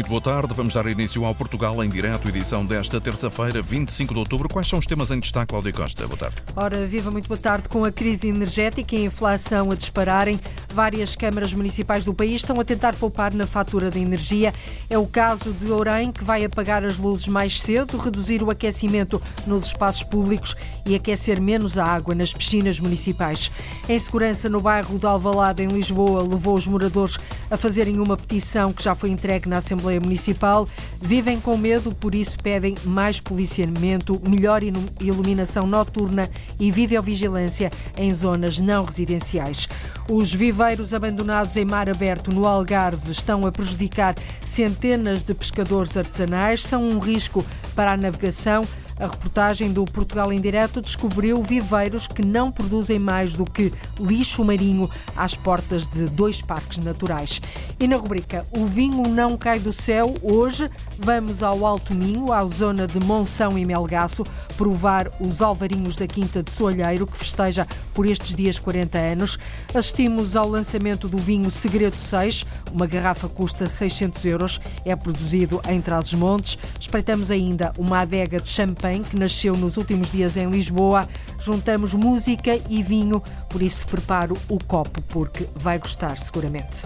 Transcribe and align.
Muito 0.00 0.08
boa 0.08 0.20
tarde. 0.20 0.54
Vamos 0.54 0.72
dar 0.72 0.86
início 0.86 1.24
ao 1.24 1.34
Portugal 1.34 1.82
em 1.84 1.88
direto, 1.88 2.28
edição 2.28 2.64
desta 2.64 3.00
terça-feira, 3.00 3.60
25 3.60 4.14
de 4.14 4.20
outubro. 4.20 4.48
Quais 4.48 4.68
são 4.68 4.78
os 4.78 4.86
temas 4.86 5.10
em 5.10 5.18
destaque, 5.18 5.48
Cláudia 5.48 5.72
Costa? 5.72 6.06
Boa 6.06 6.16
tarde. 6.16 6.36
Ora, 6.56 6.86
viva 6.86 7.10
muito 7.10 7.28
boa 7.28 7.38
tarde. 7.38 7.68
Com 7.68 7.84
a 7.84 7.92
crise 7.92 8.28
energética 8.28 8.94
e 8.94 9.00
a 9.00 9.04
inflação 9.06 9.70
a 9.70 9.74
dispararem, 9.74 10.40
várias 10.74 11.16
câmaras 11.16 11.54
municipais 11.54 12.04
do 12.04 12.14
país 12.14 12.36
estão 12.36 12.58
a 12.60 12.64
tentar 12.64 12.94
poupar 12.96 13.34
na 13.34 13.46
fatura 13.46 13.90
da 13.90 13.98
energia. 13.98 14.52
É 14.88 14.98
o 14.98 15.06
caso 15.06 15.52
de 15.52 15.70
Ourém, 15.70 16.12
que 16.12 16.24
vai 16.24 16.44
apagar 16.44 16.84
as 16.84 16.98
luzes 16.98 17.28
mais 17.28 17.60
cedo, 17.60 17.96
reduzir 17.96 18.42
o 18.42 18.50
aquecimento 18.50 19.20
nos 19.46 19.66
espaços 19.66 20.02
públicos 20.02 20.56
e 20.86 20.94
aquecer 20.94 21.40
menos 21.40 21.78
a 21.78 21.84
água 21.84 22.14
nas 22.14 22.32
piscinas 22.32 22.80
municipais. 22.80 23.50
A 23.88 23.92
insegurança 23.92 24.48
no 24.48 24.60
bairro 24.60 24.98
de 24.98 25.06
Alvalade, 25.06 25.62
em 25.62 25.68
Lisboa, 25.68 26.22
levou 26.22 26.54
os 26.54 26.66
moradores 26.66 27.18
a 27.50 27.56
fazerem 27.56 27.98
uma 27.98 28.16
petição 28.16 28.72
que 28.72 28.82
já 28.82 28.94
foi 28.94 29.10
entregue 29.10 29.48
na 29.48 29.58
Assembleia 29.58 30.00
Municipal 30.00 30.68
vivem 31.00 31.40
com 31.40 31.56
medo, 31.56 31.94
por 31.94 32.14
isso 32.14 32.38
pedem 32.38 32.74
mais 32.84 33.20
policiamento, 33.20 34.20
melhor 34.28 34.62
iluminação 35.00 35.66
noturna 35.66 36.28
e 36.58 36.70
videovigilância 36.70 37.70
em 37.96 38.12
zonas 38.12 38.60
não 38.60 38.84
residenciais. 38.84 39.68
Os 40.08 40.32
viveiros 40.60 40.92
abandonados 40.92 41.56
em 41.56 41.64
mar 41.64 41.88
aberto 41.88 42.30
no 42.30 42.46
Algarve 42.46 43.10
estão 43.10 43.46
a 43.46 43.50
prejudicar 43.50 44.14
centenas 44.44 45.22
de 45.22 45.32
pescadores 45.32 45.96
artesanais, 45.96 46.62
são 46.62 46.86
um 46.86 46.98
risco 46.98 47.42
para 47.74 47.92
a 47.92 47.96
navegação. 47.96 48.60
A 49.00 49.06
reportagem 49.06 49.72
do 49.72 49.82
Portugal 49.86 50.30
em 50.30 50.38
Direto 50.38 50.82
descobriu 50.82 51.42
viveiros 51.42 52.06
que 52.06 52.22
não 52.22 52.52
produzem 52.52 52.98
mais 52.98 53.34
do 53.34 53.46
que 53.46 53.72
lixo 53.98 54.44
marinho 54.44 54.90
às 55.16 55.34
portas 55.34 55.86
de 55.86 56.06
dois 56.08 56.42
parques 56.42 56.76
naturais. 56.76 57.40
E 57.78 57.88
na 57.88 57.96
rubrica 57.96 58.46
O 58.52 58.66
vinho 58.66 59.08
não 59.08 59.38
cai 59.38 59.58
do 59.58 59.72
céu, 59.72 60.14
hoje 60.22 60.70
vamos 60.98 61.42
ao 61.42 61.64
Alto 61.64 61.94
Minho, 61.94 62.30
à 62.30 62.44
zona 62.46 62.86
de 62.86 63.00
Monção 63.00 63.56
e 63.56 63.64
Melgaço, 63.64 64.22
provar 64.58 65.10
os 65.18 65.40
alvarinhos 65.40 65.96
da 65.96 66.06
Quinta 66.06 66.42
de 66.42 66.52
Soalheiro, 66.52 67.06
que 67.06 67.16
festeja 67.16 67.66
por 67.94 68.04
estes 68.04 68.34
dias 68.34 68.58
40 68.58 68.98
anos. 68.98 69.38
Assistimos 69.74 70.36
ao 70.36 70.46
lançamento 70.46 71.08
do 71.08 71.16
vinho 71.16 71.50
Segredo 71.50 71.96
6, 71.96 72.44
uma 72.70 72.86
garrafa 72.86 73.30
custa 73.30 73.66
600 73.66 74.26
euros, 74.26 74.60
é 74.84 74.94
produzido 74.94 75.62
em 75.66 75.80
Trás-os-Montes. 75.80 76.58
Espreitamos 76.78 77.30
ainda 77.30 77.72
uma 77.78 78.00
adega 78.00 78.38
de 78.38 78.48
champanhe 78.48 78.89
que 78.98 79.16
nasceu 79.16 79.56
nos 79.56 79.76
últimos 79.76 80.10
dias 80.10 80.36
em 80.36 80.48
Lisboa. 80.48 81.08
Juntamos 81.38 81.94
música 81.94 82.60
e 82.68 82.82
vinho, 82.82 83.22
por 83.48 83.62
isso 83.62 83.86
preparo 83.86 84.36
o 84.48 84.58
copo, 84.64 85.00
porque 85.02 85.46
vai 85.54 85.78
gostar 85.78 86.16
seguramente. 86.16 86.82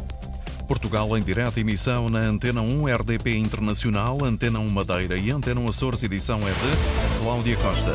Portugal 0.68 1.16
em 1.16 1.22
direta 1.22 1.60
emissão 1.60 2.08
na 2.08 2.20
Antena 2.20 2.60
1 2.60 2.86
RDP 2.86 3.36
Internacional, 3.36 4.18
Antena 4.22 4.58
1 4.58 4.68
Madeira 4.68 5.16
e 5.16 5.30
Antena 5.30 5.60
1 5.60 5.68
Açores, 5.68 6.02
edição 6.02 6.40
é 6.40 6.52
de 6.52 7.22
Cláudia 7.22 7.56
Costa. 7.56 7.94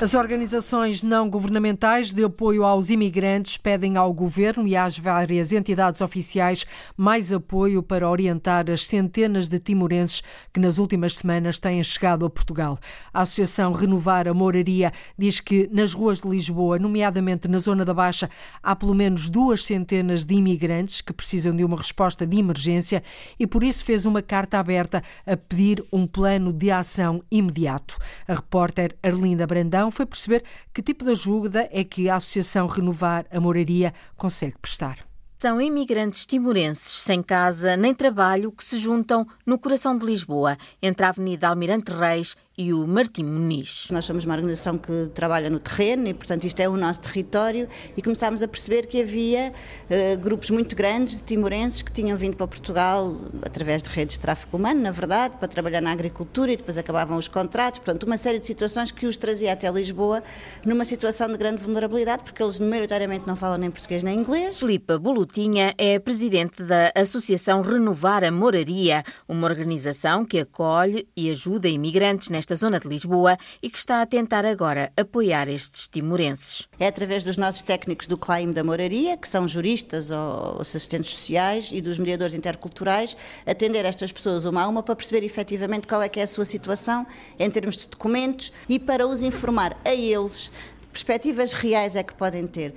As 0.00 0.12
organizações 0.12 1.04
não 1.04 1.30
governamentais 1.30 2.12
de 2.12 2.24
apoio 2.24 2.64
aos 2.64 2.90
imigrantes 2.90 3.56
pedem 3.56 3.96
ao 3.96 4.12
governo 4.12 4.66
e 4.66 4.76
às 4.76 4.98
várias 4.98 5.52
entidades 5.52 6.00
oficiais 6.00 6.66
mais 6.96 7.32
apoio 7.32 7.80
para 7.80 8.10
orientar 8.10 8.68
as 8.70 8.84
centenas 8.84 9.48
de 9.48 9.60
timorenses 9.60 10.20
que 10.52 10.58
nas 10.58 10.78
últimas 10.78 11.16
semanas 11.16 11.60
têm 11.60 11.82
chegado 11.82 12.26
a 12.26 12.30
Portugal. 12.30 12.76
A 13.14 13.22
Associação 13.22 13.72
Renovar 13.72 14.26
a 14.26 14.34
Moraria 14.34 14.92
diz 15.16 15.38
que 15.38 15.70
nas 15.72 15.94
ruas 15.94 16.20
de 16.20 16.28
Lisboa, 16.28 16.76
nomeadamente 16.76 17.46
na 17.46 17.58
zona 17.58 17.84
da 17.84 17.94
Baixa, 17.94 18.28
há 18.62 18.74
pelo 18.74 18.94
menos 18.94 19.30
duas 19.30 19.64
centenas 19.64 20.24
de 20.24 20.34
imigrantes 20.34 21.00
que 21.00 21.12
precisam 21.12 21.54
de 21.54 21.64
uma 21.64 21.76
resposta 21.76 22.26
de 22.26 22.36
emergência 22.36 23.02
e 23.38 23.46
por 23.46 23.62
isso 23.62 23.84
fez 23.84 24.04
uma 24.04 24.20
carta 24.20 24.58
aberta 24.58 25.02
a 25.24 25.36
pedir 25.36 25.82
um 25.92 26.04
plano 26.04 26.52
de 26.52 26.72
ação 26.72 27.22
imediato. 27.30 27.96
A 28.26 28.34
repórter 28.34 28.96
Arlinda 29.00 29.46
Brandão 29.46 29.83
foi 29.90 30.06
perceber 30.06 30.44
que 30.72 30.82
tipo 30.82 31.04
de 31.04 31.10
ajuda 31.10 31.68
é 31.72 31.84
que 31.84 32.08
a 32.08 32.16
Associação 32.16 32.66
Renovar 32.66 33.26
a 33.30 33.40
Moraria 33.40 33.92
consegue 34.16 34.58
prestar. 34.58 34.98
São 35.38 35.60
imigrantes 35.60 36.24
timorenses 36.24 37.02
sem 37.02 37.22
casa 37.22 37.76
nem 37.76 37.94
trabalho 37.94 38.50
que 38.50 38.64
se 38.64 38.78
juntam 38.78 39.26
no 39.44 39.58
coração 39.58 39.98
de 39.98 40.06
Lisboa, 40.06 40.56
entre 40.80 41.04
a 41.04 41.10
Avenida 41.10 41.48
Almirante 41.48 41.92
Reis 41.92 42.36
e 42.56 42.72
o 42.72 42.86
Martim 42.86 43.24
Muniz. 43.24 43.88
Nós 43.90 44.04
somos 44.04 44.24
uma 44.24 44.34
organização 44.34 44.78
que 44.78 45.10
trabalha 45.12 45.50
no 45.50 45.58
terreno 45.58 46.06
e, 46.06 46.14
portanto, 46.14 46.44
isto 46.44 46.60
é 46.60 46.68
o 46.68 46.76
nosso 46.76 47.00
território 47.00 47.68
e 47.96 48.02
começámos 48.02 48.42
a 48.42 48.48
perceber 48.48 48.86
que 48.86 49.00
havia 49.00 49.52
uh, 49.52 50.18
grupos 50.20 50.50
muito 50.50 50.76
grandes 50.76 51.16
de 51.16 51.22
timorenses 51.22 51.82
que 51.82 51.90
tinham 51.90 52.16
vindo 52.16 52.36
para 52.36 52.46
Portugal 52.46 53.16
através 53.42 53.82
de 53.82 53.90
redes 53.90 54.16
de 54.16 54.20
tráfico 54.20 54.56
humano, 54.56 54.80
na 54.80 54.92
verdade, 54.92 55.36
para 55.36 55.48
trabalhar 55.48 55.80
na 55.80 55.90
agricultura 55.90 56.52
e 56.52 56.56
depois 56.56 56.78
acabavam 56.78 57.16
os 57.16 57.26
contratos, 57.26 57.80
portanto, 57.80 58.04
uma 58.04 58.16
série 58.16 58.38
de 58.38 58.46
situações 58.46 58.92
que 58.92 59.06
os 59.06 59.16
trazia 59.16 59.52
até 59.52 59.70
Lisboa 59.70 60.22
numa 60.64 60.84
situação 60.84 61.28
de 61.28 61.36
grande 61.36 61.62
vulnerabilidade, 61.62 62.22
porque 62.22 62.42
eles 62.42 62.60
maioritariamente 62.60 63.26
não 63.26 63.34
falam 63.34 63.58
nem 63.58 63.70
português 63.70 64.02
nem 64.02 64.18
inglês. 64.18 64.58
Filipa 64.58 64.98
Bolutinha 64.98 65.74
é 65.76 65.98
presidente 65.98 66.62
da 66.62 66.92
Associação 66.94 67.62
Renovar 67.62 68.22
a 68.22 68.30
Moraria, 68.30 69.02
uma 69.28 69.48
organização 69.48 70.24
que 70.24 70.38
acolhe 70.38 71.08
e 71.16 71.30
ajuda 71.30 71.68
imigrantes 71.68 72.28
nesta 72.28 72.43
nesta 72.44 72.54
zona 72.54 72.78
de 72.78 72.86
Lisboa 72.86 73.38
e 73.62 73.70
que 73.70 73.78
está 73.78 74.02
a 74.02 74.06
tentar 74.06 74.44
agora 74.44 74.92
apoiar 74.96 75.48
estes 75.48 75.88
timorenses. 75.88 76.68
É 76.78 76.86
através 76.86 77.22
dos 77.22 77.38
nossos 77.38 77.62
técnicos 77.62 78.06
do 78.06 78.18
CLAIM 78.18 78.52
da 78.52 78.62
Moraria, 78.62 79.16
que 79.16 79.26
são 79.26 79.48
juristas 79.48 80.10
ou 80.10 80.60
assistentes 80.60 81.10
sociais 81.10 81.70
e 81.72 81.80
dos 81.80 81.98
mediadores 81.98 82.34
interculturais, 82.34 83.16
atender 83.46 83.86
estas 83.86 84.12
pessoas 84.12 84.44
uma 84.44 84.62
a 84.62 84.68
uma 84.68 84.82
para 84.82 84.94
perceber 84.94 85.24
efetivamente 85.24 85.86
qual 85.86 86.02
é 86.02 86.08
que 86.08 86.20
é 86.20 86.24
a 86.24 86.26
sua 86.26 86.44
situação 86.44 87.06
em 87.38 87.50
termos 87.50 87.78
de 87.78 87.88
documentos 87.88 88.52
e 88.68 88.78
para 88.78 89.06
os 89.06 89.22
informar 89.22 89.78
a 89.84 89.94
eles 89.94 90.50
perspectivas 90.92 91.52
reais 91.52 91.96
é 91.96 92.04
que 92.04 92.14
podem 92.14 92.46
ter 92.46 92.72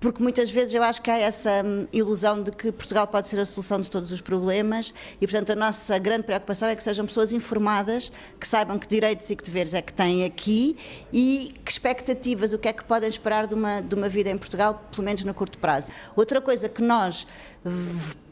porque 0.00 0.22
muitas 0.22 0.50
vezes 0.50 0.72
eu 0.72 0.82
acho 0.82 1.02
que 1.02 1.10
há 1.10 1.18
essa 1.18 1.62
hum, 1.62 1.86
ilusão 1.92 2.42
de 2.42 2.50
que 2.50 2.72
Portugal 2.72 3.06
pode 3.06 3.28
ser 3.28 3.38
a 3.38 3.44
solução 3.44 3.80
de 3.80 3.90
todos 3.90 4.10
os 4.10 4.20
problemas 4.20 4.94
e, 5.20 5.26
portanto, 5.26 5.50
a 5.50 5.54
nossa 5.54 5.98
grande 5.98 6.24
preocupação 6.24 6.68
é 6.68 6.74
que 6.74 6.82
sejam 6.82 7.04
pessoas 7.04 7.32
informadas, 7.32 8.10
que 8.40 8.48
saibam 8.48 8.78
que 8.78 8.88
direitos 8.88 9.28
e 9.28 9.36
que 9.36 9.44
deveres 9.44 9.74
é 9.74 9.82
que 9.82 9.92
têm 9.92 10.24
aqui 10.24 10.76
e 11.12 11.54
que 11.62 11.70
expectativas, 11.70 12.54
o 12.54 12.58
que 12.58 12.68
é 12.68 12.72
que 12.72 12.82
podem 12.82 13.08
esperar 13.08 13.46
de 13.46 13.54
uma, 13.54 13.82
de 13.82 13.94
uma 13.94 14.08
vida 14.08 14.30
em 14.30 14.38
Portugal, 14.38 14.82
pelo 14.90 15.04
menos 15.04 15.22
no 15.22 15.34
curto 15.34 15.58
prazo. 15.58 15.92
Outra 16.16 16.40
coisa 16.40 16.66
que 16.66 16.80
nós 16.80 17.26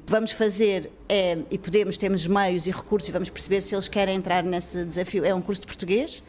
vamos 0.08 0.32
fazer 0.32 0.90
é, 1.06 1.36
e 1.50 1.58
podemos, 1.58 1.98
temos 1.98 2.26
meios 2.26 2.66
e 2.66 2.70
recursos 2.70 3.06
e 3.10 3.12
vamos 3.12 3.28
perceber 3.28 3.60
se 3.60 3.74
eles 3.74 3.88
querem 3.88 4.16
entrar 4.16 4.42
nesse 4.42 4.86
desafio, 4.86 5.22
é 5.22 5.34
um 5.34 5.42
curso 5.42 5.60
de 5.60 5.66
português 5.66 6.22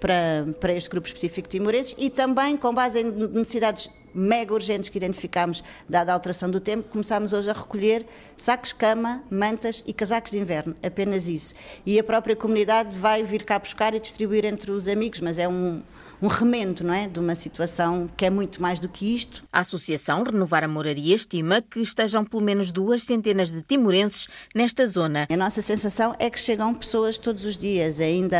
para, 0.00 0.46
para 0.60 0.72
este 0.72 0.88
grupo 0.88 1.06
específico 1.06 1.48
de 1.48 1.58
timorenses 1.58 1.94
e 1.98 2.10
também 2.10 2.56
com 2.56 2.72
base 2.72 3.00
em 3.00 3.04
necessidades 3.04 3.90
mega 4.14 4.52
urgentes 4.52 4.88
que 4.88 4.98
identificámos, 4.98 5.62
dada 5.88 6.12
a 6.12 6.14
alteração 6.14 6.50
do 6.50 6.60
tempo, 6.60 6.88
começámos 6.88 7.32
hoje 7.32 7.50
a 7.50 7.52
recolher 7.52 8.06
sacos 8.36 8.72
cama, 8.72 9.22
mantas 9.30 9.82
e 9.86 9.92
casacos 9.92 10.32
de 10.32 10.38
inverno, 10.38 10.74
apenas 10.82 11.28
isso. 11.28 11.54
E 11.84 11.98
a 11.98 12.04
própria 12.04 12.34
comunidade 12.34 12.96
vai 12.96 13.22
vir 13.22 13.44
cá 13.44 13.58
buscar 13.58 13.94
e 13.94 14.00
distribuir 14.00 14.44
entre 14.44 14.72
os 14.72 14.88
amigos, 14.88 15.20
mas 15.20 15.38
é 15.38 15.46
um, 15.48 15.82
um 16.20 16.26
remendo, 16.26 16.84
não 16.84 16.92
é? 16.92 17.06
De 17.06 17.20
uma 17.20 17.34
situação 17.34 18.08
que 18.16 18.24
é 18.24 18.30
muito 18.30 18.60
mais 18.60 18.78
do 18.78 18.88
que 18.88 19.14
isto. 19.14 19.42
A 19.52 19.60
Associação 19.60 20.22
Renovar 20.22 20.64
a 20.64 20.68
Moraria 20.68 21.14
estima 21.14 21.62
que 21.62 21.80
estejam 21.80 22.24
pelo 22.24 22.42
menos 22.42 22.72
duas 22.72 23.02
centenas 23.02 23.50
de 23.50 23.62
timorenses 23.62 24.28
nesta 24.54 24.86
zona. 24.86 25.26
A 25.30 25.36
nossa 25.36 25.62
sensação 25.62 26.14
é 26.18 26.28
que 26.28 26.40
chegam 26.40 26.74
pessoas 26.74 27.18
todos 27.18 27.44
os 27.44 27.56
dias. 27.56 28.00
Ainda 28.00 28.36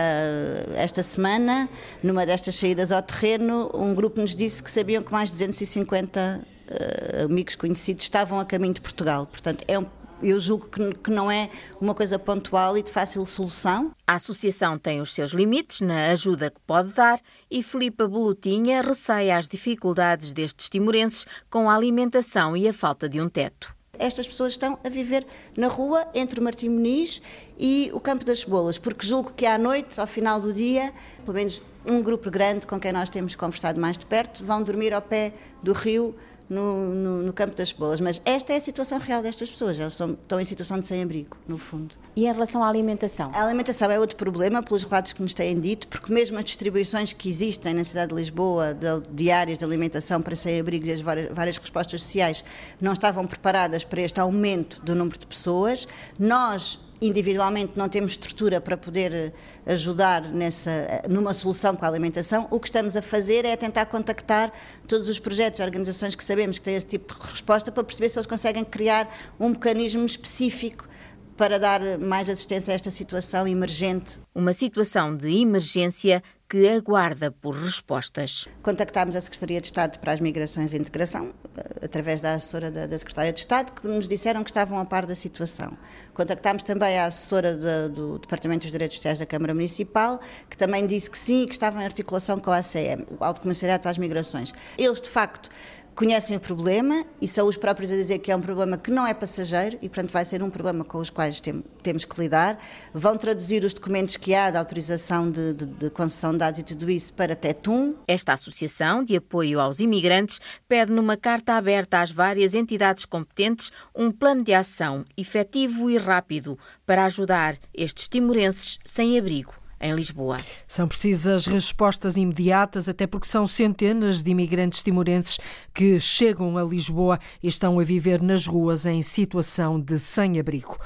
esta 0.74 1.02
semana, 1.02 1.68
numa 2.02 2.26
destas 2.26 2.56
saídas 2.56 2.90
ao 2.92 3.02
terreno, 3.02 3.70
um 3.74 3.94
grupo 3.94 4.20
nos 4.20 4.34
disse 4.34 4.62
que 4.62 4.70
sabiam 4.70 5.02
que 5.02 5.12
mais 5.12 5.30
de 5.30 5.36
250 5.36 6.40
uh, 6.68 7.24
amigos 7.24 7.54
conhecidos 7.56 8.04
estavam 8.04 8.40
a 8.40 8.44
caminho 8.44 8.74
de 8.74 8.80
Portugal. 8.80 9.26
Portanto, 9.26 9.64
é 9.68 9.78
um 9.78 9.86
eu 10.22 10.38
julgo 10.40 10.68
que, 10.68 10.94
que 10.94 11.10
não 11.10 11.30
é 11.30 11.48
uma 11.80 11.94
coisa 11.94 12.18
pontual 12.18 12.76
e 12.76 12.82
de 12.82 12.90
fácil 12.90 13.24
solução. 13.24 13.92
A 14.06 14.14
associação 14.14 14.78
tem 14.78 15.00
os 15.00 15.14
seus 15.14 15.32
limites 15.32 15.80
na 15.80 16.10
ajuda 16.10 16.50
que 16.50 16.60
pode 16.66 16.92
dar 16.92 17.20
e 17.50 17.62
Filipa 17.62 18.06
Bolutinha 18.06 18.82
receia 18.82 19.36
as 19.36 19.48
dificuldades 19.48 20.32
destes 20.32 20.68
timorenses 20.68 21.26
com 21.50 21.68
a 21.68 21.74
alimentação 21.74 22.56
e 22.56 22.68
a 22.68 22.72
falta 22.72 23.08
de 23.08 23.20
um 23.20 23.28
teto 23.28 23.78
estas 23.98 24.26
pessoas 24.26 24.52
estão 24.52 24.78
a 24.84 24.88
viver 24.88 25.26
na 25.56 25.66
rua 25.66 26.06
entre 26.14 26.40
o 26.40 26.42
Martim 26.42 26.68
Muniz 26.68 27.20
e 27.58 27.90
o 27.92 28.00
Campo 28.00 28.24
das 28.24 28.40
Cebolas, 28.40 28.78
porque 28.78 29.04
julgo 29.04 29.32
que 29.32 29.44
à 29.44 29.58
noite, 29.58 30.00
ao 30.00 30.06
final 30.06 30.40
do 30.40 30.52
dia, 30.52 30.92
pelo 31.24 31.36
menos 31.36 31.60
um 31.86 32.02
grupo 32.02 32.30
grande 32.30 32.66
com 32.66 32.78
quem 32.78 32.92
nós 32.92 33.10
temos 33.10 33.34
conversado 33.34 33.80
mais 33.80 33.98
de 33.98 34.06
perto, 34.06 34.44
vão 34.44 34.62
dormir 34.62 34.94
ao 34.94 35.02
pé 35.02 35.32
do 35.62 35.72
rio 35.72 36.14
no, 36.48 36.94
no, 36.94 37.22
no, 37.22 37.32
campo 37.32 37.54
das 37.56 37.68
cebolas. 37.68 38.00
Mas 38.00 38.20
esta 38.24 38.52
é 38.52 38.56
a 38.56 38.60
situação 38.60 38.98
real 38.98 39.22
destas 39.22 39.50
pessoas, 39.50 39.78
elas 39.78 39.94
são, 39.94 40.12
estão 40.12 40.40
em 40.40 40.44
situação 40.44 40.78
de 40.78 40.86
sem-abrigo, 40.86 41.36
no 41.46 41.58
fundo. 41.58 41.94
E 42.16 42.26
em 42.26 42.32
relação 42.32 42.62
à 42.62 42.68
alimentação? 42.68 43.30
A 43.34 43.44
alimentação 43.44 43.90
é 43.90 43.98
outro 43.98 44.16
problema, 44.16 44.62
pelos 44.62 44.84
relatos 44.84 45.12
que 45.12 45.22
nos 45.22 45.34
têm 45.34 45.58
dito, 45.58 45.88
porque 45.88 46.12
mesmo 46.12 46.38
as 46.38 46.44
distribuições 46.44 47.12
que 47.12 47.28
existem 47.28 47.74
na 47.74 47.84
cidade 47.84 48.10
de 48.10 48.14
Lisboa, 48.14 48.74
de, 48.74 49.02
diárias 49.10 49.58
de 49.58 49.64
alimentação 49.64 50.22
para 50.22 50.34
sem-abrigos 50.34 50.88
e 50.88 50.92
as 50.92 51.00
várias, 51.00 51.34
várias 51.34 51.56
respostas 51.58 52.02
sociais, 52.02 52.44
não 52.80 52.92
estavam 52.92 53.26
preparadas 53.26 53.84
para 53.84 54.00
este 54.00 54.20
aumento 54.20 54.80
do 54.82 54.94
número 54.94 55.18
de 55.18 55.26
pessoas. 55.26 55.86
Nós 56.18 56.80
individualmente 57.00 57.72
não 57.76 57.88
temos 57.88 58.12
estrutura 58.12 58.60
para 58.60 58.76
poder 58.76 59.14
eh, 59.14 59.32
ajudar 59.66 60.22
nessa, 60.22 60.70
eh, 60.70 61.02
numa 61.08 61.32
solução 61.32 61.76
com 61.76 61.84
a 61.84 61.88
alimentação, 61.88 62.48
o 62.50 62.58
que 62.58 62.66
estamos 62.66 62.96
a 62.96 63.02
fazer 63.02 63.44
é 63.44 63.56
tentar 63.56 63.86
contactar 63.86 64.52
todos 64.86 65.08
os 65.08 65.18
projetos 65.18 65.60
e 65.60 65.62
organizações 65.62 66.14
que 66.14 66.24
sabemos 66.24 66.58
que 66.58 66.64
têm 66.64 66.74
esse 66.74 66.86
tipo 66.86 67.14
de 67.14 67.30
resposta 67.30 67.70
para 67.70 67.84
perceber 67.84 68.08
se 68.08 68.18
eles 68.18 68.26
conseguem 68.26 68.64
criar 68.64 69.08
um 69.38 69.50
mecanismo 69.50 70.04
específico 70.04 70.88
para 71.38 71.58
dar 71.58 71.80
mais 71.98 72.28
assistência 72.28 72.72
a 72.72 72.74
esta 72.74 72.90
situação 72.90 73.46
emergente. 73.46 74.20
Uma 74.34 74.52
situação 74.52 75.16
de 75.16 75.30
emergência 75.40 76.20
que 76.48 76.66
aguarda 76.66 77.30
por 77.30 77.54
respostas. 77.54 78.48
Contactámos 78.62 79.14
a 79.14 79.20
Secretaria 79.20 79.60
de 79.60 79.66
Estado 79.66 79.98
para 79.98 80.12
as 80.12 80.20
Migrações 80.20 80.72
e 80.72 80.78
Integração, 80.78 81.34
eh, 81.56 81.84
através 81.84 82.22
da 82.22 82.34
assessora 82.34 82.70
da, 82.70 82.86
da 82.86 82.98
Secretaria 82.98 83.32
de 83.32 83.40
Estado, 83.40 83.72
que 83.72 83.86
nos 83.86 84.08
disseram 84.08 84.42
que 84.42 84.48
estavam 84.48 84.78
a 84.78 84.84
par 84.86 85.04
da 85.04 85.14
situação. 85.14 85.76
Contactámos 86.14 86.62
também 86.62 86.98
a 86.98 87.04
assessora 87.04 87.54
de, 87.54 87.94
do 87.94 88.18
Departamento 88.18 88.62
dos 88.62 88.72
Direitos 88.72 88.96
Sociais 88.96 89.18
da 89.18 89.26
Câmara 89.26 89.52
Municipal, 89.52 90.18
que 90.48 90.56
também 90.56 90.86
disse 90.86 91.10
que 91.10 91.18
sim, 91.18 91.44
que 91.44 91.52
estavam 91.52 91.82
em 91.82 91.84
articulação 91.84 92.40
com 92.40 92.50
a 92.50 92.56
ACM, 92.56 93.06
o 93.20 93.22
Alto 93.22 93.42
Comissariado 93.42 93.82
para 93.82 93.90
as 93.90 93.98
Migrações. 93.98 94.54
Eles, 94.78 95.02
de 95.02 95.08
facto, 95.08 95.50
conhecem 95.98 96.36
o 96.36 96.40
problema 96.40 97.04
e 97.20 97.26
são 97.26 97.48
os 97.48 97.56
próprios 97.56 97.90
a 97.90 97.96
dizer 97.96 98.20
que 98.20 98.30
é 98.30 98.36
um 98.36 98.40
problema 98.40 98.78
que 98.78 98.88
não 98.88 99.04
é 99.04 99.12
passageiro 99.12 99.76
e, 99.82 99.88
portanto, 99.88 100.12
vai 100.12 100.24
ser 100.24 100.44
um 100.44 100.48
problema 100.48 100.84
com 100.84 100.98
os 100.98 101.10
quais 101.10 101.40
tem, 101.40 101.60
temos 101.82 102.04
que 102.04 102.20
lidar. 102.20 102.56
Vão 102.94 103.16
traduzir 103.16 103.64
os 103.64 103.74
documentos 103.74 104.16
que 104.16 104.32
há 104.32 104.48
da 104.48 104.60
autorização 104.60 105.28
de, 105.28 105.54
de, 105.54 105.66
de 105.66 105.90
concessão 105.90 106.30
de 106.30 106.38
dados 106.38 106.60
e 106.60 106.62
tudo 106.62 106.88
isso 106.88 107.12
para 107.12 107.34
TETUM. 107.34 107.96
Esta 108.06 108.32
Associação 108.32 109.02
de 109.02 109.16
Apoio 109.16 109.58
aos 109.58 109.80
Imigrantes 109.80 110.40
pede 110.68 110.92
numa 110.92 111.16
carta 111.16 111.54
aberta 111.54 112.00
às 112.00 112.12
várias 112.12 112.54
entidades 112.54 113.04
competentes 113.04 113.72
um 113.92 114.12
plano 114.12 114.44
de 114.44 114.54
ação 114.54 115.04
efetivo 115.16 115.90
e 115.90 115.98
rápido 115.98 116.56
para 116.86 117.06
ajudar 117.06 117.56
estes 117.74 118.08
timorenses 118.08 118.78
sem 118.84 119.18
abrigo 119.18 119.52
em 119.80 119.94
Lisboa. 119.94 120.38
São 120.66 120.88
precisas 120.88 121.46
respostas 121.46 122.16
imediatas, 122.16 122.88
até 122.88 123.06
porque 123.06 123.28
são 123.28 123.46
centenas 123.46 124.22
de 124.22 124.30
imigrantes 124.30 124.82
timorenses 124.82 125.38
que 125.72 125.98
chegam 126.00 126.56
a 126.56 126.62
Lisboa 126.62 127.18
e 127.42 127.48
estão 127.48 127.78
a 127.78 127.84
viver 127.84 128.20
nas 128.22 128.46
ruas 128.46 128.86
em 128.86 129.02
situação 129.02 129.80
de 129.80 129.98
sem-abrigo. 129.98 130.78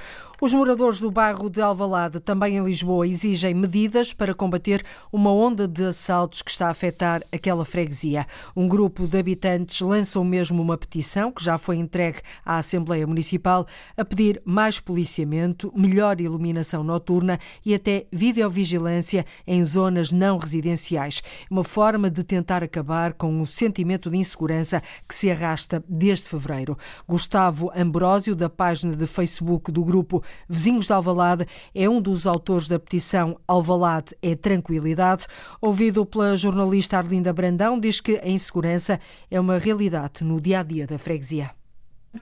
Os 0.44 0.52
moradores 0.52 1.00
do 1.00 1.08
bairro 1.08 1.48
de 1.48 1.60
Alvalade, 1.60 2.18
também 2.18 2.56
em 2.56 2.64
Lisboa, 2.64 3.06
exigem 3.06 3.54
medidas 3.54 4.12
para 4.12 4.34
combater 4.34 4.84
uma 5.12 5.32
onda 5.32 5.68
de 5.68 5.84
assaltos 5.84 6.42
que 6.42 6.50
está 6.50 6.66
a 6.66 6.70
afetar 6.70 7.22
aquela 7.30 7.64
freguesia. 7.64 8.26
Um 8.56 8.66
grupo 8.66 9.06
de 9.06 9.16
habitantes 9.16 9.80
lançou 9.80 10.24
mesmo 10.24 10.60
uma 10.60 10.76
petição, 10.76 11.30
que 11.30 11.44
já 11.44 11.58
foi 11.58 11.76
entregue 11.76 12.18
à 12.44 12.58
Assembleia 12.58 13.06
Municipal, 13.06 13.64
a 13.96 14.04
pedir 14.04 14.42
mais 14.44 14.80
policiamento, 14.80 15.72
melhor 15.76 16.20
iluminação 16.20 16.82
noturna 16.82 17.38
e 17.64 17.72
até 17.72 18.08
videovigilância 18.10 19.24
em 19.46 19.64
zonas 19.64 20.10
não 20.10 20.38
residenciais. 20.38 21.22
Uma 21.48 21.62
forma 21.62 22.10
de 22.10 22.24
tentar 22.24 22.64
acabar 22.64 23.12
com 23.12 23.40
o 23.40 23.46
sentimento 23.46 24.10
de 24.10 24.16
insegurança 24.16 24.82
que 25.08 25.14
se 25.14 25.30
arrasta 25.30 25.84
desde 25.88 26.28
fevereiro. 26.28 26.76
Gustavo 27.08 27.70
Ambrósio, 27.76 28.34
da 28.34 28.50
página 28.50 28.96
de 28.96 29.06
Facebook 29.06 29.70
do 29.70 29.84
grupo 29.84 30.20
Vizinhos 30.48 30.86
de 30.86 30.92
Alvalade, 30.92 31.46
é 31.74 31.88
um 31.88 32.00
dos 32.00 32.26
autores 32.26 32.68
da 32.68 32.78
petição 32.78 33.38
Alvalade 33.46 34.16
é 34.22 34.34
Tranquilidade. 34.34 35.26
Ouvido 35.60 36.04
pela 36.04 36.36
jornalista 36.36 36.98
Arlinda 36.98 37.32
Brandão, 37.32 37.78
diz 37.78 38.00
que 38.00 38.18
a 38.22 38.28
insegurança 38.28 38.98
é 39.30 39.38
uma 39.38 39.58
realidade 39.58 40.24
no 40.24 40.40
dia 40.40 40.60
a 40.60 40.62
dia 40.62 40.86
da 40.86 40.98
freguesia. 40.98 41.50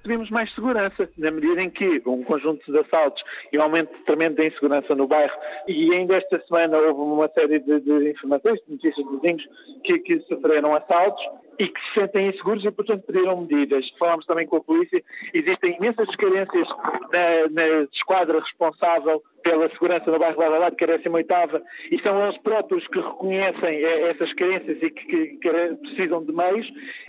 Pedimos 0.04 0.30
mais 0.30 0.54
segurança, 0.54 1.08
na 1.18 1.32
medida 1.32 1.60
em 1.60 1.68
que 1.68 2.00
um 2.06 2.22
conjunto 2.22 2.70
de 2.70 2.78
assaltos 2.78 3.24
e 3.52 3.58
um 3.58 3.62
aumento 3.62 3.92
tremendo 4.06 4.36
da 4.36 4.46
insegurança 4.46 4.94
no 4.94 5.08
bairro, 5.08 5.36
e 5.66 5.92
ainda 5.92 6.16
esta 6.16 6.40
semana 6.46 6.78
houve 6.78 7.00
uma 7.00 7.28
série 7.30 7.58
de, 7.58 7.80
de 7.80 8.10
informações, 8.10 8.60
de 8.66 8.72
notícias 8.72 9.04
de 9.04 9.16
vizinhos 9.16 9.48
que, 9.82 9.98
que 9.98 10.20
sofreram 10.20 10.76
assaltos 10.76 11.24
e 11.60 11.68
que 11.68 11.80
se 11.80 12.00
sentem 12.00 12.28
inseguros 12.28 12.64
e, 12.64 12.70
portanto, 12.70 13.04
pediram 13.04 13.42
medidas. 13.42 13.86
Falámos 13.98 14.24
também 14.24 14.46
com 14.46 14.56
a 14.56 14.60
polícia, 14.62 15.02
existem 15.34 15.76
imensas 15.76 16.08
carências 16.16 16.66
na, 17.12 17.48
na 17.50 17.82
esquadra 17.92 18.40
responsável 18.40 19.22
pela 19.42 19.68
segurança 19.70 20.10
no 20.10 20.18
bairro 20.18 20.38
de 20.38 20.44
Alvalade, 20.44 20.76
que 20.76 20.84
era 20.84 20.94
a 20.94 20.98
18 20.98 21.62
e 21.90 22.00
são 22.02 22.22
eles 22.22 22.38
próprios 22.38 22.86
que 22.88 22.98
reconhecem 22.98 23.84
eh, 23.84 24.10
essas 24.10 24.32
carências 24.34 24.82
e 24.82 24.90
que, 24.90 25.04
que, 25.04 25.26
que 25.36 25.76
precisam 25.76 26.24
de 26.24 26.32
meios. 26.32 26.66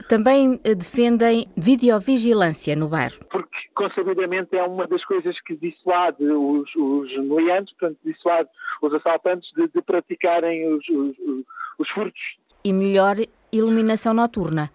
Também 0.10 0.60
eh, 0.64 0.76
defendem 0.76 1.48
videovigilância 1.56 2.76
no 2.76 2.90
bairro. 2.90 3.24
Porque, 3.30 3.58
consabidamente, 3.74 4.56
é 4.56 4.64
uma 4.64 4.86
das 4.86 5.04
coisas 5.06 5.40
que 5.42 5.56
dissuade 5.56 6.24
os, 6.24 6.74
os 6.76 7.18
meliantes, 7.18 7.74
portanto, 7.78 8.00
dissuade 8.04 8.50
os 8.82 8.94
assaltantes 8.94 9.50
de, 9.54 9.68
de 9.70 9.82
praticarem 9.82 10.68
os, 10.74 10.88
os, 10.90 11.16
os 11.80 11.90
furtos. 11.90 12.41
E 12.64 12.72
melhor 12.72 13.16
iluminação 13.52 14.14
noturna. 14.14 14.72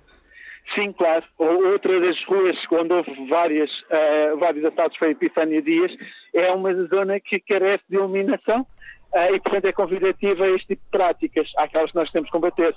Sim, 0.75 0.93
claro. 0.93 1.25
Outra 1.39 2.01
das 2.01 2.23
ruas 2.25 2.57
onde 2.73 2.93
houve 2.93 3.29
várias, 3.29 3.71
uh, 3.71 4.37
vários 4.39 4.65
assaltos 4.65 4.99
foi 4.99 5.11
Epifânia 5.11 5.63
Dias, 5.63 5.93
é 6.35 6.53
uma 6.53 6.75
zona 6.87 7.21
que 7.21 7.39
carece 7.41 7.85
de 7.89 7.97
iluminação 7.97 8.63
uh, 8.63 9.35
e, 9.35 9.41
portanto, 9.41 9.67
é 9.67 9.73
convidativa 9.73 10.45
a 10.45 10.51
este 10.51 10.69
tipo 10.69 10.83
de 10.83 10.91
práticas, 10.91 11.53
àquelas 11.57 11.93
que 11.93 11.97
nós 11.97 12.11
temos 12.11 12.29
que 12.29 12.33
combater. 12.33 12.75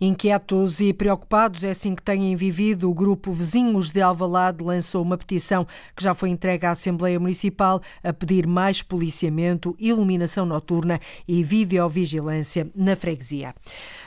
Inquietos 0.00 0.80
e 0.80 0.92
preocupados, 0.92 1.64
é 1.64 1.70
assim 1.70 1.94
que 1.94 2.02
têm 2.02 2.36
vivido. 2.36 2.90
O 2.90 2.94
grupo 2.94 3.32
Vizinhos 3.32 3.90
de 3.90 4.02
Alvalade 4.02 4.62
lançou 4.62 5.02
uma 5.02 5.16
petição 5.16 5.66
que 5.94 6.02
já 6.02 6.14
foi 6.14 6.28
entregue 6.28 6.66
à 6.66 6.72
Assembleia 6.72 7.18
Municipal 7.18 7.80
a 8.02 8.12
pedir 8.12 8.46
mais 8.46 8.82
policiamento, 8.82 9.74
iluminação 9.78 10.44
noturna 10.44 11.00
e 11.26 11.42
videovigilância 11.42 12.70
na 12.74 12.94
freguesia. 12.94 13.54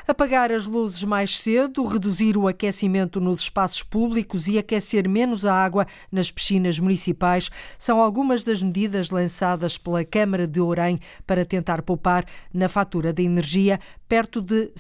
Apagar 0.08 0.52
as 0.52 0.68
luzes 0.68 1.04
mais 1.04 1.40
cedo, 1.40 1.86
reduzir 1.86 2.36
o 2.36 2.48
aquecimento 2.48 3.22
nos 3.22 3.42
espaços 3.42 3.84
públicos 3.84 4.48
e 4.48 4.58
aquecer 4.58 5.08
menos 5.08 5.46
a 5.46 5.54
água 5.54 5.86
nas 6.12 6.32
piscinas 6.32 6.80
municipais 6.80 7.52
são 7.78 8.02
algumas 8.02 8.44
das 8.44 8.64
medidas 8.64 9.12
lançadas 9.12 9.78
pela 9.78 10.04
Câmara 10.04 10.48
de 10.48 10.60
Orem 10.60 11.00
para 11.28 11.46
tentar 11.46 11.84
poupar 11.84 12.26
na 12.52 12.68
fatura 12.68 13.14
de 13.14 13.22
energia 13.22 13.80
perto 14.08 14.42
de 14.42 14.72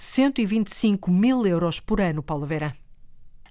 125 0.66 1.12
mil 1.12 1.46
euros 1.46 1.80
por 1.80 2.02
ano, 2.02 2.22
Paulo 2.24 2.46
Vera. 2.46 2.74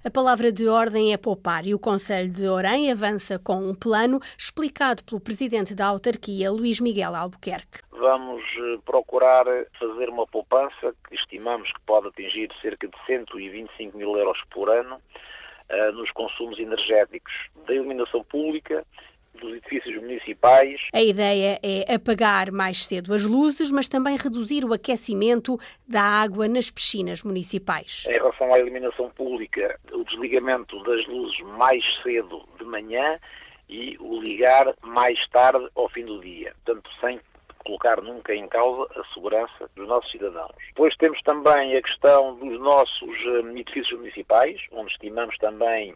A 0.03 0.09
palavra 0.09 0.51
de 0.51 0.67
ordem 0.67 1.11
é 1.11 1.17
poupar 1.17 1.65
e 1.65 1.73
o 1.73 1.79
Conselho 1.79 2.31
de 2.31 2.47
Orem 2.47 2.91
avança 2.91 3.37
com 3.37 3.57
um 3.57 3.75
plano 3.75 4.19
explicado 4.37 5.03
pelo 5.03 5.19
presidente 5.19 5.75
da 5.75 5.87
autarquia, 5.87 6.51
Luís 6.51 6.79
Miguel 6.79 7.15
Albuquerque. 7.15 7.81
Vamos 7.91 8.41
eh, 8.41 8.77
procurar 8.85 9.45
fazer 9.77 10.09
uma 10.09 10.25
poupança 10.25 10.95
que 11.07 11.15
estimamos 11.15 11.69
que 11.73 11.81
pode 11.81 12.07
atingir 12.07 12.49
cerca 12.61 12.87
de 12.87 12.95
125 13.05 13.97
mil 13.97 14.15
euros 14.15 14.39
por 14.51 14.69
ano 14.69 14.95
uh, 14.95 15.91
nos 15.91 16.09
consumos 16.11 16.57
energéticos 16.59 17.33
da 17.67 17.73
iluminação 17.73 18.23
pública 18.23 18.85
dos 19.33 19.53
edifícios 19.55 19.95
municipais. 19.95 20.79
A 20.93 21.01
ideia 21.01 21.59
é 21.63 21.93
apagar 21.93 22.51
mais 22.51 22.85
cedo 22.85 23.13
as 23.13 23.23
luzes, 23.23 23.71
mas 23.71 23.87
também 23.87 24.17
reduzir 24.17 24.65
o 24.65 24.73
aquecimento 24.73 25.57
da 25.87 26.01
água 26.01 26.47
nas 26.47 26.69
piscinas 26.69 27.23
municipais. 27.23 28.05
Em 28.07 28.13
relação 28.13 28.53
à 28.53 28.59
iluminação 28.59 29.09
pública, 29.11 29.79
o 29.91 30.03
desligamento 30.03 30.81
das 30.83 31.05
luzes 31.07 31.39
mais 31.57 31.83
cedo 32.03 32.47
de 32.57 32.65
manhã 32.65 33.19
e 33.67 33.95
o 33.99 34.19
ligar 34.19 34.73
mais 34.81 35.19
tarde 35.29 35.67
ao 35.75 35.89
fim 35.89 36.05
do 36.05 36.19
dia, 36.19 36.53
portanto 36.65 36.89
sem 36.99 37.19
colocar 37.63 38.01
nunca 38.01 38.33
em 38.33 38.47
causa 38.47 38.89
a 38.95 39.13
segurança 39.13 39.69
dos 39.75 39.87
nossos 39.87 40.09
cidadãos. 40.11 40.55
Depois 40.69 40.95
temos 40.97 41.21
também 41.21 41.75
a 41.75 41.81
questão 41.81 42.35
dos 42.35 42.59
nossos 42.59 43.09
eh, 43.09 43.59
edifícios 43.59 43.99
municipais, 43.99 44.59
onde 44.71 44.91
estimamos 44.91 45.37
também 45.37 45.93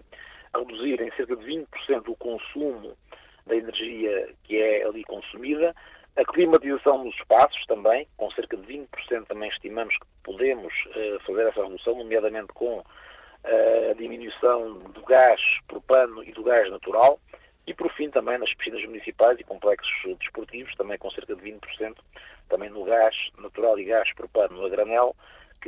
reduzir 0.55 1.01
em 1.01 1.11
cerca 1.13 1.35
de 1.35 1.45
20% 1.45 2.07
o 2.07 2.15
consumo 2.15 2.95
da 3.45 3.55
energia 3.55 4.29
que 4.43 4.57
é 4.57 4.85
ali 4.85 5.03
consumida, 5.03 5.75
a 6.15 6.23
climatização 6.25 7.03
dos 7.03 7.15
espaços 7.15 7.65
também, 7.65 8.07
com 8.17 8.29
cerca 8.31 8.55
de 8.55 8.63
20% 8.67 9.25
também 9.27 9.49
estimamos 9.49 9.97
que 9.97 10.05
podemos 10.23 10.73
uh, 10.87 11.19
fazer 11.25 11.47
essa 11.47 11.63
redução, 11.63 11.95
nomeadamente 11.95 12.53
com 12.53 12.79
uh, 12.79 13.91
a 13.91 13.93
diminuição 13.95 14.77
do 14.79 15.01
gás 15.05 15.41
propano 15.67 16.23
e 16.23 16.31
do 16.31 16.43
gás 16.43 16.69
natural, 16.69 17.19
e 17.65 17.73
por 17.73 17.91
fim 17.93 18.09
também 18.11 18.37
nas 18.37 18.53
piscinas 18.53 18.85
municipais 18.85 19.39
e 19.39 19.43
complexos 19.43 19.91
desportivos, 20.19 20.75
também 20.75 20.97
com 20.99 21.09
cerca 21.09 21.35
de 21.35 21.41
20%, 21.41 21.95
também 22.47 22.69
no 22.69 22.83
gás 22.83 23.15
natural 23.39 23.79
e 23.79 23.85
gás 23.85 24.13
propano 24.13 24.63
a 24.65 24.69
granel, 24.69 25.15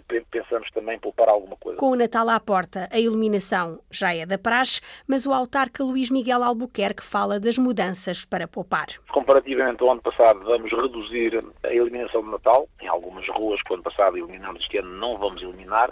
que 0.02 0.22
pensamos 0.32 0.70
também 0.72 1.00
poupar 1.00 1.30
alguma 1.30 1.56
coisa. 1.56 1.78
Com 1.78 1.92
o 1.92 1.96
Natal 1.96 2.28
à 2.30 2.40
porta, 2.40 2.90
a 2.92 3.00
iluminação 3.00 3.80
já 3.90 4.14
é 4.14 4.26
da 4.26 4.38
praxe, 4.38 4.82
mas 5.08 5.26
o 5.26 5.34
autarca 5.34 5.84
Luís 5.84 6.10
Miguel 6.10 6.44
Albuquerque 6.44 7.04
fala 7.04 7.40
das 7.40 7.58
mudanças 7.58 8.26
para 8.26 8.48
poupar. 8.48 8.88
Comparativamente 9.10 9.82
ao 9.82 9.92
ano 9.92 10.02
passado, 10.02 10.44
vamos 10.44 10.72
reduzir 10.72 11.40
a 11.64 11.74
iluminação 11.74 12.24
de 12.24 12.32
Natal. 12.32 12.68
Em 12.82 12.88
algumas 12.88 13.28
ruas 13.30 13.62
que 13.62 13.72
o 13.72 13.76
ano 13.76 13.84
passado 13.84 14.18
eliminamos, 14.18 14.62
este 14.62 14.80
ano 14.80 14.90
não 14.98 15.18
vamos 15.18 15.42
eliminar, 15.42 15.92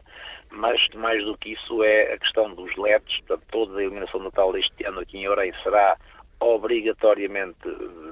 mas 0.52 0.88
mais 0.96 1.24
do 1.26 1.38
que 1.38 1.54
isso 1.54 1.84
é 1.84 2.14
a 2.14 2.18
questão 2.18 2.54
dos 2.54 2.76
LEDs. 2.76 3.20
Portanto, 3.20 3.44
toda 3.52 3.80
a 3.80 3.84
iluminação 3.84 4.20
de 4.20 4.26
Natal 4.26 4.52
deste 4.52 4.84
ano 4.86 5.00
aqui 5.00 5.18
em 5.18 5.28
Orem 5.28 5.54
será 5.64 5.98
obrigatoriamente 6.44 7.58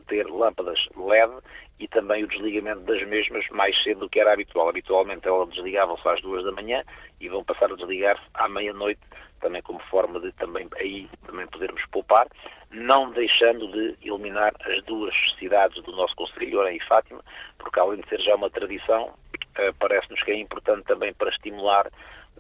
ter 0.07 0.25
lâmpadas 0.27 0.79
LED 0.95 1.31
e 1.79 1.87
também 1.87 2.23
o 2.23 2.27
desligamento 2.27 2.81
das 2.81 3.01
mesmas 3.07 3.47
mais 3.49 3.81
cedo 3.83 4.01
do 4.01 4.09
que 4.09 4.19
era 4.19 4.33
habitual. 4.33 4.69
Habitualmente 4.69 5.27
elas 5.27 5.49
desligavam-se 5.49 6.07
às 6.07 6.21
duas 6.21 6.43
da 6.43 6.51
manhã 6.51 6.83
e 7.19 7.27
vão 7.27 7.43
passar 7.43 7.71
a 7.71 7.75
desligar-se 7.75 8.23
à 8.33 8.47
meia-noite, 8.47 9.01
também 9.39 9.61
como 9.61 9.79
forma 9.89 10.19
de 10.19 10.31
também 10.33 10.67
aí 10.77 11.09
também 11.25 11.47
podermos 11.47 11.83
poupar, 11.87 12.27
não 12.69 13.11
deixando 13.11 13.71
de 13.71 13.95
iluminar 14.01 14.53
as 14.65 14.83
duas 14.83 15.13
cidades 15.39 15.81
do 15.83 15.91
nosso 15.91 16.15
Conselho, 16.15 16.59
Orem 16.59 16.77
e 16.77 16.83
Fátima, 16.85 17.23
porque 17.57 17.79
além 17.79 18.01
de 18.01 18.09
ser 18.09 18.21
já 18.21 18.35
uma 18.35 18.49
tradição, 18.49 19.13
eh, 19.55 19.71
parece-nos 19.79 20.21
que 20.23 20.31
é 20.31 20.35
importante 20.35 20.85
também 20.85 21.13
para 21.13 21.29
estimular 21.29 21.89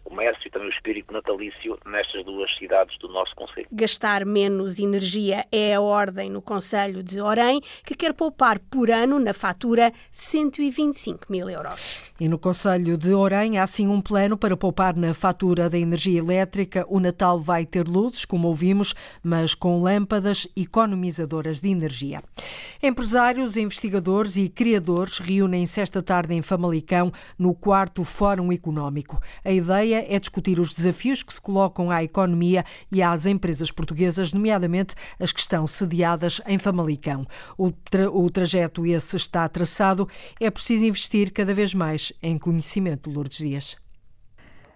o 0.03 0.09
comércio 0.09 0.47
e 0.47 0.49
também 0.49 0.67
o 0.67 0.71
espírito 0.71 1.13
natalício 1.13 1.77
nestas 1.85 2.23
duas 2.25 2.53
cidades 2.57 2.97
do 2.99 3.07
nosso 3.07 3.35
Conselho. 3.35 3.67
Gastar 3.71 4.25
menos 4.25 4.79
energia 4.79 5.45
é 5.51 5.75
a 5.75 5.81
ordem 5.81 6.29
no 6.29 6.41
Conselho 6.41 7.03
de 7.03 7.19
Orem, 7.19 7.61
que 7.85 7.95
quer 7.95 8.13
poupar 8.13 8.59
por 8.59 8.89
ano 8.89 9.19
na 9.19 9.33
fatura 9.33 9.91
125 10.11 11.25
mil 11.29 11.49
euros. 11.49 12.01
E 12.19 12.27
no 12.27 12.37
Conselho 12.37 12.97
de 12.97 13.13
Orem 13.13 13.57
há 13.57 13.65
sim 13.65 13.87
um 13.87 14.01
plano 14.01 14.37
para 14.37 14.55
poupar 14.55 14.95
na 14.95 15.13
fatura 15.13 15.69
da 15.69 15.77
energia 15.77 16.19
elétrica. 16.19 16.85
O 16.87 16.99
Natal 16.99 17.39
vai 17.39 17.65
ter 17.65 17.87
luzes, 17.87 18.25
como 18.25 18.47
ouvimos, 18.47 18.93
mas 19.23 19.55
com 19.55 19.81
lâmpadas 19.81 20.47
economizadoras 20.55 21.61
de 21.61 21.69
energia. 21.69 22.21
Empresários, 22.83 23.57
investigadores 23.57 24.35
e 24.37 24.49
criadores 24.49 25.19
reúnem-se 25.19 25.79
esta 25.79 26.01
tarde 26.01 26.33
em 26.33 26.41
Famalicão 26.41 27.11
no 27.37 27.53
quarto 27.53 28.03
Fórum 28.03 28.51
Económico. 28.51 29.21
A 29.45 29.51
ideia 29.51 30.03
é 30.09 30.17
discutir 30.17 30.59
os 30.59 30.73
desafios 30.73 31.21
que 31.21 31.31
se 31.31 31.39
colocam 31.39 31.91
à 31.91 32.03
economia 32.03 32.65
e 32.91 33.03
às 33.03 33.27
empresas 33.27 33.69
portuguesas, 33.69 34.33
nomeadamente 34.33 34.95
as 35.19 35.31
que 35.31 35.39
estão 35.39 35.67
sediadas 35.67 36.41
em 36.47 36.57
Famalicão. 36.57 37.23
O, 37.55 37.71
tra 37.71 38.09
o 38.09 38.27
trajeto 38.31 38.83
esse 38.83 39.15
está 39.15 39.47
traçado, 39.47 40.09
é 40.39 40.49
preciso 40.49 40.83
investir 40.83 41.31
cada 41.31 41.53
vez 41.53 41.75
mais 41.75 42.11
em 42.19 42.35
conhecimento, 42.35 43.11
Lourdes 43.11 43.37
Dias. 43.37 43.75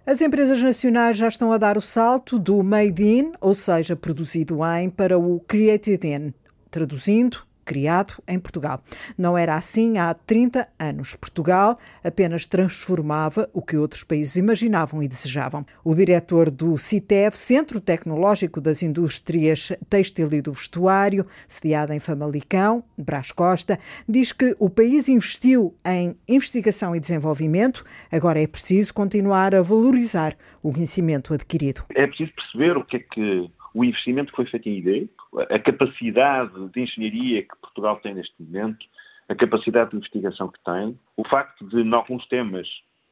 As 0.06 0.22
empresas 0.22 0.62
nacionais 0.62 1.18
já 1.18 1.28
estão 1.28 1.52
a 1.52 1.58
dar 1.58 1.76
o 1.76 1.82
salto 1.82 2.38
do 2.38 2.62
made 2.62 3.04
in, 3.04 3.32
ou 3.42 3.56
seja, 3.56 3.96
produzido 3.96 4.60
em, 4.64 4.92
para 4.92 5.18
o 5.18 5.40
created 5.40 6.06
in. 6.06 6.34
Traduzindo, 6.70 7.45
criado 7.66 8.14
em 8.28 8.40
Portugal. 8.40 8.82
Não 9.18 9.38
era 9.38 9.56
assim 9.56 9.98
há 9.98 10.14
30 10.14 10.68
anos. 10.80 11.16
Portugal 11.16 11.78
apenas 12.04 12.46
transformava 12.46 13.50
o 13.52 13.62
que 13.62 13.76
outros 13.76 14.04
países 14.04 14.36
imaginavam 14.36 15.02
e 15.02 15.08
desejavam. 15.08 15.66
O 15.84 15.96
diretor 15.96 16.52
do 16.52 16.78
CITEV, 16.78 17.36
Centro 17.36 17.82
Tecnológico 17.82 18.62
das 18.62 18.84
Indústrias 18.84 19.72
Têxtil 19.90 20.32
e 20.32 20.42
do 20.42 20.52
Vestuário, 20.52 21.26
sediado 21.48 21.92
em 21.92 22.00
Famalicão, 22.00 22.84
Brás 22.98 23.32
Costa, 23.32 23.80
diz 24.08 24.32
que 24.32 24.56
o 24.60 24.70
país 24.70 25.10
investiu 25.10 25.76
em 25.86 26.16
investigação 26.28 26.96
e 26.96 27.00
desenvolvimento, 27.00 27.84
agora 28.12 28.42
é 28.42 28.48
preciso 28.48 28.94
continuar 28.94 29.56
a 29.56 29.62
valorizar 29.62 30.36
o 30.62 30.72
conhecimento 30.72 31.34
adquirido. 31.34 31.84
É 31.96 32.06
preciso 32.06 32.34
perceber 32.36 32.78
o 32.78 32.86
que 32.86 32.98
é 32.98 33.00
que 33.00 33.50
o 33.76 33.84
investimento 33.84 34.32
que 34.32 34.38
foi 34.38 34.46
feito 34.46 34.70
em 34.70 34.78
IDE, 34.78 35.10
a 35.50 35.60
capacidade 35.60 36.70
de 36.70 36.82
engenharia 36.82 37.44
que 37.44 37.58
Portugal 37.62 37.98
tem 37.98 38.14
neste 38.14 38.34
momento, 38.42 38.86
a 39.28 39.36
capacidade 39.36 39.92
de 39.92 39.98
investigação 39.98 40.48
que 40.48 40.64
tem, 40.64 40.98
o 41.18 41.28
facto 41.28 41.68
de, 41.68 41.82
em 41.82 41.94
alguns 41.94 42.26
temas, 42.28 42.68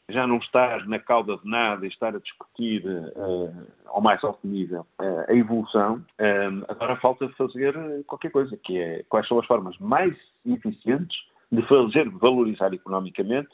já 0.09 0.25
não 0.25 0.37
estar 0.37 0.87
na 0.87 0.99
cauda 0.99 1.37
de 1.37 1.49
nada 1.49 1.85
e 1.85 1.89
estar 1.89 2.15
a 2.15 2.19
discutir 2.19 2.81
uh, 2.85 3.67
ao 3.87 4.01
mais 4.01 4.23
alto 4.23 4.47
nível 4.47 4.87
uh, 5.01 5.29
a 5.29 5.33
evolução, 5.33 5.97
uh, 5.97 6.65
agora 6.69 6.95
falta 6.95 7.27
fazer 7.29 7.75
qualquer 8.05 8.31
coisa, 8.31 8.55
que 8.55 8.79
é 8.79 9.03
quais 9.09 9.27
são 9.27 9.39
as 9.39 9.45
formas 9.45 9.77
mais 9.79 10.15
eficientes 10.45 11.17
de 11.51 11.61
fazer 11.67 12.09
valorizar 12.09 12.73
economicamente 12.73 13.49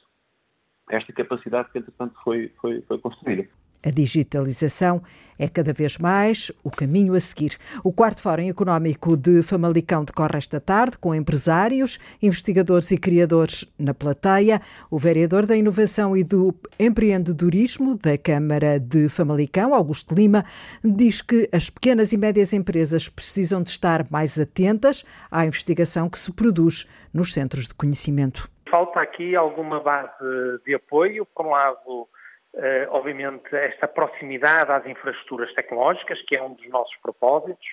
esta 0.92 1.12
capacidade 1.12 1.72
que, 1.72 1.80
entretanto, 1.80 2.16
foi, 2.24 2.52
foi, 2.62 2.82
foi 2.82 2.98
construída. 3.00 3.48
A 3.86 3.92
digitalização 3.92 5.02
é 5.38 5.48
cada 5.48 5.72
vez 5.72 5.98
mais 5.98 6.52
o 6.64 6.70
caminho 6.70 7.14
a 7.14 7.20
seguir. 7.20 7.58
O 7.82 7.94
quarto 7.94 8.22
Fórum 8.22 8.50
Económico 8.50 9.16
de 9.16 9.42
Famalicão 9.42 10.04
decorre 10.04 10.38
esta 10.38 10.60
tarde 10.60 10.98
com 10.98 11.16
empresários, 11.16 11.98
investigadores 12.22 12.92
e 12.92 12.98
criadores 12.98 13.66
na 13.80 13.94
plateia. 13.94 14.60
O 14.92 15.00
vereador 15.00 15.46
da 15.46 15.56
Inovação 15.56 16.16
e 16.18 16.26
do 16.26 16.54
Empreendedorismo 16.78 17.98
da 17.98 18.18
Câmara 18.18 18.78
de 18.78 19.08
Famalicão, 19.08 19.74
Augusto 19.74 20.14
Lima, 20.14 20.44
diz 20.84 21.22
que 21.22 21.48
as 21.54 21.70
pequenas 21.70 22.12
e 22.12 22.18
médias 22.18 22.52
empresas 22.52 23.08
precisam 23.08 23.64
de 23.64 23.70
estar 23.70 24.06
mais 24.12 24.38
atentas 24.38 25.06
à 25.32 25.46
investigação 25.46 26.10
que 26.10 26.20
se 26.20 26.34
produz 26.34 26.86
nos 27.14 27.34
centros 27.34 27.66
de 27.66 27.74
conhecimento. 27.74 28.50
Falta 28.70 29.00
aqui 29.00 29.38
alguma 29.38 29.80
base 29.80 30.12
de 30.66 30.76
apoio, 30.76 31.26
por 31.34 31.46
um 31.46 31.52
lado 31.52 32.08
obviamente, 32.90 33.56
esta 33.56 33.88
proximidade 33.88 34.72
às 34.72 34.86
infraestruturas 34.86 35.54
tecnológicas, 35.54 36.22
que 36.24 36.36
é 36.36 36.44
um 36.44 36.54
dos 36.54 36.68
nossos 36.70 36.96
propósitos, 36.98 37.68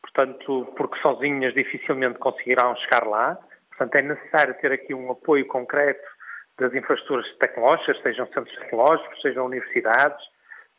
portanto, 0.00 0.72
porque 0.76 1.00
sozinhas 1.00 1.54
dificilmente 1.54 2.18
conseguirão 2.18 2.76
chegar 2.76 3.06
lá. 3.06 3.38
Portanto, 3.68 3.94
é 3.96 4.02
necessário 4.02 4.54
ter 4.54 4.72
aqui 4.72 4.94
um 4.94 5.10
apoio 5.10 5.46
concreto 5.46 6.06
das 6.58 6.74
infraestruturas 6.74 7.26
tecnológicas, 7.38 8.00
sejam 8.02 8.26
centros 8.26 8.54
tecnológicos, 8.58 9.20
sejam 9.22 9.46
universidades, 9.46 10.22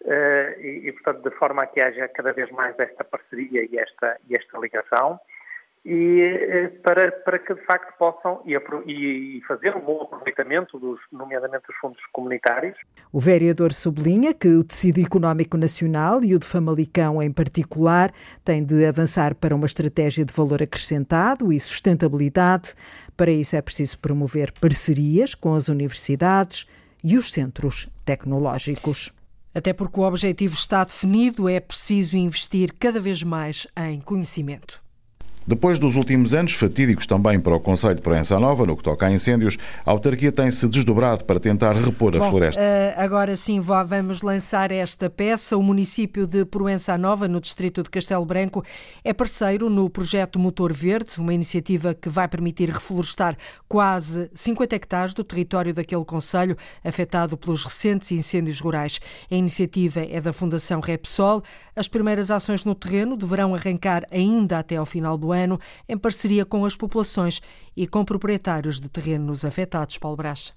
uh, 0.01 0.60
e, 0.60 0.88
e, 0.88 0.91
portanto, 0.93 1.27
de 1.27 1.36
forma 1.36 1.63
a 1.63 1.67
que 1.67 1.81
haja 1.81 2.07
cada 2.10 2.31
vez 2.31 2.50
mais 2.51 2.77
esta 2.77 3.03
parceria 3.03 3.67
e 3.69 3.77
esta, 3.79 4.19
e 4.29 4.36
esta 4.36 4.60
ligação 4.60 5.19
e 5.83 6.21
eh, 6.21 6.67
para, 6.83 7.11
para 7.11 7.39
que 7.39 7.55
de 7.55 7.65
facto 7.65 7.97
possam 7.97 8.41
e, 8.45 8.55
e 9.38 9.41
fazer 9.47 9.75
um 9.75 9.81
bom 9.81 10.01
aproveitamento, 10.01 10.77
dos, 10.79 11.00
nomeadamente 11.11 11.65
dos 11.67 11.75
fundos 11.77 12.01
comunitários. 12.11 12.77
O 13.11 13.19
vereador 13.19 13.73
sublinha 13.73 14.33
que 14.33 14.47
o 14.47 14.63
tecido 14.63 15.01
económico 15.01 15.57
nacional 15.57 16.23
e 16.23 16.35
o 16.35 16.39
de 16.39 16.45
Famalicão 16.45 17.21
em 17.21 17.31
particular 17.31 18.11
tem 18.45 18.63
de 18.63 18.85
avançar 18.85 19.33
para 19.33 19.55
uma 19.55 19.65
estratégia 19.65 20.23
de 20.23 20.33
valor 20.33 20.61
acrescentado 20.61 21.51
e 21.51 21.59
sustentabilidade. 21.59 22.75
Para 23.17 23.31
isso 23.31 23.55
é 23.55 23.61
preciso 23.61 23.97
promover 23.97 24.51
parcerias 24.51 25.33
com 25.33 25.55
as 25.55 25.67
universidades 25.67 26.67
e 27.03 27.17
os 27.17 27.31
centros 27.31 27.89
tecnológicos. 28.05 29.11
Até 29.53 29.73
porque 29.73 30.00
o 30.00 30.03
objetivo 30.03 30.53
está 30.53 30.83
definido, 30.83 31.50
é 31.50 31.59
preciso 31.59 32.15
investir 32.15 32.71
cada 32.79 33.00
vez 33.00 33.21
mais 33.23 33.67
em 33.75 34.00
conhecimento. 34.00 34.81
Depois 35.45 35.79
dos 35.79 35.95
últimos 35.95 36.36
anos 36.36 36.53
fatídicos 36.53 37.07
também 37.07 37.39
para 37.39 37.55
o 37.55 37.60
Conselho 37.60 37.95
de 37.95 38.01
Proença 38.01 38.39
Nova, 38.39 38.63
no 38.65 38.77
que 38.77 38.83
toca 38.83 39.07
a 39.07 39.12
incêndios, 39.12 39.57
a 39.83 39.89
autarquia 39.89 40.31
tem-se 40.31 40.67
desdobrado 40.67 41.25
para 41.25 41.39
tentar 41.39 41.75
repor 41.75 42.12
Bom, 42.12 42.24
a 42.24 42.29
floresta. 42.29 42.62
Uh, 42.62 42.93
agora 42.95 43.36
sim 43.36 43.60
vamos 43.60 44.21
lançar 44.21 44.71
esta 44.71 45.10
peça. 45.10 45.57
O 45.57 45.63
município 45.63 46.27
de 46.27 46.45
Proença 46.45 46.95
Nova, 46.95 47.27
no 47.27 47.41
distrito 47.41 47.81
de 47.81 47.89
Castelo 47.89 48.24
Branco, 48.24 48.63
é 49.03 49.13
parceiro 49.13 49.67
no 49.67 49.89
projeto 49.89 50.38
Motor 50.38 50.71
Verde, 50.74 51.10
uma 51.17 51.33
iniciativa 51.33 51.95
que 51.95 52.07
vai 52.07 52.27
permitir 52.27 52.69
reflorestar 52.69 53.36
quase 53.67 54.29
50 54.36 54.75
hectares 54.75 55.13
do 55.15 55.24
território 55.24 55.74
daquele 55.74 56.05
conselho 56.05 56.55
afetado 56.83 57.36
pelos 57.36 57.63
recentes 57.63 58.12
incêndios 58.12 58.60
rurais. 58.60 59.00
A 59.29 59.36
iniciativa 59.36 60.01
é 60.01 60.21
da 60.21 60.31
Fundação 60.31 60.79
Repsol. 60.79 61.41
As 61.75 61.88
primeiras 61.88 62.29
ações 62.29 62.63
no 62.63 62.75
terreno 62.75 63.17
deverão 63.17 63.55
arrancar 63.55 64.05
ainda 64.12 64.60
até 64.60 64.75
ao 64.75 64.86
final 64.86 65.17
do 65.17 65.30
ano, 65.31 65.59
em 65.88 65.97
parceria 65.97 66.45
com 66.45 66.65
as 66.65 66.75
populações 66.75 67.41
e 67.75 67.88
com 67.88 68.03
proprietários 68.03 68.79
de 68.79 68.89
terrenos 68.89 69.45
afetados. 69.45 69.97
Paulo 69.97 70.17
Brás. 70.17 70.53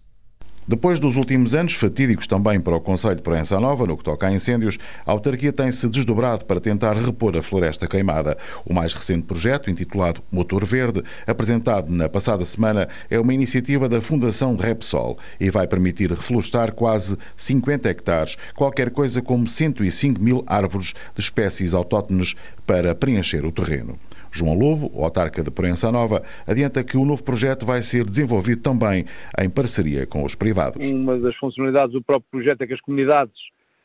Depois 0.66 0.98
dos 0.98 1.16
últimos 1.16 1.54
anos 1.54 1.74
fatídicos 1.74 2.26
também 2.26 2.58
para 2.58 2.74
o 2.74 2.80
Conselho 2.80 3.16
de 3.16 3.22
Proença 3.22 3.60
Nova, 3.60 3.86
no 3.86 3.98
que 3.98 4.04
toca 4.04 4.26
a 4.26 4.32
incêndios, 4.32 4.78
a 5.04 5.12
autarquia 5.12 5.52
tem-se 5.52 5.86
desdobrado 5.90 6.46
para 6.46 6.58
tentar 6.58 6.96
repor 6.96 7.36
a 7.36 7.42
floresta 7.42 7.86
queimada. 7.86 8.38
O 8.64 8.72
mais 8.72 8.94
recente 8.94 9.26
projeto, 9.26 9.70
intitulado 9.70 10.22
Motor 10.32 10.64
Verde, 10.64 11.04
apresentado 11.26 11.92
na 11.92 12.08
passada 12.08 12.46
semana, 12.46 12.88
é 13.10 13.20
uma 13.20 13.34
iniciativa 13.34 13.90
da 13.90 14.00
Fundação 14.00 14.56
Repsol 14.56 15.18
e 15.38 15.50
vai 15.50 15.66
permitir 15.66 16.08
reflorestar 16.08 16.72
quase 16.72 17.18
50 17.36 17.90
hectares, 17.90 18.38
qualquer 18.54 18.88
coisa 18.88 19.20
como 19.20 19.46
105 19.46 20.18
mil 20.18 20.42
árvores 20.46 20.94
de 21.14 21.20
espécies 21.20 21.74
autóctones 21.74 22.34
para 22.66 22.94
preencher 22.94 23.44
o 23.44 23.52
terreno. 23.52 23.98
João 24.34 24.58
Lobo, 24.58 24.90
o 24.92 25.04
autarca 25.04 25.44
de 25.44 25.50
Proença 25.50 25.92
Nova, 25.92 26.20
adianta 26.44 26.82
que 26.82 26.96
o 26.96 27.04
novo 27.04 27.22
projeto 27.22 27.64
vai 27.64 27.80
ser 27.82 28.04
desenvolvido 28.04 28.60
também 28.62 29.04
em 29.38 29.48
parceria 29.48 30.08
com 30.08 30.24
os 30.24 30.34
privados. 30.34 30.84
Uma 30.90 31.16
das 31.20 31.36
funcionalidades 31.36 31.92
do 31.92 32.02
próprio 32.02 32.28
projeto 32.28 32.62
é 32.62 32.66
que 32.66 32.74
as 32.74 32.80
comunidades, 32.80 33.34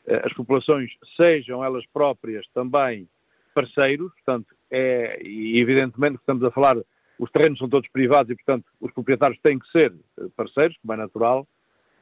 eh, 0.08 0.20
as 0.24 0.32
populações, 0.32 0.90
sejam 1.16 1.64
elas 1.64 1.84
próprias 1.92 2.44
também 2.52 3.08
parceiros, 3.54 4.10
portanto, 4.14 4.52
é, 4.68 5.20
e 5.24 5.60
evidentemente 5.60 6.16
que 6.16 6.22
estamos 6.22 6.42
a 6.42 6.50
falar, 6.50 6.76
os 7.16 7.30
terrenos 7.30 7.58
são 7.58 7.68
todos 7.68 7.88
privados 7.88 8.32
e, 8.32 8.34
portanto, 8.34 8.64
os 8.80 8.92
proprietários 8.92 9.38
têm 9.44 9.56
que 9.56 9.70
ser 9.70 9.94
eh, 10.18 10.24
parceiros, 10.36 10.76
como 10.82 10.94
é 10.94 10.96
natural, 10.96 11.46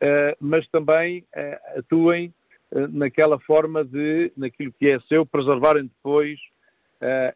eh, 0.00 0.34
mas 0.40 0.66
também 0.68 1.22
atuem 1.76 2.32
naquela 2.90 3.38
forma 3.40 3.82
de, 3.82 4.30
naquilo 4.36 4.72
que 4.78 4.88
é 4.88 5.00
seu, 5.00 5.24
preservarem 5.24 5.84
depois 5.84 6.38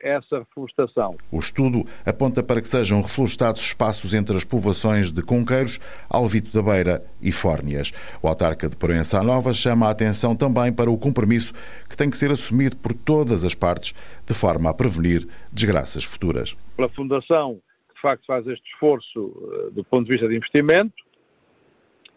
essa 0.01 0.41
reflorestação. 0.41 1.17
O 1.31 1.39
estudo 1.39 1.87
aponta 2.05 2.43
para 2.43 2.61
que 2.61 2.69
sejam 2.69 3.01
reflorestados 3.01 3.61
espaços 3.61 4.13
entre 4.15 4.37
as 4.37 4.45
povoações 4.45 5.13
de 5.13 5.23
Conqueiros, 5.23 5.79
Alvito 6.11 6.53
da 6.53 6.63
Beira 6.63 7.03
e 7.21 7.31
Fórnias. 7.31 7.93
O 8.23 8.29
autarca 8.29 8.69
de 8.69 8.77
Proença 8.77 9.23
Nova 9.23 9.55
chama 9.55 9.87
a 9.87 9.91
atenção 9.91 10.35
também 10.35 10.73
para 10.73 10.91
o 10.91 10.99
compromisso 10.99 11.53
que 11.89 11.97
tem 11.97 12.11
que 12.11 12.19
ser 12.19 12.31
assumido 12.31 12.77
por 12.77 12.93
todas 12.93 13.45
as 13.45 13.55
partes, 13.55 13.95
de 14.27 14.35
forma 14.35 14.71
a 14.71 14.75
prevenir 14.75 15.27
desgraças 15.53 16.05
futuras. 16.05 16.57
Pela 16.77 16.89
Fundação, 16.89 17.61
que 17.89 17.95
de 17.95 18.01
facto 18.01 18.27
faz 18.27 18.47
este 18.47 18.69
esforço 18.73 19.33
eh, 19.53 19.71
do 19.71 19.85
ponto 19.85 20.07
de 20.07 20.13
vista 20.13 20.29
de 20.29 20.37
investimento, 20.37 20.95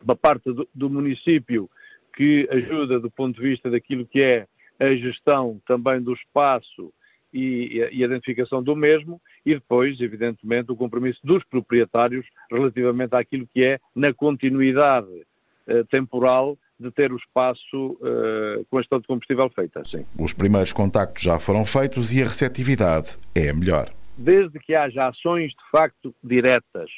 da 0.02 0.16
parte 0.16 0.52
do, 0.52 0.68
do 0.74 0.90
município, 0.90 1.70
que 2.16 2.48
ajuda 2.52 3.00
do 3.00 3.12
ponto 3.12 3.36
de 3.40 3.48
vista 3.50 3.70
daquilo 3.70 4.06
que 4.06 4.22
é 4.22 4.48
a 4.80 4.94
gestão 4.96 5.62
também 5.68 6.02
do 6.02 6.14
espaço 6.14 6.94
e, 7.36 7.78
e, 7.92 8.04
a 8.04 8.06
identificação 8.06 8.64
do 8.64 8.76
mesmo, 8.76 9.22
e 9.46 9.54
depois, 9.54 10.00
evidentemente, 10.00 10.72
o 10.72 10.76
compromisso 10.76 11.20
dos 11.24 11.44
proprietários 11.44 12.26
relativamente 12.50 13.14
àquilo 13.14 13.48
que 13.54 13.64
é 13.64 13.80
na 13.94 14.14
continuidade 14.14 15.08
eh, 15.68 15.84
temporal 15.92 16.58
de 16.80 16.90
ter 16.92 17.12
o 17.12 17.18
espaço 17.18 17.98
eh, 18.02 18.64
com 18.70 18.78
a 18.78 18.82
gestão 18.82 19.00
de 19.00 19.08
combustível 19.08 19.50
feita. 19.50 19.84
Sim. 19.86 20.06
Os 20.18 20.34
primeiros 20.34 20.72
contactos 20.72 21.24
já 21.24 21.38
foram 21.38 21.66
feitos 21.66 22.14
e 22.14 22.22
a 22.22 22.26
receptividade 22.26 23.18
é 23.36 23.50
a 23.50 23.54
melhor. 23.54 23.90
Desde 24.18 24.58
que 24.60 24.74
haja 24.74 25.08
ações 25.08 25.52
de 25.52 25.70
facto 25.72 26.16
diretas 26.24 26.90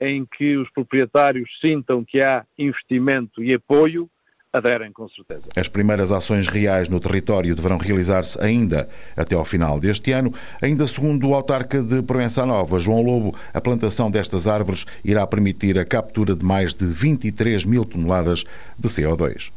em 0.00 0.24
que 0.24 0.56
os 0.56 0.70
proprietários 0.70 1.48
sintam 1.60 2.04
que 2.04 2.20
há 2.20 2.44
investimento 2.58 3.42
e 3.42 3.54
apoio, 3.54 4.08
aderem, 4.52 4.92
com 4.92 5.08
certeza. 5.08 5.42
As 5.56 5.68
primeiras 5.68 6.12
ações 6.12 6.46
reais 6.46 6.88
no 6.88 7.00
território 7.00 7.54
deverão 7.54 7.78
realizar-se 7.78 8.38
ainda 8.40 8.88
até 9.16 9.34
ao 9.34 9.44
final 9.44 9.80
deste 9.80 10.12
ano. 10.12 10.32
Ainda 10.60 10.86
segundo 10.86 11.28
o 11.28 11.34
autarca 11.34 11.82
de 11.82 12.02
Proença 12.02 12.44
Nova, 12.44 12.78
João 12.78 13.02
Lobo, 13.02 13.34
a 13.54 13.60
plantação 13.60 14.10
destas 14.10 14.46
árvores 14.46 14.84
irá 15.04 15.26
permitir 15.26 15.78
a 15.78 15.84
captura 15.84 16.36
de 16.36 16.44
mais 16.44 16.74
de 16.74 16.86
23 16.86 17.64
mil 17.64 17.84
toneladas 17.84 18.44
de 18.78 18.88
CO2. 18.88 19.50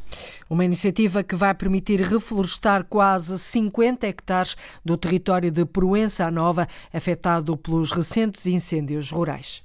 Uma 0.50 0.64
iniciativa 0.64 1.24
que 1.24 1.36
vai 1.36 1.54
permitir 1.56 2.00
reflorestar 2.02 2.86
quase 2.86 3.38
50 3.38 4.08
hectares 4.08 4.56
do 4.84 4.96
território 4.96 5.52
de 5.52 5.66
Proença 5.66 6.30
Nova, 6.30 6.68
afetado 6.94 7.58
pelos 7.58 7.92
recentes 7.92 8.46
incêndios 8.46 9.12
rurais. 9.12 9.64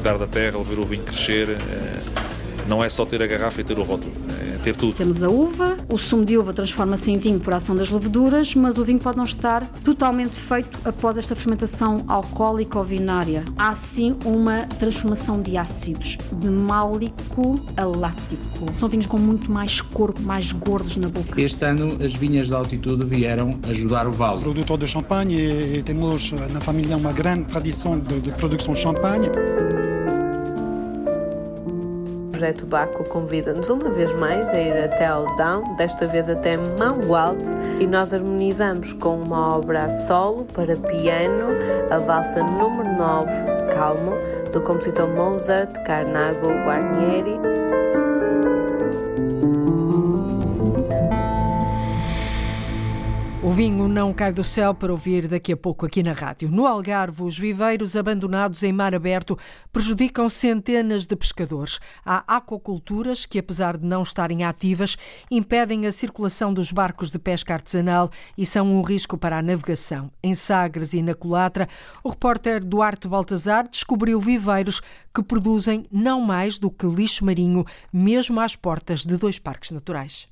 Cuidar 0.00 0.16
da 0.16 0.26
terra, 0.26 0.56
ver 0.62 0.78
o 0.78 0.84
vinho 0.86 1.02
crescer, 1.02 1.50
eh, 1.50 2.00
não 2.66 2.82
é 2.82 2.88
só 2.88 3.04
ter 3.04 3.22
a 3.22 3.26
garrafa 3.26 3.60
e 3.60 3.64
ter 3.64 3.78
o 3.78 3.82
rótulo, 3.82 4.10
ter 4.60 4.76
tudo. 4.76 4.94
Temos 4.94 5.22
a 5.22 5.28
uva, 5.28 5.76
o 5.88 5.98
sumo 5.98 6.24
de 6.24 6.36
uva 6.36 6.52
transforma-se 6.52 7.10
em 7.10 7.18
vinho 7.18 7.40
por 7.40 7.52
ação 7.52 7.74
das 7.74 7.90
leveduras, 7.90 8.54
mas 8.54 8.78
o 8.78 8.84
vinho 8.84 8.98
pode 8.98 9.16
não 9.16 9.24
estar 9.24 9.66
totalmente 9.84 10.36
feito 10.36 10.78
após 10.84 11.18
esta 11.18 11.34
fermentação 11.34 12.04
alcoólica 12.06 12.78
ou 12.78 12.84
vinária. 12.84 13.44
Há 13.56 13.74
sim 13.74 14.16
uma 14.24 14.66
transformação 14.78 15.40
de 15.40 15.56
ácidos, 15.56 16.18
de 16.32 16.50
málico 16.50 17.60
a 17.76 17.84
lático. 17.84 18.70
São 18.74 18.88
vinhos 18.88 19.06
com 19.06 19.18
muito 19.18 19.50
mais 19.50 19.80
corpo, 19.80 20.20
mais 20.22 20.52
gordos 20.52 20.96
na 20.96 21.08
boca. 21.08 21.40
Este 21.40 21.64
ano 21.64 21.96
as 22.04 22.14
vinhas 22.14 22.48
de 22.48 22.54
altitude 22.54 23.04
vieram 23.04 23.58
ajudar 23.68 24.06
o 24.06 24.12
vale. 24.12 24.40
Produtor 24.40 24.78
de 24.78 24.86
champanhe 24.86 25.78
e 25.78 25.82
temos 25.82 26.32
na 26.32 26.60
família 26.60 26.96
uma 26.96 27.12
grande 27.12 27.44
tradição 27.44 27.98
de, 27.98 28.20
de 28.20 28.30
produção 28.32 28.74
de 28.74 28.80
champanhe 28.80 29.30
projeto 32.40 32.64
Baco 32.64 33.04
convida-nos 33.04 33.68
uma 33.68 33.90
vez 33.90 34.14
mais 34.14 34.48
a 34.48 34.58
ir 34.58 34.72
até 34.72 35.06
ao 35.06 35.36
Down, 35.36 35.76
desta 35.76 36.06
vez 36.06 36.26
até 36.26 36.56
Alto, 37.14 37.44
e 37.78 37.86
nós 37.86 38.14
harmonizamos 38.14 38.94
com 38.94 39.20
uma 39.20 39.58
obra 39.58 39.90
solo 39.90 40.46
para 40.46 40.74
piano, 40.74 41.48
a 41.90 41.98
valsa 41.98 42.42
número 42.42 42.96
9, 42.96 43.30
Calmo, 43.74 44.12
do 44.54 44.60
compositor 44.62 45.06
Mozart 45.08 45.84
Carnago 45.84 46.48
Guarnieri. 46.64 47.59
O 53.50 53.52
vinho 53.52 53.88
não 53.88 54.14
cai 54.14 54.32
do 54.32 54.44
céu 54.44 54.72
para 54.72 54.92
ouvir 54.92 55.26
daqui 55.26 55.52
a 55.52 55.56
pouco 55.56 55.84
aqui 55.84 56.04
na 56.04 56.12
rádio. 56.12 56.48
No 56.48 56.68
Algarve, 56.68 57.24
os 57.24 57.36
viveiros 57.36 57.96
abandonados 57.96 58.62
em 58.62 58.72
mar 58.72 58.94
aberto 58.94 59.36
prejudicam 59.72 60.28
centenas 60.28 61.04
de 61.04 61.16
pescadores. 61.16 61.80
Há 62.06 62.36
aquaculturas 62.36 63.26
que, 63.26 63.40
apesar 63.40 63.76
de 63.76 63.84
não 63.84 64.02
estarem 64.02 64.44
ativas, 64.44 64.96
impedem 65.28 65.84
a 65.84 65.90
circulação 65.90 66.54
dos 66.54 66.70
barcos 66.70 67.10
de 67.10 67.18
pesca 67.18 67.52
artesanal 67.52 68.08
e 68.38 68.46
são 68.46 68.72
um 68.72 68.82
risco 68.82 69.18
para 69.18 69.38
a 69.38 69.42
navegação. 69.42 70.12
Em 70.22 70.32
Sagres 70.32 70.94
e 70.94 71.02
na 71.02 71.16
Colatra, 71.16 71.68
o 72.04 72.10
repórter 72.10 72.64
Duarte 72.64 73.08
Baltazar 73.08 73.68
descobriu 73.68 74.20
viveiros 74.20 74.80
que 75.12 75.24
produzem 75.24 75.86
não 75.90 76.20
mais 76.20 76.56
do 76.56 76.70
que 76.70 76.86
lixo 76.86 77.24
marinho, 77.24 77.64
mesmo 77.92 78.38
às 78.38 78.54
portas 78.54 79.04
de 79.04 79.16
dois 79.16 79.40
parques 79.40 79.72
naturais. 79.72 80.28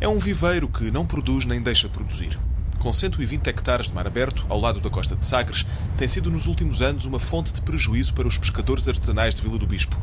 É 0.00 0.06
um 0.06 0.16
viveiro 0.16 0.68
que 0.68 0.92
não 0.92 1.04
produz 1.04 1.44
nem 1.44 1.60
deixa 1.60 1.88
produzir. 1.88 2.38
Com 2.78 2.92
120 2.92 3.44
hectares 3.48 3.86
de 3.86 3.92
mar 3.92 4.06
aberto, 4.06 4.46
ao 4.48 4.60
lado 4.60 4.78
da 4.78 4.88
costa 4.88 5.16
de 5.16 5.24
Sagres, 5.24 5.66
tem 5.96 6.06
sido 6.06 6.30
nos 6.30 6.46
últimos 6.46 6.80
anos 6.80 7.04
uma 7.04 7.18
fonte 7.18 7.52
de 7.52 7.60
prejuízo 7.60 8.14
para 8.14 8.28
os 8.28 8.38
pescadores 8.38 8.86
artesanais 8.86 9.34
de 9.34 9.42
Vila 9.42 9.58
do 9.58 9.66
Bispo. 9.66 9.96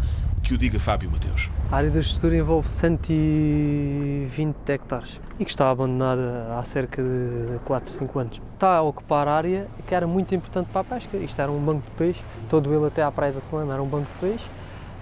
Que 0.43 0.53
o 0.53 0.58
diga 0.58 0.77
Fábio 0.81 1.10
Mateus. 1.10 1.49
A 1.71 1.77
área 1.77 1.89
da 1.89 2.01
gestura 2.01 2.36
envolve 2.36 2.67
120 2.67 4.69
hectares 4.69 5.17
e 5.39 5.45
que 5.45 5.51
está 5.51 5.71
abandonada 5.71 6.58
há 6.60 6.63
cerca 6.65 7.01
de 7.01 7.58
4, 7.63 7.93
5 7.93 8.19
anos. 8.19 8.41
Está 8.53 8.75
a 8.75 8.81
ocupar 8.81 9.29
área 9.29 9.65
que 9.88 9.95
era 9.95 10.05
muito 10.05 10.36
importante 10.36 10.67
para 10.73 10.81
a 10.81 10.84
pesca. 10.84 11.15
Isto 11.15 11.41
era 11.41 11.49
um 11.49 11.63
banco 11.63 11.89
de 11.89 11.91
peixe, 11.91 12.21
todo 12.49 12.75
ele 12.75 12.86
até 12.86 13.01
à 13.01 13.10
Praia 13.10 13.31
da 13.31 13.39
Selena 13.39 13.71
era 13.71 13.81
um 13.81 13.88
banco 13.88 14.10
de 14.13 14.27
peixe. 14.27 14.45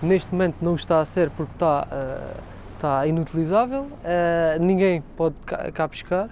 Neste 0.03 0.31
momento 0.31 0.57
não 0.61 0.75
está 0.75 0.99
a 0.99 1.05
ser 1.05 1.31
porque 1.31 1.53
está. 1.53 1.87
Uh, 1.91 2.52
está 2.83 3.07
inutilizável, 3.07 3.83
uh, 3.83 4.61
ninguém 4.61 5.01
pode 5.15 5.35
cá, 5.45 5.87
pescar 5.87 6.29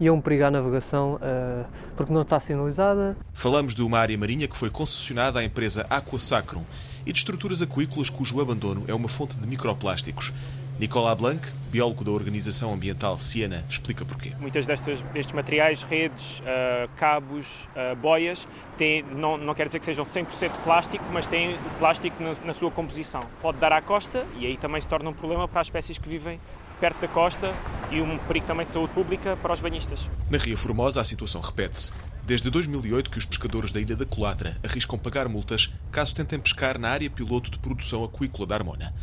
e 0.00 0.06
é 0.06 0.12
um 0.12 0.18
perigo 0.18 0.44
à 0.44 0.50
navegação 0.50 1.16
uh, 1.16 1.66
porque 1.94 2.10
não 2.10 2.22
está 2.22 2.40
sinalizada. 2.40 3.14
Falamos 3.34 3.74
de 3.74 3.82
uma 3.82 3.98
área 3.98 4.16
marinha 4.16 4.48
que 4.48 4.56
foi 4.56 4.70
concessionada 4.70 5.40
à 5.40 5.44
empresa 5.44 5.86
Aqua 5.90 6.18
Sacrum 6.18 6.64
e 7.04 7.12
de 7.12 7.18
estruturas 7.18 7.60
aquícolas 7.60 8.08
cujo 8.08 8.40
abandono 8.40 8.84
é 8.88 8.94
uma 8.94 9.08
fonte 9.08 9.36
de 9.36 9.46
microplásticos. 9.46 10.32
Nicolas 10.80 11.14
Blanc, 11.14 11.46
biólogo 11.70 12.02
da 12.02 12.10
organização 12.10 12.72
ambiental 12.72 13.18
Siena, 13.18 13.62
explica 13.68 14.02
porquê. 14.02 14.32
Muitas 14.40 14.64
destes, 14.64 15.02
destes 15.12 15.34
materiais, 15.34 15.82
redes, 15.82 16.38
uh, 16.38 16.88
cabos, 16.96 17.68
uh, 17.76 17.94
boias, 17.96 18.48
têm, 18.78 19.02
não, 19.02 19.36
não 19.36 19.54
quer 19.54 19.66
dizer 19.66 19.78
que 19.78 19.84
sejam 19.84 20.06
100% 20.06 20.50
plástico, 20.64 21.04
mas 21.12 21.26
têm 21.26 21.58
plástico 21.78 22.22
na, 22.22 22.34
na 22.46 22.54
sua 22.54 22.70
composição. 22.70 23.26
Pode 23.42 23.58
dar 23.58 23.72
à 23.74 23.82
costa 23.82 24.26
e 24.38 24.46
aí 24.46 24.56
também 24.56 24.80
se 24.80 24.88
torna 24.88 25.10
um 25.10 25.12
problema 25.12 25.46
para 25.46 25.60
as 25.60 25.66
espécies 25.66 25.98
que 25.98 26.08
vivem 26.08 26.40
perto 26.80 26.98
da 26.98 27.08
costa 27.08 27.54
e 27.90 28.00
um 28.00 28.16
perigo 28.16 28.46
também 28.46 28.64
de 28.64 28.72
saúde 28.72 28.94
pública 28.94 29.36
para 29.36 29.52
os 29.52 29.60
banhistas. 29.60 30.08
Na 30.30 30.38
Ria 30.38 30.56
Formosa 30.56 30.98
a 30.98 31.04
situação 31.04 31.42
repete-se. 31.42 31.92
Desde 32.24 32.48
2008 32.48 33.10
que 33.10 33.18
os 33.18 33.26
pescadores 33.26 33.70
da 33.70 33.80
Ilha 33.80 33.96
da 33.96 34.06
Colatra 34.06 34.56
arriscam 34.64 34.98
pagar 34.98 35.28
multas 35.28 35.70
caso 35.92 36.14
tentem 36.14 36.40
pescar 36.40 36.78
na 36.78 36.88
área 36.88 37.10
piloto 37.10 37.50
de 37.50 37.58
produção 37.58 38.02
aquícola 38.02 38.46
da 38.46 38.54
Armona. 38.54 38.94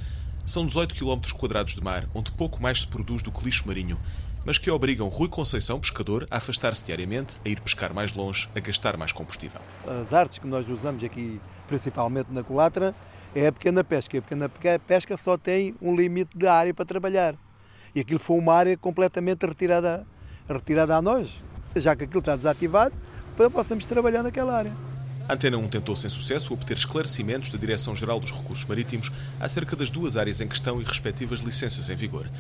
São 0.48 0.66
18 0.66 0.96
km 0.96 1.20
quadrados 1.38 1.76
de 1.76 1.84
mar, 1.84 2.06
onde 2.16 2.32
pouco 2.32 2.62
mais 2.62 2.80
se 2.80 2.88
produz 2.88 3.22
do 3.22 3.30
que 3.30 3.44
lixo 3.44 3.68
marinho, 3.68 4.00
mas 4.46 4.58
que 4.58 4.72
obrigam 4.72 5.10
Rui 5.10 5.28
Conceição, 5.28 5.78
pescador, 5.78 6.26
a 6.32 6.38
afastar-se 6.38 6.86
diariamente, 6.86 7.38
a 7.46 7.50
ir 7.50 7.60
pescar 7.60 7.94
mais 7.94 8.14
longe, 8.14 8.48
a 8.56 8.60
gastar 8.62 8.96
mais 8.96 9.12
combustível. 9.12 9.60
As 9.86 10.14
artes 10.14 10.40
que 10.40 10.48
nós 10.48 10.66
usamos 10.70 11.04
aqui, 11.04 11.42
principalmente 11.68 12.32
na 12.32 12.44
Colatra, 12.44 12.96
é 13.36 13.48
a 13.48 13.52
pequena 13.52 13.84
pesca. 13.84 14.18
A 14.18 14.22
pequena 14.22 14.80
pesca 14.80 15.18
só 15.18 15.38
tem 15.38 15.76
um 15.82 15.94
limite 15.94 16.32
de 16.34 16.48
área 16.48 16.74
para 16.74 16.86
trabalhar. 16.86 17.36
E 17.94 18.00
aquilo 18.00 18.20
foi 18.20 18.38
uma 18.38 18.54
área 18.54 18.78
completamente 18.78 19.46
retirada, 19.46 20.08
retirada 20.48 20.96
a 20.96 21.02
nós. 21.02 21.30
Já 21.76 21.94
que 21.94 22.06
aquilo 22.06 22.20
está 22.20 22.38
desativado, 22.38 22.96
para 23.36 23.50
possamos 23.50 23.84
trabalhar 23.86 24.24
naquela 24.24 24.56
área. 24.56 24.72
A 25.28 25.34
Antena 25.34 25.58
1 25.58 25.68
tentou 25.68 25.94
sem 25.94 26.10
sucesso 26.10 26.54
obter 26.54 26.78
esclarecimentos 26.78 27.50
da 27.50 27.58
Direção-Geral 27.58 28.18
dos 28.18 28.32
Recursos 28.32 28.64
Marítimos 28.64 29.12
acerca 29.42 29.76
das 29.76 29.90
duas 29.90 30.16
áreas 30.16 30.40
em 30.40 30.48
questão 30.48 30.80
e 30.80 30.86
respectivas 30.86 31.42
licenças 31.42 31.90
em 31.90 31.96
vigor. 31.98 32.32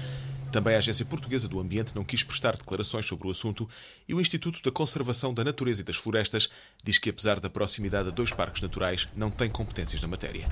Também 0.53 0.73
a 0.73 0.77
Agência 0.77 1.03
Portuguesa 1.03 1.49
do 1.49 1.59
Ambiente 1.59 1.93
não 1.93 2.05
quis 2.05 2.23
prestar 2.23 2.55
declarações 2.55 3.05
sobre 3.05 3.27
o 3.27 3.31
assunto 3.31 3.67
e 4.07 4.13
o 4.13 4.21
Instituto 4.21 4.61
da 4.63 4.71
Conservação 4.71 5.33
da 5.33 5.43
Natureza 5.43 5.81
e 5.81 5.83
das 5.83 5.97
Florestas 5.97 6.49
diz 6.81 6.97
que, 6.97 7.09
apesar 7.09 7.41
da 7.41 7.49
proximidade 7.49 8.07
a 8.07 8.11
dois 8.11 8.31
parques 8.31 8.61
naturais, 8.61 9.09
não 9.13 9.29
tem 9.29 9.49
competências 9.49 10.01
na 10.01 10.07
matéria. 10.07 10.49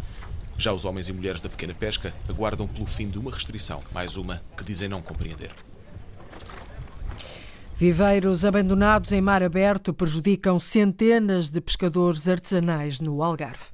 Já 0.58 0.74
os 0.74 0.84
homens 0.84 1.08
e 1.08 1.14
mulheres 1.14 1.40
da 1.40 1.48
pequena 1.48 1.74
pesca 1.74 2.14
aguardam 2.28 2.68
pelo 2.68 2.86
fim 2.86 3.10
de 3.10 3.18
uma 3.18 3.32
restrição, 3.32 3.82
mais 3.94 4.18
uma 4.18 4.44
que 4.58 4.64
dizem 4.66 4.90
não 4.90 5.02
compreender. 5.02 5.56
Viveiros 7.78 8.46
abandonados 8.46 9.12
em 9.12 9.20
mar 9.20 9.44
aberto 9.44 9.94
prejudicam 9.94 10.58
centenas 10.58 11.50
de 11.50 11.60
pescadores 11.60 12.28
artesanais 12.28 13.02
no 13.02 13.22
Algarve. 13.22 13.70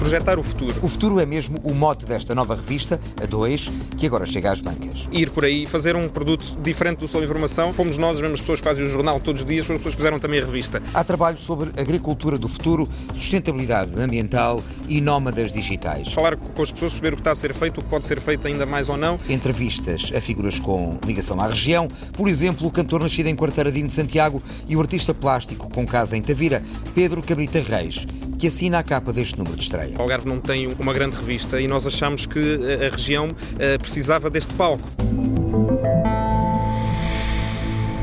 Projetar 0.00 0.38
o 0.38 0.42
futuro. 0.42 0.74
O 0.82 0.88
futuro 0.88 1.20
é 1.20 1.26
mesmo 1.26 1.60
o 1.62 1.74
mote 1.74 2.06
desta 2.06 2.34
nova 2.34 2.54
revista, 2.54 2.98
a 3.22 3.26
2, 3.26 3.70
que 3.98 4.06
agora 4.06 4.24
chega 4.24 4.50
às 4.50 4.62
bancas. 4.62 5.06
Ir 5.12 5.28
por 5.30 5.44
aí, 5.44 5.66
fazer 5.66 5.94
um 5.94 6.08
produto 6.08 6.56
diferente 6.62 7.00
do 7.00 7.06
Sol 7.06 7.22
Informação. 7.22 7.70
Fomos 7.74 7.98
nós, 7.98 8.16
as 8.16 8.22
mesmas 8.22 8.40
pessoas 8.40 8.60
que 8.60 8.64
fazem 8.64 8.82
o 8.82 8.88
jornal 8.88 9.20
todos 9.20 9.42
os 9.42 9.46
dias, 9.46 9.70
as 9.70 9.76
pessoas 9.76 9.94
fizeram 9.94 10.18
também 10.18 10.40
a 10.40 10.44
revista. 10.44 10.82
Há 10.94 11.04
trabalho 11.04 11.36
sobre 11.36 11.68
agricultura 11.78 12.38
do 12.38 12.48
futuro, 12.48 12.88
sustentabilidade 13.14 14.00
ambiental 14.00 14.64
e 14.88 15.02
nómadas 15.02 15.52
digitais. 15.52 16.10
Falar 16.14 16.34
com 16.36 16.62
as 16.62 16.72
pessoas, 16.72 16.92
saber 16.92 17.12
o 17.12 17.16
que 17.16 17.20
está 17.20 17.32
a 17.32 17.36
ser 17.36 17.52
feito, 17.52 17.80
o 17.80 17.82
que 17.82 17.90
pode 17.90 18.06
ser 18.06 18.20
feito 18.20 18.46
ainda 18.46 18.64
mais 18.64 18.88
ou 18.88 18.96
não. 18.96 19.18
Entrevistas 19.28 20.10
a 20.16 20.20
figuras 20.20 20.58
com 20.58 20.98
ligação 21.04 21.38
à 21.38 21.46
região, 21.46 21.88
por 22.14 22.26
exemplo, 22.26 22.66
o 22.66 22.70
cantor 22.70 23.02
nascido 23.02 23.26
em 23.26 23.36
Quartaradinho 23.36 23.86
de 23.86 23.92
Santiago 23.92 24.42
e 24.66 24.76
o 24.76 24.80
artista 24.80 25.12
plástico 25.12 25.68
com 25.68 25.86
casa 25.86 26.16
em 26.16 26.22
Tavira, 26.22 26.62
Pedro 26.94 27.22
Cabrita 27.22 27.60
Reis, 27.60 28.06
que 28.40 28.46
assina 28.46 28.78
a 28.78 28.82
capa 28.82 29.12
deste 29.12 29.36
número 29.36 29.54
de 29.54 29.64
estreia. 29.64 29.94
O 29.98 30.00
Algarve 30.00 30.26
não 30.26 30.40
tem 30.40 30.66
uma 30.78 30.94
grande 30.94 31.14
revista 31.14 31.60
e 31.60 31.68
nós 31.68 31.86
achamos 31.86 32.24
que 32.24 32.58
a 32.86 32.90
região 32.90 33.28
eh, 33.58 33.76
precisava 33.76 34.30
deste 34.30 34.54
palco. 34.54 34.88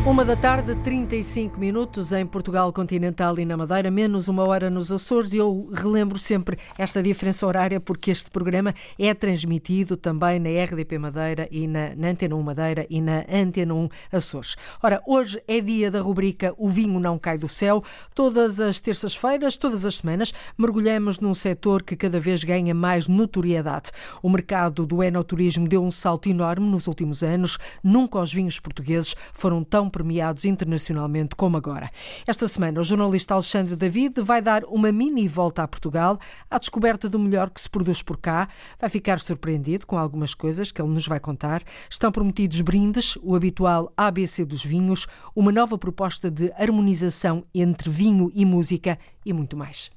Uma 0.08 0.24
da 0.24 0.38
tarde, 0.38 0.74
35 0.74 1.60
minutos 1.60 2.14
em 2.14 2.26
Portugal 2.26 2.72
continental 2.72 3.38
e 3.38 3.44
na 3.44 3.58
Madeira, 3.58 3.92
menos 3.92 4.30
uma 4.30 4.46
hora 4.46 4.70
nos 4.70 4.90
Açores. 4.90 5.34
E 5.34 5.38
eu 5.38 5.70
relembro 5.74 6.18
sempre 6.18 6.58
esta 6.78 7.04
diferença 7.04 7.46
horária 7.46 7.78
porque 7.78 8.10
este 8.10 8.32
programa 8.32 8.74
é 8.98 9.14
transmitido 9.14 9.98
também 9.98 10.40
na 10.40 10.50
RDP 10.64 10.98
Madeira 10.98 11.48
e 11.52 11.68
na, 11.68 11.94
na 11.94 12.08
Antena 12.08 12.36
1 12.38 12.42
Madeira 12.42 12.88
e 12.90 13.02
na 13.02 13.26
Antena 13.30 13.76
1 13.76 13.90
Açores. 14.10 14.56
Ora, 14.82 15.04
hoje 15.06 15.44
é 15.46 15.60
dia 15.60 15.92
da 15.92 16.00
rubrica 16.00 16.54
O 16.58 16.70
Vinho 16.70 17.02
Não 17.02 17.20
Cai 17.20 17.38
do 17.38 17.50
Céu. 17.50 17.84
Todas 18.16 18.62
as 18.62 18.80
terças-feiras, 18.80 19.58
todas 19.58 19.86
as 19.86 19.98
semanas, 19.98 20.34
mergulhamos 20.58 21.20
num 21.20 21.34
setor 21.34 21.84
que 21.84 21.98
cada 21.98 22.20
vez 22.20 22.46
ganha 22.46 22.74
mais 22.74 23.10
notoriedade. 23.10 23.92
O 24.24 24.30
mercado 24.30 24.86
do 24.86 25.04
enoturismo 25.04 25.68
deu 25.68 25.84
um 25.84 25.92
salto 25.92 26.30
enorme 26.30 26.66
nos 26.66 26.88
últimos 26.88 27.24
anos. 27.24 27.58
Nunca 27.84 28.22
os 28.22 28.34
vinhos 28.34 28.58
portugueses 28.58 29.14
foram 29.34 29.66
tão 29.66 29.90
premiados 29.98 30.46
internacionalmente 30.46 31.36
como 31.36 31.58
agora. 31.58 31.90
Esta 32.28 32.48
semana, 32.48 32.80
o 32.80 32.84
jornalista 32.84 33.34
Alexandre 33.34 33.76
David 33.76 34.22
vai 34.22 34.44
dar 34.44 34.64
uma 34.66 34.92
mini 34.92 35.28
volta 35.28 35.64
a 35.64 35.68
Portugal 35.68 36.20
à 36.52 36.60
descoberta 36.60 37.10
do 37.10 37.18
melhor 37.18 37.50
que 37.50 37.60
se 37.60 37.68
produz 37.68 38.04
por 38.04 38.18
cá. 38.18 38.48
Vai 38.80 38.92
ficar 38.92 39.20
surpreendido 39.20 39.88
com 39.88 39.98
algumas 39.98 40.36
coisas 40.36 40.72
que 40.72 40.80
ele 40.80 40.94
nos 40.94 41.08
vai 41.08 41.20
contar. 41.20 41.64
Estão 41.90 42.12
prometidos 42.12 42.62
brindes, 42.62 43.18
o 43.24 43.36
habitual 43.36 43.92
ABC 43.98 44.46
dos 44.46 44.64
vinhos, 44.64 45.08
uma 45.36 45.52
nova 45.52 45.80
proposta 45.80 46.30
de 46.30 46.52
harmonização 46.56 47.44
entre 47.56 47.90
vinho 47.90 48.32
e 48.36 48.46
música 48.46 49.00
e 49.26 49.34
muito 49.34 49.58
mais. 49.58 49.97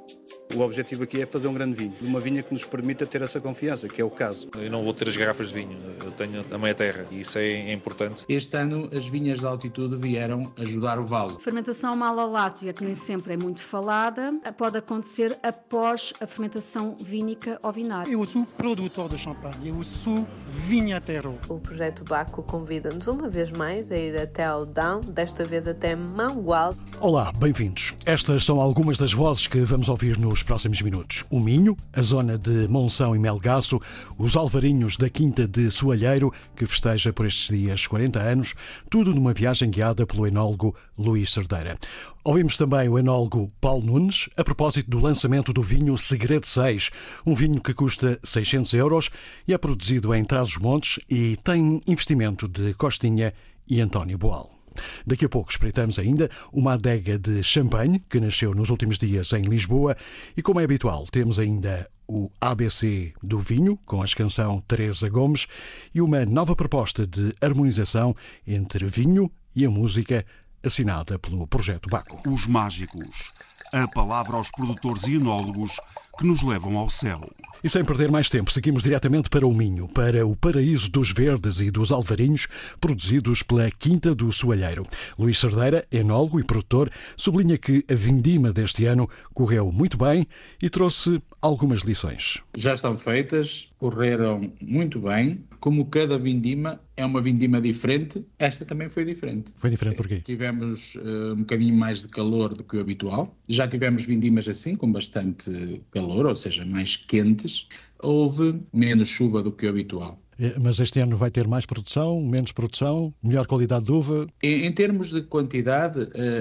O 0.55 0.61
objetivo 0.61 1.03
aqui 1.03 1.21
é 1.21 1.25
fazer 1.25 1.47
um 1.47 1.53
grande 1.53 1.75
vinho, 1.75 1.93
uma 2.01 2.19
vinha 2.19 2.43
que 2.43 2.51
nos 2.53 2.65
permita 2.65 3.05
ter 3.05 3.21
essa 3.21 3.39
confiança, 3.39 3.87
que 3.87 4.01
é 4.01 4.05
o 4.05 4.09
caso. 4.09 4.49
Eu 4.55 4.69
não 4.69 4.83
vou 4.83 4.93
ter 4.93 5.07
as 5.07 5.15
garrafas 5.15 5.49
de 5.49 5.53
vinho, 5.53 5.77
eu 6.03 6.11
tenho 6.11 6.43
a 6.51 6.57
meia 6.57 6.75
terra 6.75 7.05
e 7.09 7.21
isso 7.21 7.37
é 7.37 7.71
importante. 7.71 8.25
Este 8.27 8.57
ano 8.57 8.89
as 8.95 9.07
vinhas 9.07 9.39
de 9.39 9.45
altitude 9.45 9.95
vieram 9.95 10.51
ajudar 10.57 10.99
o 10.99 11.05
vale. 11.05 11.37
Fermentação 11.39 11.95
malalática, 11.95 12.73
que 12.73 12.83
nem 12.83 12.95
sempre 12.95 13.33
é 13.33 13.37
muito 13.37 13.61
falada, 13.61 14.33
pode 14.57 14.77
acontecer 14.77 15.37
após 15.41 16.13
a 16.19 16.27
fermentação 16.27 16.95
vínica 16.99 17.59
ou 17.63 17.71
vinária. 17.71 18.11
Eu 18.11 18.25
sou 18.25 18.45
produtor 18.57 19.09
de 19.09 19.17
champanhe, 19.17 19.69
eu 19.69 19.83
sou 19.83 20.27
vinhateiro. 20.67 21.39
O 21.47 21.59
projeto 21.59 22.03
Baco 22.03 22.43
convida-nos 22.43 23.07
uma 23.07 23.29
vez 23.29 23.51
mais 23.51 23.91
a 23.91 23.95
ir 23.95 24.19
até 24.19 24.43
Aldão, 24.43 25.01
desta 25.01 25.45
vez 25.45 25.67
até 25.67 25.95
Mangual. 25.95 26.73
Olá, 26.99 27.31
bem-vindos. 27.31 27.93
Estas 28.05 28.43
são 28.43 28.59
algumas 28.59 28.97
das 28.97 29.13
vozes 29.13 29.47
que 29.47 29.59
vamos 29.61 29.87
ouvir 29.87 30.17
nos 30.17 30.40
nos 30.41 30.43
próximos 30.43 30.81
minutos. 30.81 31.23
O 31.29 31.39
Minho, 31.39 31.77
a 31.93 32.01
zona 32.01 32.37
de 32.37 32.67
Monção 32.67 33.15
e 33.15 33.19
Melgaço, 33.19 33.79
os 34.17 34.35
Alvarinhos 34.35 34.97
da 34.97 35.09
Quinta 35.09 35.47
de 35.47 35.69
Soalheiro, 35.69 36.33
que 36.55 36.65
festeja 36.65 37.13
por 37.13 37.27
estes 37.27 37.55
dias 37.55 37.85
40 37.85 38.19
anos, 38.19 38.55
tudo 38.89 39.13
numa 39.13 39.33
viagem 39.33 39.69
guiada 39.69 40.05
pelo 40.05 40.25
enólogo 40.25 40.75
Luís 40.97 41.31
Cerdeira. 41.31 41.77
Ouvimos 42.23 42.57
também 42.57 42.89
o 42.89 42.97
enólogo 42.97 43.51
Paulo 43.61 43.85
Nunes 43.85 44.29
a 44.35 44.43
propósito 44.43 44.89
do 44.89 44.99
lançamento 44.99 45.53
do 45.53 45.61
vinho 45.61 45.97
Segredo 45.97 46.47
6, 46.47 46.89
um 47.25 47.35
vinho 47.35 47.61
que 47.61 47.73
custa 47.73 48.19
600 48.23 48.73
euros 48.73 49.09
e 49.47 49.53
é 49.53 49.57
produzido 49.57 50.13
em 50.15 50.23
Trás-os-Montes 50.23 50.99
e 51.09 51.37
tem 51.43 51.81
investimento 51.87 52.47
de 52.47 52.73
Costinha 52.73 53.33
e 53.67 53.79
António 53.79 54.17
Boal. 54.17 54.60
Daqui 55.05 55.25
a 55.25 55.29
pouco 55.29 55.51
espreitamos 55.51 55.99
ainda 55.99 56.29
uma 56.51 56.73
adega 56.73 57.17
de 57.17 57.43
champanhe 57.43 57.99
que 58.09 58.19
nasceu 58.19 58.53
nos 58.53 58.69
últimos 58.69 58.97
dias 58.97 59.31
em 59.33 59.41
Lisboa 59.41 59.95
e, 60.35 60.41
como 60.41 60.59
é 60.59 60.63
habitual, 60.63 61.05
temos 61.11 61.39
ainda 61.39 61.89
o 62.07 62.29
ABC 62.41 63.13
do 63.23 63.39
vinho, 63.39 63.79
com 63.85 64.01
a 64.01 64.07
canção 64.07 64.61
Teresa 64.67 65.07
Gomes, 65.07 65.47
e 65.95 66.01
uma 66.01 66.25
nova 66.25 66.55
proposta 66.55 67.07
de 67.07 67.33
harmonização 67.39 68.13
entre 68.45 68.85
vinho 68.87 69.31
e 69.55 69.65
a 69.65 69.69
música 69.69 70.25
assinada 70.63 71.17
pelo 71.17 71.47
Projeto 71.47 71.89
Baco. 71.89 72.21
Os 72.29 72.47
Mágicos. 72.47 73.31
A 73.71 73.87
palavra 73.87 74.35
aos 74.35 74.51
produtores 74.51 75.07
e 75.07 75.15
enólogos 75.15 75.79
que 76.17 76.25
nos 76.25 76.41
levam 76.43 76.77
ao 76.77 76.89
céu. 76.89 77.21
E 77.63 77.69
sem 77.69 77.85
perder 77.85 78.09
mais 78.09 78.27
tempo, 78.27 78.51
seguimos 78.51 78.81
diretamente 78.81 79.29
para 79.29 79.45
o 79.45 79.53
Minho, 79.53 79.87
para 79.87 80.25
o 80.25 80.35
paraíso 80.35 80.89
dos 80.89 81.11
verdes 81.11 81.59
e 81.59 81.69
dos 81.69 81.91
alvarinhos, 81.91 82.47
produzidos 82.79 83.43
pela 83.43 83.69
Quinta 83.69 84.15
do 84.15 84.31
Soalheiro. 84.31 84.83
Luís 85.17 85.37
Cerdeira, 85.37 85.85
enólogo 85.91 86.39
e 86.39 86.43
produtor, 86.43 86.89
sublinha 87.15 87.59
que 87.59 87.85
a 87.87 87.93
vindima 87.93 88.51
deste 88.51 88.85
ano 88.85 89.07
correu 89.31 89.71
muito 89.71 89.95
bem 89.95 90.25
e 90.59 90.71
trouxe 90.71 91.21
algumas 91.39 91.81
lições. 91.81 92.39
Já 92.57 92.73
estão 92.73 92.97
feitas, 92.97 93.69
correram 93.77 94.51
muito 94.61 94.99
bem. 94.99 95.43
Como 95.59 95.85
cada 95.85 96.17
vindima 96.17 96.79
é 96.95 97.05
uma 97.05 97.21
vindima 97.21 97.59
diferente, 97.59 98.23
esta 98.37 98.63
também 98.63 98.89
foi 98.89 99.05
diferente. 99.05 99.51
Foi 99.55 99.69
diferente 99.69 99.95
porquê? 99.95 100.21
Tivemos 100.21 100.95
uh, 100.95 101.33
um 101.33 101.37
bocadinho 101.37 101.75
mais 101.75 102.01
de 102.01 102.07
calor 102.07 102.53
do 102.53 102.63
que 102.63 102.77
o 102.77 102.79
habitual. 102.79 103.35
Já 103.47 103.67
tivemos 103.67 104.05
vindimas 104.05 104.47
assim, 104.47 104.75
com 104.75 104.91
bastante 104.91 105.81
calor, 105.91 106.27
ou 106.27 106.35
seja, 106.35 106.63
mais 106.63 106.95
quentes. 106.95 107.50
Houve 107.99 108.61
menos 108.73 109.09
chuva 109.09 109.43
do 109.43 109.51
que 109.51 109.65
o 109.65 109.69
habitual. 109.69 110.19
É, 110.39 110.57
mas 110.57 110.79
este 110.79 110.99
ano 110.99 111.15
vai 111.15 111.29
ter 111.29 111.47
mais 111.47 111.67
produção, 111.67 112.19
menos 112.19 112.51
produção, 112.51 113.13
melhor 113.21 113.45
qualidade 113.45 113.85
de 113.85 113.91
uva? 113.91 114.25
Em, 114.41 114.65
em 114.65 114.71
termos 114.71 115.11
de 115.11 115.21
quantidade, 115.21 115.99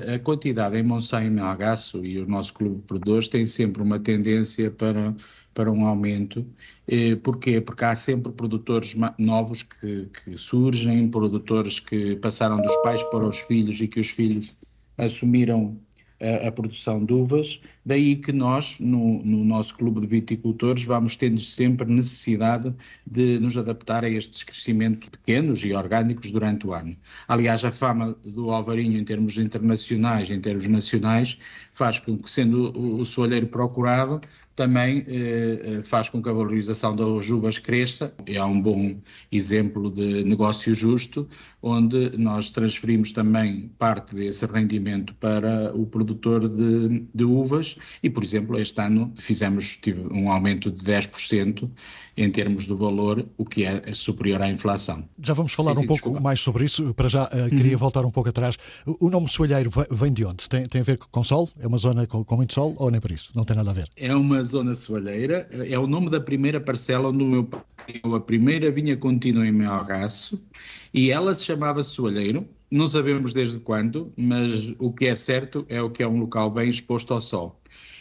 a, 0.09 0.14
a 0.14 0.18
quantidade 0.18 0.79
em 0.79 0.83
Monsanto 0.83 1.27
e 1.27 1.31
Melgaço 1.31 2.05
e 2.05 2.18
o 2.18 2.27
nosso 2.27 2.55
clube 2.55 2.77
de 2.77 2.83
produtores 2.83 3.29
tem 3.29 3.44
sempre 3.44 3.83
uma 3.83 3.99
tendência 3.99 4.70
para, 4.70 5.14
para 5.53 5.70
um 5.70 5.85
aumento. 5.85 6.46
Eh, 6.88 7.16
porquê? 7.16 7.61
Porque 7.61 7.85
há 7.85 7.94
sempre 7.94 8.33
produtores 8.33 8.96
novos 9.18 9.62
que, 9.64 10.09
que 10.25 10.37
surgem, 10.37 11.11
produtores 11.11 11.79
que 11.79 12.16
passaram 12.16 12.61
dos 12.62 12.75
pais 12.77 13.03
para 13.05 13.29
os 13.29 13.38
filhos 13.40 13.81
e 13.83 13.87
que 13.87 14.01
os 14.01 14.09
filhos 14.09 14.57
assumiram 14.96 15.79
a, 16.20 16.49
a, 16.49 16.53
produção 16.53 17.05
de 17.05 17.12
uvas, 17.12 17.61
daí 17.85 18.16
que 18.16 18.33
nós, 18.33 18.77
no, 18.79 19.23
no, 19.23 19.45
nosso 19.45 19.75
clube 19.77 20.01
de 20.01 20.07
viticultores, 20.07 20.85
vamos 20.85 21.16
tendo 21.16 21.40
sempre 21.40 21.90
necessidade 21.90 22.75
de 23.07 23.38
nos 23.38 23.57
adaptar 23.57 24.05
a 24.05 24.09
estes 24.09 24.43
crescimentos 24.43 25.09
pequenos 25.09 25.64
e 25.64 25.73
orgânicos 25.73 26.31
durante 26.31 26.66
o 26.66 26.73
ano. 26.73 26.97
Aliás, 27.27 27.64
a 27.64 27.73
fama 27.73 28.16
do 28.25 28.51
Alvarinho 28.51 28.99
em 28.99 29.05
termos 29.05 29.38
internacionais, 29.38 30.31
em 30.31 30.40
termos 30.40 30.66
nacionais, 30.69 31.38
faz 31.73 31.99
com 31.99 32.16
que, 32.19 32.31
sendo 32.31 32.77
o, 32.79 33.01
o 33.01 33.05
soalheiro 33.05 33.47
procurado, 33.47 34.21
também 34.61 35.05
eh, 35.09 35.79
eh, 35.79 35.83
faz 35.83 36.11
com 36.11 36.23
que 36.23 36.29
a 36.29 36.33
valorização 36.35 36.95
das 36.95 37.31
uvas 37.31 37.59
cresça. 37.59 38.12
É 38.27 38.45
um 38.45 38.61
bom 38.61 38.97
exemplo 39.33 39.90
de 39.90 40.23
negócio 40.25 40.75
justo, 40.75 41.27
onde 41.62 42.16
nós 42.19 42.51
transferimos 42.51 43.11
também 43.11 43.71
parte 43.79 44.14
desse 44.14 44.45
rendimento 44.45 45.14
para 45.14 45.75
o 45.75 45.87
produtor 45.87 46.47
de, 46.47 47.07
de 47.14 47.25
uvas 47.25 47.69
e, 48.02 48.11
por 48.11 48.22
exemplo, 48.22 48.59
este 48.59 48.80
ano 48.80 49.12
fizemos 49.16 49.78
um 50.11 50.30
aumento 50.30 50.70
de 50.70 50.85
10% 50.85 51.68
em 52.16 52.30
termos 52.30 52.66
do 52.66 52.76
valor, 52.76 53.26
o 53.38 53.44
que 53.44 53.64
é 53.64 53.94
superior 53.94 54.42
à 54.42 54.50
inflação. 54.50 55.04
Já 55.22 55.33
vamos 55.33 55.52
falar 55.52 55.72
sim, 55.72 55.78
sim, 55.78 55.85
um 55.85 55.87
pouco 55.87 56.02
desculpa. 56.02 56.20
mais 56.20 56.40
sobre 56.40 56.64
isso. 56.64 56.92
Para 56.94 57.09
já, 57.09 57.24
uh, 57.24 57.48
queria 57.48 57.72
uhum. 57.72 57.78
voltar 57.78 58.04
um 58.04 58.11
pouco 58.11 58.28
atrás. 58.28 58.56
O 59.00 59.09
nome 59.09 59.28
Soalheiro 59.28 59.70
vem 59.90 60.12
de 60.12 60.24
onde? 60.24 60.48
Tem, 60.48 60.64
tem 60.66 60.80
a 60.80 60.85
ver 60.85 60.98
com 60.98 61.24
sol? 61.24 61.48
É 61.59 61.66
uma 61.66 61.78
zona 61.78 62.06
com, 62.06 62.24
com 62.24 62.37
muito 62.37 62.52
sol 62.52 62.74
ou 62.78 62.90
nem 62.90 63.00
por 63.00 63.11
isso? 63.11 63.30
Não 63.35 63.44
tem 63.44 63.56
nada 63.56 63.70
a 63.70 63.74
ver? 63.74 63.88
É 63.96 64.14
uma 64.14 64.42
zona 64.44 64.74
soalheira. 64.74 65.48
É 65.50 65.78
o 65.78 65.87
nome 65.87 66.11
da 66.11 66.20
primeira 66.20 66.61
parcela 66.61 67.09
onde 67.09 67.22
o 67.22 67.26
meu 67.26 67.44
pai 67.44 67.61
a 68.14 68.20
primeira 68.20 68.70
vinha 68.70 68.96
contínua 68.96 69.46
em 69.46 69.52
Melgaço 69.52 70.40
e 70.92 71.11
ela 71.11 71.35
se 71.35 71.44
chamava 71.44 71.83
Soalheiro. 71.83 72.46
Não 72.70 72.87
sabemos 72.87 73.33
desde 73.33 73.59
quando, 73.59 74.12
mas 74.16 74.72
o 74.78 74.92
que 74.92 75.06
é 75.06 75.14
certo 75.14 75.66
é 75.68 75.83
o 75.83 75.90
que 75.90 76.02
é 76.02 76.09
um 76.09 76.18
local 76.18 76.50
bem 76.50 76.70
exposto 76.70 77.12
ao 77.12 77.20
sol. 77.20 77.61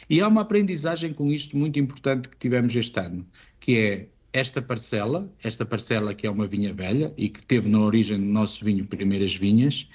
E 0.10 0.22
há 0.22 0.28
uma 0.28 0.42
aprendizagem 0.42 1.14
com 1.14 1.32
isto 1.32 1.58
muito 1.58 1.80
importante 1.80 2.30
que 2.30 2.38
tivemos 2.38 2.76
este 2.76 3.00
ano, 3.00 3.26
que 3.60 3.78
é 3.78 4.08
esta 4.32 4.62
parcela, 4.62 5.32
esta 5.44 5.66
parcela 5.66 6.14
que 6.14 6.28
é 6.28 6.30
uma 6.30 6.48
vinha 6.48 6.74
velha 6.74 7.14
e 7.18 7.30
que 7.30 7.44
teve 7.44 7.68
na 7.68 7.80
origem 7.80 8.20
do 8.20 8.26
nosso 8.26 8.64
vinho 8.64 8.86
Primeiras 8.86 9.34
Vinhas, 9.34 9.88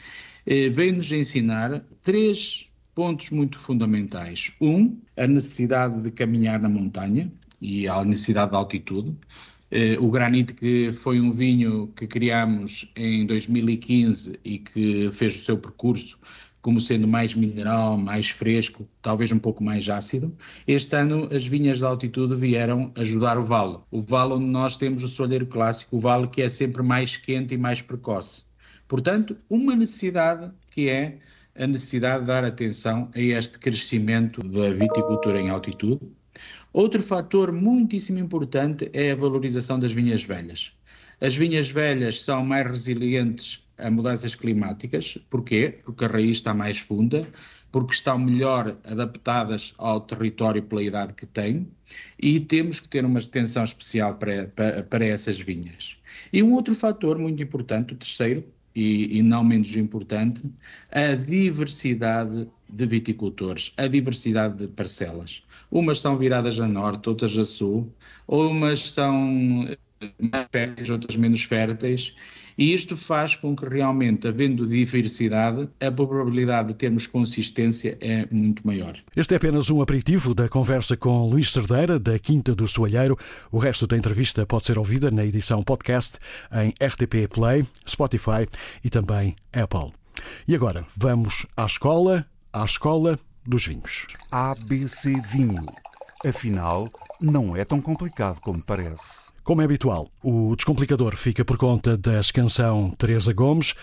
eh, 0.46 0.68
veio-nos 0.68 1.10
ensinar 1.12 1.84
três 2.02 2.68
pontos 2.94 3.30
muito 3.30 3.58
fundamentais. 3.58 4.52
Um, 4.60 4.98
a 5.16 5.26
necessidade 5.26 6.00
de 6.02 6.10
caminhar 6.10 6.60
na 6.60 6.68
montanha 6.68 7.32
e 7.60 7.88
a 7.88 8.04
necessidade 8.04 8.52
de 8.52 8.56
altitude. 8.56 9.16
Eh, 9.70 9.96
o 9.98 10.10
Granite, 10.10 10.54
que 10.54 10.92
foi 10.92 11.20
um 11.20 11.32
vinho 11.32 11.88
que 11.96 12.06
criámos 12.06 12.90
em 12.96 13.26
2015 13.26 14.38
e 14.44 14.58
que 14.58 15.10
fez 15.12 15.36
o 15.36 15.44
seu 15.44 15.58
percurso 15.58 16.18
como 16.64 16.80
sendo 16.80 17.06
mais 17.06 17.34
mineral, 17.34 17.98
mais 17.98 18.30
fresco, 18.30 18.88
talvez 19.02 19.30
um 19.30 19.38
pouco 19.38 19.62
mais 19.62 19.86
ácido. 19.86 20.34
Este 20.66 20.96
ano 20.96 21.28
as 21.30 21.46
vinhas 21.46 21.76
de 21.76 21.84
altitude 21.84 22.34
vieram 22.34 22.90
ajudar 22.96 23.36
o 23.36 23.44
vale. 23.44 23.76
O 23.90 24.00
vale 24.00 24.32
onde 24.32 24.46
nós 24.46 24.74
temos 24.74 25.04
o 25.04 25.08
solheiro 25.08 25.46
clássico, 25.46 25.98
o 25.98 26.00
vale 26.00 26.26
que 26.26 26.40
é 26.40 26.48
sempre 26.48 26.82
mais 26.82 27.18
quente 27.18 27.52
e 27.52 27.58
mais 27.58 27.82
precoce. 27.82 28.44
Portanto, 28.88 29.36
uma 29.50 29.76
necessidade 29.76 30.50
que 30.70 30.88
é 30.88 31.18
a 31.54 31.66
necessidade 31.66 32.20
de 32.20 32.28
dar 32.28 32.44
atenção 32.44 33.10
a 33.14 33.20
este 33.20 33.58
crescimento 33.58 34.40
da 34.42 34.70
viticultura 34.70 35.38
em 35.38 35.50
altitude. 35.50 36.10
Outro 36.74 37.00
fator 37.00 37.52
muitíssimo 37.52 38.18
importante 38.18 38.90
é 38.92 39.12
a 39.12 39.14
valorização 39.14 39.78
das 39.78 39.92
vinhas 39.92 40.24
velhas. 40.24 40.72
As 41.20 41.36
vinhas 41.36 41.68
velhas 41.68 42.20
são 42.22 42.44
mais 42.44 42.68
resilientes 42.68 43.64
a 43.78 43.88
mudanças 43.88 44.34
climáticas. 44.34 45.16
Porquê? 45.30 45.74
Porque 45.84 46.04
a 46.04 46.08
raiz 46.08 46.38
está 46.38 46.52
mais 46.52 46.80
funda, 46.80 47.28
porque 47.70 47.94
estão 47.94 48.18
melhor 48.18 48.76
adaptadas 48.82 49.72
ao 49.78 50.00
território 50.00 50.64
pela 50.64 50.82
idade 50.82 51.12
que 51.12 51.26
têm 51.26 51.68
e 52.20 52.40
temos 52.40 52.80
que 52.80 52.88
ter 52.88 53.04
uma 53.04 53.20
atenção 53.20 53.62
especial 53.62 54.16
para, 54.16 54.48
para, 54.48 54.82
para 54.82 55.04
essas 55.04 55.38
vinhas. 55.38 55.96
E 56.32 56.42
um 56.42 56.54
outro 56.54 56.74
fator 56.74 57.16
muito 57.20 57.40
importante, 57.40 57.94
o 57.94 57.96
terceiro, 57.96 58.44
e, 58.74 59.18
e, 59.18 59.22
não 59.22 59.44
menos 59.44 59.76
importante, 59.76 60.42
a 60.90 61.14
diversidade 61.14 62.48
de 62.68 62.86
viticultores, 62.86 63.72
a 63.76 63.86
diversidade 63.86 64.66
de 64.66 64.72
parcelas. 64.72 65.44
Umas 65.70 66.00
são 66.00 66.16
viradas 66.16 66.60
a 66.60 66.68
norte, 66.68 67.08
outras 67.08 67.36
a 67.38 67.44
sul, 67.44 67.92
umas 68.28 68.92
são 68.92 69.66
mais 70.18 70.46
férteis, 70.52 70.90
outras 70.90 71.16
menos 71.16 71.44
férteis, 71.44 72.14
e 72.56 72.72
isto 72.72 72.96
faz 72.96 73.34
com 73.34 73.54
que 73.56 73.68
realmente, 73.68 74.28
havendo 74.28 74.66
diversidade, 74.66 75.68
a 75.80 75.90
probabilidade 75.90 76.68
de 76.68 76.74
termos 76.74 77.06
consistência 77.06 77.98
é 78.00 78.26
muito 78.30 78.64
maior. 78.64 78.96
Este 79.16 79.34
é 79.34 79.36
apenas 79.36 79.70
um 79.70 79.82
aperitivo 79.82 80.34
da 80.34 80.48
conversa 80.48 80.96
com 80.96 81.28
Luís 81.28 81.52
Cerdeira, 81.52 81.98
da 81.98 82.18
Quinta 82.18 82.54
do 82.54 82.68
Soalheiro. 82.68 83.18
O 83.50 83.58
resto 83.58 83.86
da 83.86 83.96
entrevista 83.96 84.46
pode 84.46 84.66
ser 84.66 84.78
ouvida 84.78 85.10
na 85.10 85.24
edição 85.24 85.62
podcast 85.62 86.16
em 86.52 86.68
RTP 86.84 87.28
Play, 87.28 87.64
Spotify 87.88 88.46
e 88.84 88.90
também 88.90 89.34
Apple. 89.52 89.92
E 90.46 90.54
agora, 90.54 90.86
vamos 90.96 91.44
à 91.56 91.66
escola, 91.66 92.24
à 92.52 92.64
escola 92.64 93.18
dos 93.46 93.66
vinhos. 93.66 94.06
ABC 94.30 95.20
Vinho. 95.20 95.66
Afinal, 96.24 96.90
não 97.20 97.54
é 97.54 97.64
tão 97.64 97.80
complicado 97.80 98.40
como 98.40 98.62
parece. 98.62 99.30
Como 99.42 99.60
é 99.60 99.64
habitual, 99.64 100.10
o 100.22 100.56
descomplicador 100.56 101.16
fica 101.16 101.44
por 101.44 101.58
conta 101.58 101.96
da 101.98 102.20
canção 102.32 102.90
Teresa 102.90 103.32
Gomes. 103.32 103.74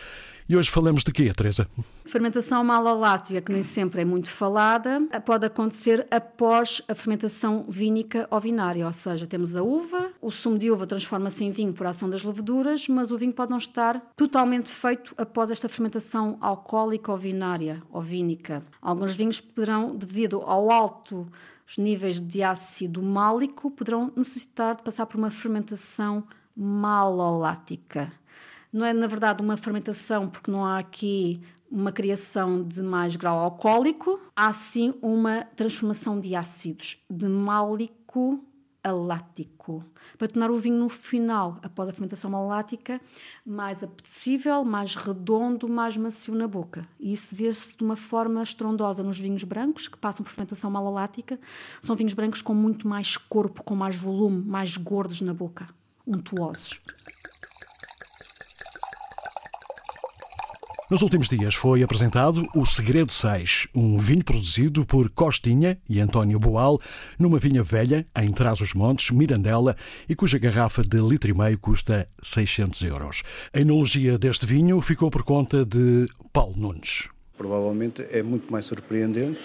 E 0.52 0.58
hoje 0.58 0.70
falamos 0.70 1.02
de 1.06 1.14
quê, 1.14 1.34
Teresa? 1.34 1.66
Fermentação 2.04 2.62
malalática, 2.62 3.40
que 3.40 3.54
nem 3.54 3.64
sempre 3.64 4.02
é 4.02 4.04
muito 4.04 4.28
falada, 4.28 5.02
pode 5.24 5.46
acontecer 5.46 6.06
após 6.12 6.82
a 6.90 6.94
fermentação 6.94 7.64
vínica 7.70 8.28
ou 8.30 8.38
vinária, 8.38 8.86
ou 8.86 8.92
seja, 8.92 9.26
temos 9.26 9.56
a 9.56 9.64
uva, 9.64 10.12
o 10.22 10.30
sumo 10.30 10.60
de 10.60 10.70
uva 10.70 10.86
transforma-se 10.86 11.46
em 11.46 11.52
vinho 11.52 11.72
por 11.72 11.88
ação 11.88 12.10
das 12.10 12.22
leveduras, 12.22 12.90
mas 12.90 13.12
o 13.12 13.18
vinho 13.18 13.32
pode 13.32 13.50
não 13.50 13.60
estar 13.60 14.02
totalmente 14.18 14.68
feito 14.68 15.16
após 15.18 15.52
esta 15.52 15.70
fermentação 15.70 16.38
alcoólica 16.42 17.14
ou 17.14 17.18
vinária 17.18 17.82
ou 17.90 18.02
vínica. 18.02 18.62
Alguns 18.82 19.16
vinhos 19.16 19.40
poderão, 19.40 19.96
devido 19.96 20.42
ao 20.42 20.70
alto 20.70 21.32
os 21.66 21.78
níveis 21.78 22.20
de 22.20 22.44
ácido 22.44 23.02
málico 23.02 23.72
poderão 23.72 24.12
necessitar 24.18 24.76
de 24.76 24.84
passar 24.84 25.06
por 25.06 25.18
uma 25.18 25.32
fermentação 25.32 26.26
malolática. 26.54 28.12
Não 28.72 28.86
é, 28.86 28.94
na 28.94 29.08
verdade, 29.08 29.42
uma 29.42 29.58
fermentação, 29.58 30.30
porque 30.30 30.50
não 30.50 30.66
há 30.66 30.80
aqui 30.80 31.42
uma 31.70 31.92
criação 31.92 32.64
de 32.64 32.82
mais 32.82 33.16
grau 33.16 33.38
alcoólico, 33.38 34.20
há 34.36 34.52
sim 34.52 34.94
uma 35.02 35.44
transformação 35.56 36.20
de 36.20 36.36
ácidos, 36.36 36.98
de 37.10 37.28
málico 37.28 38.44
alático, 38.84 39.86
para 40.18 40.28
tornar 40.28 40.50
o 40.50 40.58
vinho 40.58 40.78
no 40.78 40.90
final, 40.90 41.60
após 41.62 41.88
a 41.88 41.94
fermentação 41.94 42.32
malática, 42.32 43.00
mais 43.46 43.84
apetecível, 43.84 44.66
mais 44.66 44.96
redondo, 44.96 45.70
mais 45.70 45.96
macio 45.96 46.34
na 46.34 46.48
boca. 46.48 46.88
E 47.00 47.14
isso 47.14 47.36
vê-se 47.36 47.78
de 47.78 47.84
uma 47.84 47.96
forma 47.96 48.42
estrondosa 48.42 49.04
nos 49.04 49.20
vinhos 49.20 49.44
brancos, 49.44 49.88
que 49.88 49.98
passam 49.98 50.24
por 50.24 50.32
fermentação 50.32 50.72
malalática. 50.72 51.40
São 51.80 51.96
vinhos 51.96 52.14
brancos 52.14 52.42
com 52.42 52.54
muito 52.54 52.88
mais 52.88 53.18
corpo, 53.18 53.64
com 53.64 53.76
mais 53.76 53.96
volume, 53.96 54.44
mais 54.44 54.76
gordos 54.78 55.22
na 55.22 55.34
boca, 55.34 55.70
untuosos. 56.06 56.82
Nos 60.92 61.02
últimos 61.02 61.30
dias 61.30 61.56
foi 61.56 61.82
apresentado 61.82 62.46
o 62.54 62.66
Segredo 62.66 63.10
6, 63.10 63.70
um 63.74 63.98
vinho 63.98 64.26
produzido 64.26 64.86
por 64.86 65.10
Costinha 65.10 65.80
e 65.88 66.02
António 66.02 66.38
Boal, 66.38 66.82
numa 67.18 67.40
vinha 67.40 67.64
velha 67.64 68.06
em 68.18 68.30
Trás-os-Montes, 68.30 69.10
Mirandela, 69.10 69.78
e 70.10 70.14
cuja 70.14 70.38
garrafa 70.38 70.84
de 70.84 70.98
litro 71.00 71.30
e 71.30 71.34
meio 71.34 71.58
custa 71.58 72.10
600 72.22 72.82
euros. 72.82 73.24
A 73.54 73.62
enologia 73.62 74.18
deste 74.18 74.46
vinho 74.46 74.82
ficou 74.82 75.10
por 75.10 75.24
conta 75.24 75.64
de 75.64 76.10
Paulo 76.34 76.58
Nunes. 76.58 77.08
Provavelmente 77.38 78.06
é 78.12 78.22
muito 78.22 78.52
mais 78.52 78.66
surpreendente 78.66 79.40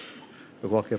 para 0.60 0.68
qualquer 0.68 0.98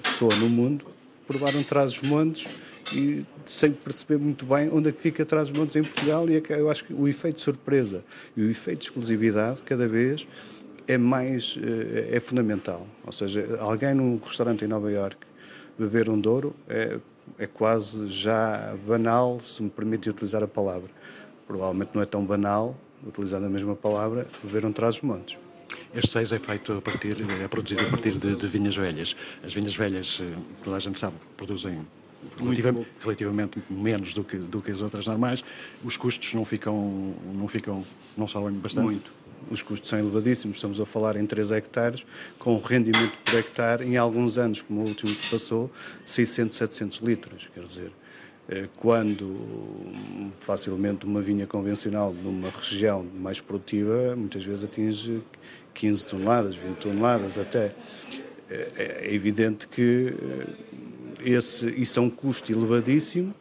pessoa 0.00 0.32
no 0.36 0.48
mundo 0.48 0.86
provar 1.26 1.56
um 1.56 1.62
Trás-os-Montes 1.64 2.46
e 2.92 3.26
sem 3.44 3.72
perceber 3.72 4.18
muito 4.22 4.44
bem 4.44 4.68
onde 4.72 4.88
é 4.88 4.92
que 4.92 5.00
fica 5.00 5.22
atrás 5.22 5.48
dos 5.48 5.58
montes 5.58 5.76
em 5.76 5.82
Portugal 5.82 6.28
e 6.28 6.36
é 6.36 6.42
eu 6.50 6.70
acho 6.70 6.84
que 6.84 6.92
o 6.92 7.08
efeito 7.08 7.36
de 7.36 7.42
surpresa 7.42 8.04
e 8.36 8.42
o 8.42 8.50
efeito 8.50 8.80
de 8.80 8.84
exclusividade 8.86 9.62
cada 9.62 9.86
vez 9.88 10.26
é 10.86 10.96
mais 10.96 11.58
eh, 11.62 12.16
é 12.16 12.20
fundamental. 12.20 12.86
Ou 13.04 13.12
seja, 13.12 13.58
alguém 13.60 13.94
num 13.94 14.18
restaurante 14.18 14.64
em 14.64 14.68
Nova 14.68 14.90
York 14.90 15.18
beber 15.78 16.08
um 16.08 16.18
Douro 16.18 16.56
é, 16.66 16.98
é 17.38 17.46
quase 17.46 18.08
já 18.08 18.74
banal, 18.86 19.38
se 19.44 19.62
me 19.62 19.68
permite 19.68 20.08
utilizar 20.08 20.42
a 20.42 20.48
palavra. 20.48 20.90
Provavelmente 21.46 21.90
não 21.94 22.02
é 22.02 22.06
tão 22.06 22.24
banal, 22.24 22.74
utilizando 23.06 23.44
a 23.44 23.50
mesma 23.50 23.76
palavra, 23.76 24.26
beber 24.42 24.64
um 24.64 24.72
Trás-os-Montes. 24.72 25.36
Este 25.94 26.10
seis 26.10 26.32
é 26.32 26.38
feito 26.38 26.72
a 26.72 26.80
partir, 26.80 27.16
é 27.42 27.48
produzido 27.48 27.82
a 27.82 27.90
partir 27.90 28.18
de, 28.18 28.34
de 28.34 28.46
vinhas 28.46 28.74
velhas. 28.74 29.14
As 29.44 29.52
vinhas 29.52 29.76
velhas, 29.76 30.20
eh, 30.22 30.38
toda 30.64 30.76
a 30.76 30.80
gente 30.80 30.98
sabe, 30.98 31.16
produzem 31.36 31.78
relativamente, 32.38 32.88
relativamente 33.00 33.62
menos 33.70 34.14
do 34.14 34.24
que, 34.24 34.36
do 34.36 34.60
que 34.60 34.70
as 34.70 34.80
outras 34.80 35.06
normais, 35.06 35.44
os 35.84 35.96
custos 35.96 36.34
não 36.34 36.44
ficam, 36.44 37.14
não 37.34 37.48
ficam, 37.48 37.84
não 38.16 38.28
sobem 38.28 38.52
bastante? 38.54 38.86
Muito. 38.86 39.18
Os 39.50 39.62
custos 39.62 39.88
são 39.88 39.98
elevadíssimos, 39.98 40.58
estamos 40.58 40.80
a 40.80 40.84
falar 40.84 41.16
em 41.16 41.24
3 41.24 41.52
hectares, 41.52 42.04
com 42.38 42.58
rendimento 42.58 43.16
por 43.24 43.38
hectare, 43.38 43.84
em 43.84 43.96
alguns 43.96 44.36
anos, 44.36 44.60
como 44.60 44.80
o 44.80 44.84
último 44.84 45.14
que 45.14 45.30
passou, 45.30 45.70
600, 46.04 46.56
700 46.56 46.98
litros, 46.98 47.48
quer 47.54 47.64
dizer, 47.64 47.92
eh, 48.48 48.68
quando 48.76 49.36
facilmente 50.40 51.06
uma 51.06 51.20
vinha 51.20 51.46
convencional 51.46 52.12
numa 52.12 52.50
região 52.50 53.06
mais 53.18 53.40
produtiva, 53.40 54.14
muitas 54.16 54.44
vezes 54.44 54.64
atinge 54.64 55.22
15 55.74 56.06
toneladas, 56.06 56.56
20 56.56 56.76
toneladas 56.76 57.38
até. 57.38 57.72
É, 58.50 59.02
é 59.02 59.14
evidente 59.14 59.68
que 59.68 60.14
eh, 60.18 60.67
esse, 61.20 61.68
isso 61.80 61.98
é 61.98 62.02
um 62.02 62.10
custo 62.10 62.50
elevadíssimo 62.52 63.32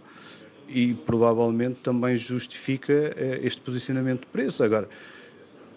e 0.67 0.93
provavelmente 0.93 1.79
também 1.81 2.15
justifica 2.15 2.93
eh, 2.93 3.39
este 3.43 3.61
posicionamento 3.61 4.21
de 4.21 4.27
preço. 4.27 4.63
Agora, 4.63 4.87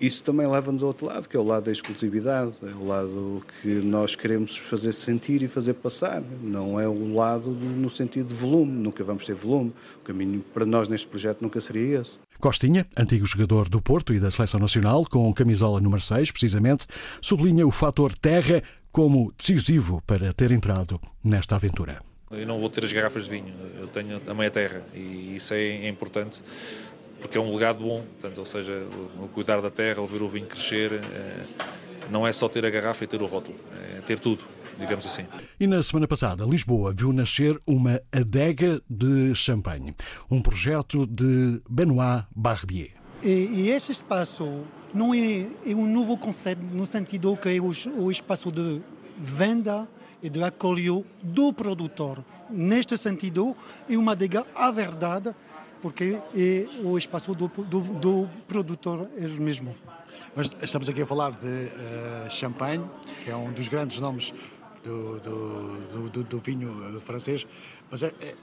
isso 0.00 0.24
também 0.24 0.46
leva-nos 0.46 0.82
ao 0.82 0.88
outro 0.88 1.06
lado, 1.06 1.28
que 1.28 1.36
é 1.36 1.40
o 1.40 1.44
lado 1.44 1.64
da 1.64 1.72
exclusividade, 1.72 2.54
é 2.62 2.74
o 2.74 2.86
lado 2.86 3.42
que 3.60 3.68
nós 3.68 4.16
queremos 4.16 4.56
fazer 4.56 4.92
sentir 4.92 5.42
e 5.42 5.48
fazer 5.48 5.74
passar. 5.74 6.22
Não 6.42 6.80
é 6.80 6.88
o 6.88 7.14
lado 7.14 7.50
no 7.50 7.90
sentido 7.90 8.28
de 8.28 8.34
volume, 8.34 8.72
nunca 8.72 9.04
vamos 9.04 9.26
ter 9.26 9.34
volume. 9.34 9.72
O 10.00 10.04
caminho 10.04 10.40
para 10.54 10.64
nós 10.64 10.88
neste 10.88 11.06
projeto 11.06 11.42
nunca 11.42 11.60
seria 11.60 12.00
esse. 12.00 12.18
Costinha, 12.40 12.86
antigo 12.96 13.26
jogador 13.26 13.68
do 13.68 13.82
Porto 13.82 14.14
e 14.14 14.18
da 14.20 14.30
Seleção 14.30 14.58
Nacional, 14.58 15.04
com 15.04 15.30
camisola 15.34 15.78
número 15.80 16.00
6, 16.00 16.30
precisamente, 16.30 16.86
sublinha 17.20 17.66
o 17.66 17.70
fator 17.70 18.14
terra 18.14 18.62
como 18.90 19.32
decisivo 19.36 20.02
para 20.06 20.32
ter 20.32 20.50
entrado 20.50 20.98
nesta 21.22 21.56
aventura. 21.56 21.98
Eu 22.30 22.46
não 22.46 22.60
vou 22.60 22.70
ter 22.70 22.84
as 22.84 22.92
garrafas 22.92 23.24
de 23.24 23.30
vinho, 23.30 23.52
eu 23.78 23.88
tenho 23.88 24.20
a 24.26 24.34
meia 24.34 24.50
terra 24.52 24.82
e 24.94 25.34
isso 25.36 25.52
é 25.52 25.88
importante 25.88 26.42
porque 27.20 27.38
é 27.38 27.40
um 27.40 27.52
legado 27.52 27.85
bom, 27.85 28.02
portanto, 28.02 28.38
ou 28.38 28.44
seja, 28.44 28.72
o, 29.20 29.28
cuidar 29.28 29.61
da 29.61 29.70
terra, 29.70 30.00
o 30.00 30.06
ver 30.06 30.22
o 30.22 30.28
vinho 30.28 30.46
crescer, 30.46 30.92
é, 30.92 31.42
não 32.11 32.26
é 32.26 32.33
só 32.33 32.48
ter 32.48 32.64
a 32.64 32.70
garrafa 32.70 33.04
e 33.04 33.06
ter 33.06 33.22
o 33.22 33.26
rótulo, 33.26 33.56
é 33.96 34.00
ter 34.00 34.18
tudo, 34.18 34.42
digamos 34.78 35.06
assim. 35.06 35.26
E 35.59 35.66
na 35.66 35.83
semana 35.83 36.09
passada, 36.09 36.44
Lisboa 36.44 36.92
viu 36.96 37.12
nascer 37.12 37.59
uma 37.66 38.00
adega 38.11 38.80
de 38.88 39.35
champanhe, 39.35 39.94
um 40.30 40.40
projeto 40.40 41.06
de 41.06 41.61
Benoit 41.68 42.26
Barbier. 42.35 42.92
E, 43.22 43.28
e 43.28 43.70
esse 43.70 43.92
espaço 43.92 44.62
não 44.94 45.14
é, 45.14 45.46
é, 45.66 45.74
um 45.74 45.87
novo 45.87 46.16
conceito 46.16 46.62
no 46.62 46.87
sentido 46.87 47.37
que 47.37 47.48
é 47.48 47.61
o, 47.61 47.70
o 48.02 48.11
espaço 48.11 48.50
de 48.50 48.80
venda 49.18 49.87
e 50.22 50.28
de 50.28 50.42
acolhimento 50.42 51.06
do 51.22 51.52
produtor. 51.52 52.24
Neste 52.48 52.98
sentido, 52.98 53.56
é 53.88 53.96
uma 53.96 54.12
adega 54.12 54.44
à 54.54 54.70
verdade 54.70 55.35
porque 55.80 56.18
é 56.34 56.66
o 56.82 56.96
espaço 56.96 57.34
do, 57.34 57.48
do, 57.48 57.80
do 57.80 58.30
produtor 58.46 59.08
é 59.16 59.26
o 59.26 59.42
mesmo. 59.42 59.74
Mas 60.34 60.50
estamos 60.62 60.88
aqui 60.88 61.02
a 61.02 61.06
falar 61.06 61.32
de 61.32 61.46
uh, 61.46 62.30
Champagne, 62.30 62.84
que 63.24 63.30
é 63.30 63.36
um 63.36 63.52
dos 63.52 63.68
grandes 63.68 63.98
nomes 63.98 64.32
do, 64.84 65.18
do, 66.08 66.24
do 66.24 66.38
vinho 66.38 66.96
eh, 66.96 67.00
francês, 67.00 67.44
mas 67.90 68.02
é, 68.02 68.12
é, 68.20 68.34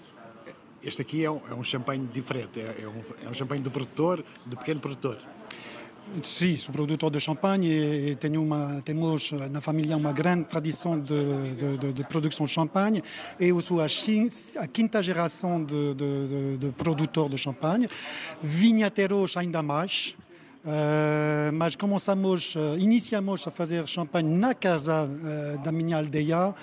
este 0.83 1.01
aqui 1.01 1.23
é 1.23 1.31
um, 1.31 1.41
é 1.49 1.53
um 1.53 1.63
champanhe 1.63 2.05
diferente, 2.13 2.59
é, 2.59 2.83
é, 2.83 2.87
um, 2.87 3.25
é 3.25 3.29
um 3.29 3.33
champanhe 3.33 3.61
do 3.61 3.71
produtor, 3.71 4.23
do 4.45 4.55
pequeno 4.57 4.79
produtor. 4.79 5.17
Sim, 6.21 6.55
sou 6.55 6.73
produtor 6.73 7.11
de 7.11 7.19
champanhe 7.19 8.11
e 8.11 8.15
tenho 8.15 8.41
uma, 8.41 8.81
temos 8.83 9.31
na 9.51 9.61
família 9.61 9.95
uma 9.95 10.11
grande 10.11 10.45
tradição 10.45 10.99
de, 10.99 11.55
de, 11.55 11.77
de, 11.77 11.93
de 11.93 12.03
produção 12.03 12.45
de 12.45 12.51
champanhe. 12.51 13.03
Eu 13.39 13.61
sou 13.61 13.81
a, 13.81 13.85
a 13.85 14.67
quinta 14.67 15.03
geração 15.03 15.63
de, 15.63 15.93
de, 16.57 16.71
produtor 16.71 17.29
de 17.29 17.37
champanhe. 17.37 17.87
Vinhateiros 18.41 19.37
ainda 19.37 19.61
mais. 19.61 20.15
Uh, 20.65 21.53
mas 21.53 21.77
começamos, 21.77 22.55
uh, 22.55 22.77
iniciamos 22.77 23.47
a 23.47 23.51
fazer 23.51 23.87
champanhe 23.87 24.29
na 24.29 24.53
casa 24.53 25.05
uh, 25.05 25.63
da 25.63 25.71
minha 25.71 25.95
aldeia 25.95 26.53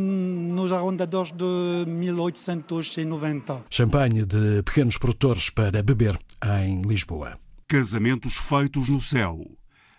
nos 0.00 0.72
arredores 0.72 1.30
de 1.30 1.84
1890. 1.86 3.66
Champanhe 3.70 4.24
de 4.26 4.62
pequenos 4.64 4.98
produtores 4.98 5.48
para 5.48 5.80
beber 5.80 6.18
em 6.64 6.82
Lisboa. 6.82 7.43
Casamentos 7.74 8.36
feitos 8.36 8.88
no 8.88 9.00
céu. 9.00 9.44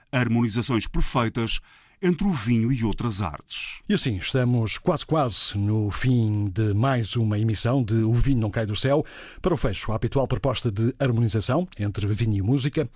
Harmonizações 0.10 0.88
perfeitas 0.88 1.60
entre 2.02 2.26
o 2.26 2.32
vinho 2.32 2.72
e 2.72 2.86
outras 2.86 3.22
artes. 3.22 3.82
E 3.90 3.94
assim, 3.94 4.16
estamos 4.16 4.78
quase 4.78 5.06
quase 5.06 5.58
no 5.58 5.92
fim 5.92 6.46
de 6.46 6.74
mais 6.74 7.18
uma 7.18 7.38
emissão 7.38 7.84
de 7.84 7.96
O 7.96 8.14
Vinho 8.14 8.40
Não 8.40 8.50
Cai 8.50 8.66
do 8.66 8.78
Céu. 8.78 9.06
Para 9.42 9.54
o 9.54 9.58
fecho, 9.58 9.92
a 9.92 9.96
habitual 9.96 10.26
proposta 10.26 10.72
de 10.72 10.96
harmonização 10.98 11.68
entre 11.78 12.08
vinho 12.08 12.38
e 12.38 12.42
música 12.42 12.90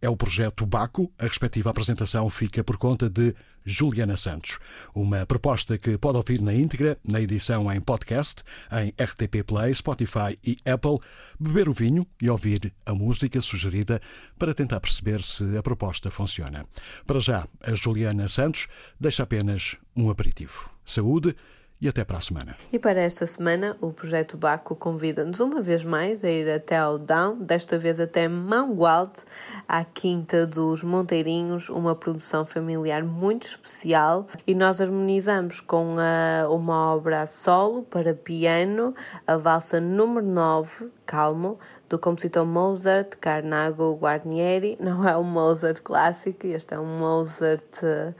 é 0.00 0.08
o 0.08 0.16
projeto 0.16 0.64
Baco. 0.66 1.12
A 1.18 1.24
respectiva 1.24 1.70
apresentação 1.70 2.28
fica 2.30 2.62
por 2.62 2.76
conta 2.76 3.08
de 3.08 3.34
Juliana 3.64 4.16
Santos. 4.16 4.58
Uma 4.94 5.26
proposta 5.26 5.76
que 5.76 5.98
pode 5.98 6.16
ouvir 6.16 6.40
na 6.40 6.54
íntegra, 6.54 6.96
na 7.04 7.20
edição 7.20 7.70
em 7.72 7.80
podcast, 7.80 8.42
em 8.72 8.88
RTP 9.02 9.44
Play, 9.46 9.74
Spotify 9.74 10.38
e 10.44 10.56
Apple, 10.64 10.98
beber 11.38 11.68
o 11.68 11.72
vinho 11.72 12.06
e 12.20 12.30
ouvir 12.30 12.72
a 12.86 12.94
música 12.94 13.40
sugerida 13.40 14.00
para 14.38 14.54
tentar 14.54 14.80
perceber 14.80 15.22
se 15.22 15.56
a 15.56 15.62
proposta 15.62 16.10
funciona. 16.10 16.64
Para 17.06 17.20
já, 17.20 17.46
a 17.62 17.74
Juliana 17.74 18.28
Santos 18.28 18.68
deixa 18.98 19.22
apenas 19.22 19.76
um 19.94 20.10
aperitivo. 20.10 20.70
Saúde 20.84 21.36
e 21.80 21.88
até 21.88 22.04
para 22.04 22.18
a 22.18 22.20
semana. 22.20 22.56
E 22.72 22.78
para 22.78 23.00
esta 23.00 23.26
semana, 23.26 23.76
o 23.80 23.92
Projeto 23.92 24.36
Baco 24.36 24.74
convida-nos 24.74 25.38
uma 25.40 25.62
vez 25.62 25.84
mais 25.84 26.24
a 26.24 26.28
ir 26.28 26.50
até 26.50 26.76
ao 26.76 26.98
Down, 26.98 27.38
desta 27.38 27.78
vez 27.78 28.00
até 28.00 28.26
Mangualde, 28.28 29.20
à 29.66 29.84
Quinta 29.84 30.46
dos 30.46 30.82
Monteirinhos, 30.82 31.68
uma 31.68 31.94
produção 31.94 32.44
familiar 32.44 33.04
muito 33.04 33.44
especial. 33.44 34.26
E 34.46 34.54
nós 34.54 34.80
harmonizamos 34.80 35.60
com 35.60 35.96
a, 35.98 36.48
uma 36.50 36.94
obra 36.94 37.26
solo 37.26 37.84
para 37.84 38.12
piano, 38.12 38.94
a 39.26 39.36
valsa 39.36 39.80
número 39.80 40.26
9, 40.26 40.90
Calmo, 41.06 41.58
do 41.88 41.98
compositor 41.98 42.44
Mozart 42.44 43.16
Carnago 43.20 43.96
Guarnieri. 43.96 44.76
Não 44.80 45.08
é 45.08 45.16
um 45.16 45.24
Mozart 45.24 45.80
clássico, 45.82 46.46
este 46.46 46.74
é 46.74 46.78
um 46.78 46.98
Mozart 46.98 47.82
eh, 47.82 48.12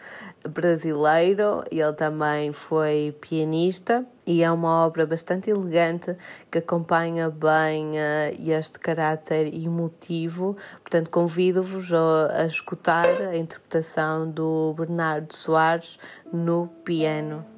brasileiro. 0.48 1.62
Ele 1.70 1.92
também 1.92 2.52
foi 2.52 3.14
pianista 3.20 4.06
e 4.26 4.42
é 4.42 4.50
uma 4.50 4.86
obra 4.86 5.06
bastante 5.06 5.50
elegante 5.50 6.16
que 6.50 6.58
acompanha 6.58 7.30
bem 7.30 7.92
uh, 7.92 8.50
este 8.50 8.78
caráter 8.78 9.52
emotivo. 9.54 10.56
Portanto, 10.80 11.10
convido-vos 11.10 11.92
a, 11.92 12.42
a 12.42 12.46
escutar 12.46 13.06
a 13.06 13.36
interpretação 13.36 14.30
do 14.30 14.74
Bernardo 14.76 15.34
Soares 15.34 15.98
no 16.30 16.68
piano. 16.84 17.57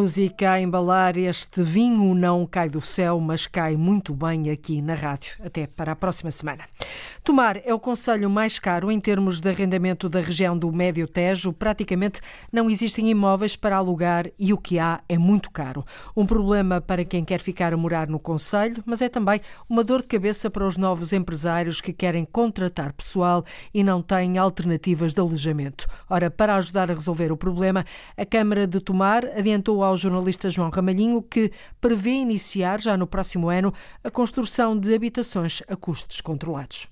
Música 0.00 0.52
a 0.52 0.58
embalar 0.58 1.18
este 1.18 1.62
vinho 1.62 2.14
não 2.14 2.46
cai 2.46 2.70
do 2.70 2.80
céu, 2.80 3.20
mas 3.20 3.46
cai 3.46 3.76
muito 3.76 4.14
bem 4.14 4.48
aqui 4.48 4.80
na 4.80 4.94
rádio. 4.94 5.34
Até 5.44 5.66
para 5.66 5.92
a 5.92 5.96
próxima 5.96 6.30
semana. 6.30 6.64
Tomar 7.22 7.60
é 7.66 7.74
o 7.74 7.78
conselho 7.78 8.30
mais 8.30 8.58
caro 8.58 8.90
em 8.90 8.98
termos 8.98 9.40
de 9.40 9.48
arrendamento 9.50 10.08
da 10.08 10.20
região 10.20 10.56
do 10.56 10.72
Médio 10.72 11.06
Tejo. 11.06 11.52
Praticamente 11.52 12.20
não 12.50 12.70
existem 12.70 13.10
imóveis 13.10 13.56
para 13.56 13.76
alugar 13.76 14.30
e 14.38 14.54
o 14.54 14.58
que 14.58 14.78
há 14.78 15.02
é 15.06 15.18
muito 15.18 15.50
caro. 15.50 15.84
Um 16.16 16.24
problema 16.24 16.80
para 16.80 17.04
quem 17.04 17.22
quer 17.22 17.40
ficar 17.40 17.74
a 17.74 17.76
morar 17.76 18.08
no 18.08 18.18
conselho, 18.18 18.82
mas 18.86 19.02
é 19.02 19.08
também 19.08 19.38
uma 19.68 19.84
dor 19.84 20.00
de 20.00 20.08
cabeça 20.08 20.50
para 20.50 20.66
os 20.66 20.78
novos 20.78 21.12
empresários 21.12 21.82
que 21.82 21.92
querem 21.92 22.24
contratar 22.24 22.94
pessoal 22.94 23.44
e 23.72 23.84
não 23.84 24.00
têm 24.00 24.38
alternativas 24.38 25.12
de 25.12 25.20
alojamento. 25.20 25.86
Ora, 26.08 26.30
para 26.30 26.56
ajudar 26.56 26.90
a 26.90 26.94
resolver 26.94 27.30
o 27.30 27.36
problema, 27.36 27.84
a 28.16 28.24
Câmara 28.24 28.66
de 28.66 28.80
Tomar 28.80 29.26
adiantou 29.26 29.84
aos 29.84 30.00
jornalista 30.00 30.48
João 30.48 30.70
Ramalhinho, 30.70 31.20
que 31.20 31.52
prevê 31.82 32.12
iniciar 32.12 32.80
já 32.80 32.96
no 32.96 33.06
próximo 33.06 33.50
ano 33.50 33.74
a 34.02 34.10
construção 34.10 34.76
de 34.76 34.94
habitações 34.94 35.62
a 35.68 35.76
custos 35.76 36.22
controlados. 36.22 36.88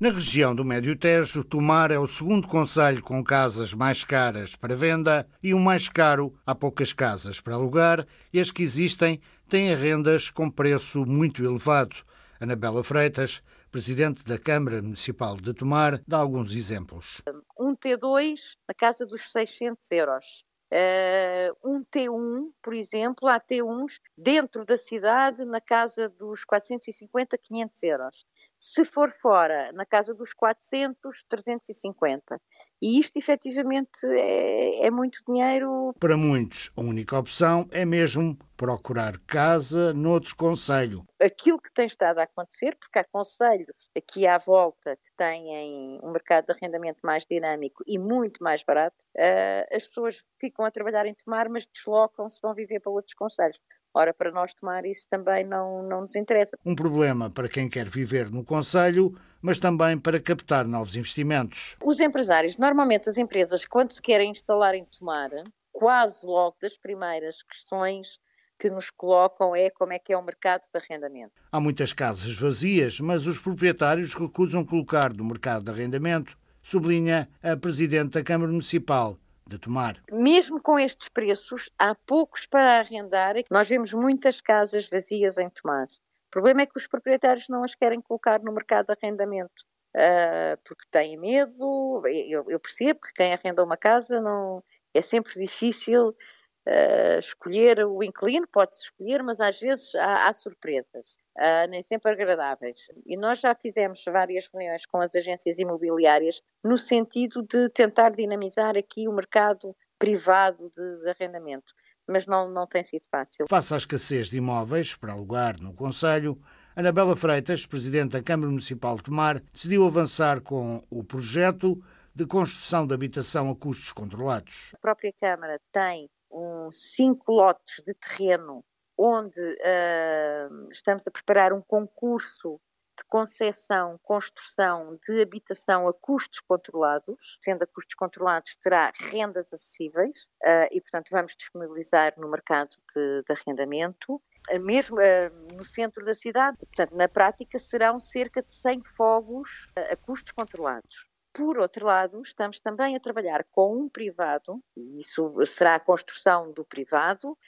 Na 0.00 0.10
região 0.10 0.54
do 0.54 0.64
Médio 0.64 0.96
Tejo, 0.96 1.44
Tomar 1.44 1.90
é 1.90 1.98
o 1.98 2.06
segundo 2.06 2.48
conselho 2.48 3.02
com 3.02 3.22
casas 3.22 3.74
mais 3.74 4.02
caras 4.02 4.56
para 4.56 4.74
venda 4.74 5.28
e 5.42 5.52
o 5.52 5.58
mais 5.58 5.90
caro 5.90 6.34
há 6.46 6.54
poucas 6.54 6.90
casas 6.90 7.38
para 7.38 7.54
alugar 7.54 8.06
e 8.32 8.40
as 8.40 8.50
que 8.50 8.62
existem 8.62 9.20
têm 9.46 9.74
rendas 9.74 10.30
com 10.30 10.50
preço 10.50 11.04
muito 11.04 11.44
elevado. 11.44 11.96
Anabela 12.40 12.82
Freitas, 12.82 13.42
presidente 13.70 14.24
da 14.24 14.38
Câmara 14.38 14.80
Municipal 14.80 15.36
de 15.36 15.52
Tomar, 15.52 16.00
dá 16.08 16.16
alguns 16.16 16.54
exemplos. 16.54 17.20
Um 17.58 17.76
T2 17.76 18.56
na 18.66 18.74
casa 18.74 19.04
dos 19.04 19.30
600 19.30 19.86
euros. 19.90 20.46
Uh, 20.72 21.68
um 21.68 21.78
T1, 21.78 22.52
por 22.62 22.72
exemplo, 22.72 23.28
há 23.28 23.40
T1s 23.40 24.00
dentro 24.16 24.64
da 24.64 24.78
cidade 24.78 25.44
na 25.44 25.60
casa 25.60 26.08
dos 26.08 26.44
450, 26.44 27.36
500 27.36 27.82
euros. 27.82 28.24
Se 28.62 28.84
for 28.84 29.10
fora, 29.10 29.72
na 29.72 29.86
casa 29.86 30.12
dos 30.14 30.34
400, 30.34 31.24
350. 31.26 32.38
E 32.82 33.00
isto, 33.00 33.18
efetivamente, 33.18 34.06
é, 34.06 34.86
é, 34.86 34.90
muito 34.90 35.22
dinheiro. 35.26 35.94
Para 35.98 36.16
muitos, 36.16 36.70
a 36.76 36.82
única 36.82 37.18
opção 37.18 37.66
é 37.70 37.86
mesmo 37.86 38.38
procurar 38.58 39.18
casa 39.20 39.94
noutro 39.94 40.36
conselho. 40.36 41.06
Aquilo 41.18 41.58
que 41.58 41.72
tem 41.72 41.86
estado 41.86 42.18
a 42.18 42.24
acontecer, 42.24 42.76
porque 42.78 42.98
há 42.98 43.04
conselhos 43.04 43.90
aqui 43.96 44.26
à 44.26 44.36
volta 44.36 44.96
que 44.96 45.10
têm 45.16 45.98
um 46.02 46.10
mercado 46.10 46.46
de 46.46 46.52
arrendamento 46.52 47.00
mais 47.02 47.24
dinâmico 47.24 47.82
e 47.86 47.98
muito 47.98 48.42
mais 48.44 48.62
barato, 48.62 48.96
uh, 49.16 49.74
as 49.74 49.88
pessoas 49.88 50.22
ficam 50.38 50.66
a 50.66 50.70
trabalhar 50.70 51.06
em 51.06 51.14
Tomar, 51.14 51.48
mas 51.48 51.66
deslocam-se, 51.66 52.40
vão 52.42 52.54
viver 52.54 52.80
para 52.80 52.92
outros 52.92 53.14
conselhos. 53.14 53.58
Ora, 53.92 54.14
para 54.14 54.30
nós 54.30 54.54
tomar 54.54 54.84
isso 54.84 55.06
também 55.08 55.44
não, 55.44 55.82
não 55.82 56.02
nos 56.02 56.14
interessa. 56.14 56.56
Um 56.64 56.76
problema 56.76 57.28
para 57.28 57.48
quem 57.48 57.68
quer 57.68 57.88
viver 57.88 58.30
no 58.30 58.44
Conselho, 58.44 59.16
mas 59.42 59.58
também 59.58 59.98
para 59.98 60.20
captar 60.20 60.64
novos 60.64 60.94
investimentos. 60.94 61.76
Os 61.84 61.98
empresários, 61.98 62.56
normalmente 62.56 63.08
as 63.08 63.18
empresas, 63.18 63.66
quando 63.66 63.92
se 63.92 64.00
querem 64.00 64.30
instalar 64.30 64.74
em 64.74 64.84
Tomar, 64.84 65.30
quase 65.72 66.24
logo 66.26 66.56
das 66.62 66.76
primeiras 66.76 67.42
questões 67.42 68.20
que 68.58 68.70
nos 68.70 68.90
colocam 68.90 69.56
é 69.56 69.70
como 69.70 69.92
é 69.92 69.98
que 69.98 70.12
é 70.12 70.16
o 70.16 70.22
mercado 70.22 70.62
de 70.70 70.78
arrendamento. 70.78 71.32
Há 71.50 71.58
muitas 71.58 71.92
casas 71.92 72.36
vazias, 72.36 73.00
mas 73.00 73.26
os 73.26 73.38
proprietários 73.38 74.14
recusam 74.14 74.64
colocar 74.64 75.12
no 75.14 75.24
mercado 75.24 75.64
de 75.64 75.70
arrendamento, 75.70 76.38
sublinha 76.62 77.28
a 77.42 77.56
Presidente 77.56 78.12
da 78.12 78.22
Câmara 78.22 78.52
Municipal, 78.52 79.18
de 79.50 79.58
tomar. 79.58 80.00
Mesmo 80.10 80.62
com 80.62 80.78
estes 80.78 81.08
preços, 81.08 81.70
há 81.78 81.94
poucos 81.94 82.46
para 82.46 82.78
arrendar. 82.78 83.34
Nós 83.50 83.68
vemos 83.68 83.92
muitas 83.92 84.40
casas 84.40 84.88
vazias 84.88 85.36
em 85.38 85.50
Tomar. 85.50 85.86
O 85.86 86.30
problema 86.30 86.62
é 86.62 86.66
que 86.66 86.76
os 86.76 86.86
proprietários 86.86 87.48
não 87.48 87.64
as 87.64 87.74
querem 87.74 88.00
colocar 88.00 88.40
no 88.40 88.52
mercado 88.52 88.86
de 88.86 88.92
arrendamento. 88.92 89.64
Uh, 89.96 90.56
porque 90.64 90.86
têm 90.88 91.16
medo, 91.16 92.02
eu, 92.06 92.44
eu, 92.48 92.60
percebo 92.60 93.00
que 93.00 93.12
quem 93.12 93.32
arrenda 93.32 93.64
uma 93.64 93.76
casa 93.76 94.20
não 94.20 94.62
é 94.94 95.02
sempre 95.02 95.34
difícil 95.34 96.10
uh, 96.10 97.18
escolher 97.18 97.84
o 97.84 98.00
inquilino, 98.00 98.46
pode-se 98.46 98.84
escolher, 98.84 99.20
mas 99.24 99.40
às 99.40 99.58
vezes 99.58 99.92
há, 99.96 100.28
há 100.28 100.32
surpresas, 100.32 101.16
uh, 101.40 101.68
nem 101.70 101.82
sempre 101.82 102.12
agradáveis. 102.12 102.88
E 103.06 103.16
nós 103.16 103.40
já 103.40 103.54
fizemos 103.54 104.04
várias 104.04 104.48
reuniões 104.52 104.86
com 104.86 104.98
as 104.98 105.14
agências 105.14 105.58
imobiliárias 105.58 106.42
no 106.62 106.76
sentido 106.76 107.42
de 107.42 107.68
tentar 107.70 108.10
dinamizar 108.10 108.76
aqui 108.76 109.08
o 109.08 109.12
mercado 109.12 109.74
privado 109.98 110.70
de, 110.76 111.02
de 111.02 111.10
arrendamento 111.10 111.74
mas 112.10 112.26
não, 112.26 112.50
não 112.50 112.66
tem 112.66 112.82
sido 112.82 113.04
fácil. 113.08 113.46
Face 113.48 113.72
à 113.72 113.76
escassez 113.76 114.28
de 114.28 114.36
imóveis 114.36 114.96
para 114.96 115.12
alugar 115.12 115.60
no 115.60 115.72
Conselho, 115.72 116.36
Anabela 116.74 117.14
Freitas, 117.14 117.66
Presidente 117.66 118.12
da 118.12 118.22
Câmara 118.22 118.50
Municipal 118.50 118.96
de 118.96 119.04
Tomar, 119.04 119.40
decidiu 119.52 119.86
avançar 119.86 120.40
com 120.40 120.84
o 120.90 121.04
projeto 121.04 121.80
de 122.14 122.26
construção 122.26 122.86
de 122.86 122.92
habitação 122.92 123.48
a 123.48 123.54
custos 123.54 123.92
controlados. 123.92 124.72
A 124.74 124.78
própria 124.78 125.12
Câmara 125.12 125.60
tem 125.72 126.10
um, 126.30 126.70
cinco 126.70 127.32
lotes 127.32 127.82
de 127.86 127.94
terreno 127.94 128.64
onde 129.02 129.40
uh, 129.40 130.70
estamos 130.70 131.06
a 131.06 131.10
preparar 131.10 131.54
um 131.54 131.62
concurso 131.62 132.60
de 132.98 133.04
concessão, 133.08 133.98
construção 134.02 134.98
de 135.08 135.22
habitação 135.22 135.88
a 135.88 135.94
custos 135.94 136.40
controlados, 136.40 137.38
sendo 137.40 137.62
a 137.62 137.66
custos 137.66 137.94
controlados 137.94 138.56
terá 138.56 138.92
rendas 138.94 139.50
acessíveis 139.54 140.24
uh, 140.42 140.68
e, 140.70 140.82
portanto, 140.82 141.08
vamos 141.10 141.34
disponibilizar 141.34 142.12
no 142.18 142.28
mercado 142.28 142.76
de, 142.94 143.22
de 143.22 143.32
arrendamento. 143.32 144.20
Mesmo 144.60 144.98
uh, 144.98 145.54
no 145.54 145.64
centro 145.64 146.04
da 146.04 146.14
cidade, 146.14 146.58
portanto, 146.58 146.94
na 146.94 147.08
prática 147.08 147.58
serão 147.58 147.98
cerca 147.98 148.42
de 148.42 148.52
100 148.52 148.84
fogos 148.84 149.70
a 149.90 149.96
custos 149.96 150.32
controlados. 150.32 151.08
Por 151.32 151.58
outro 151.58 151.86
lado, 151.86 152.20
estamos 152.22 152.58
também 152.60 152.96
a 152.96 153.00
trabalhar 153.00 153.46
com 153.52 153.76
um 153.76 153.88
privado, 153.88 154.60
e 154.76 154.98
isso 154.98 155.32
será 155.46 155.76
a 155.76 155.80
construção 155.80 156.52
do 156.52 156.64
privado, 156.64 157.38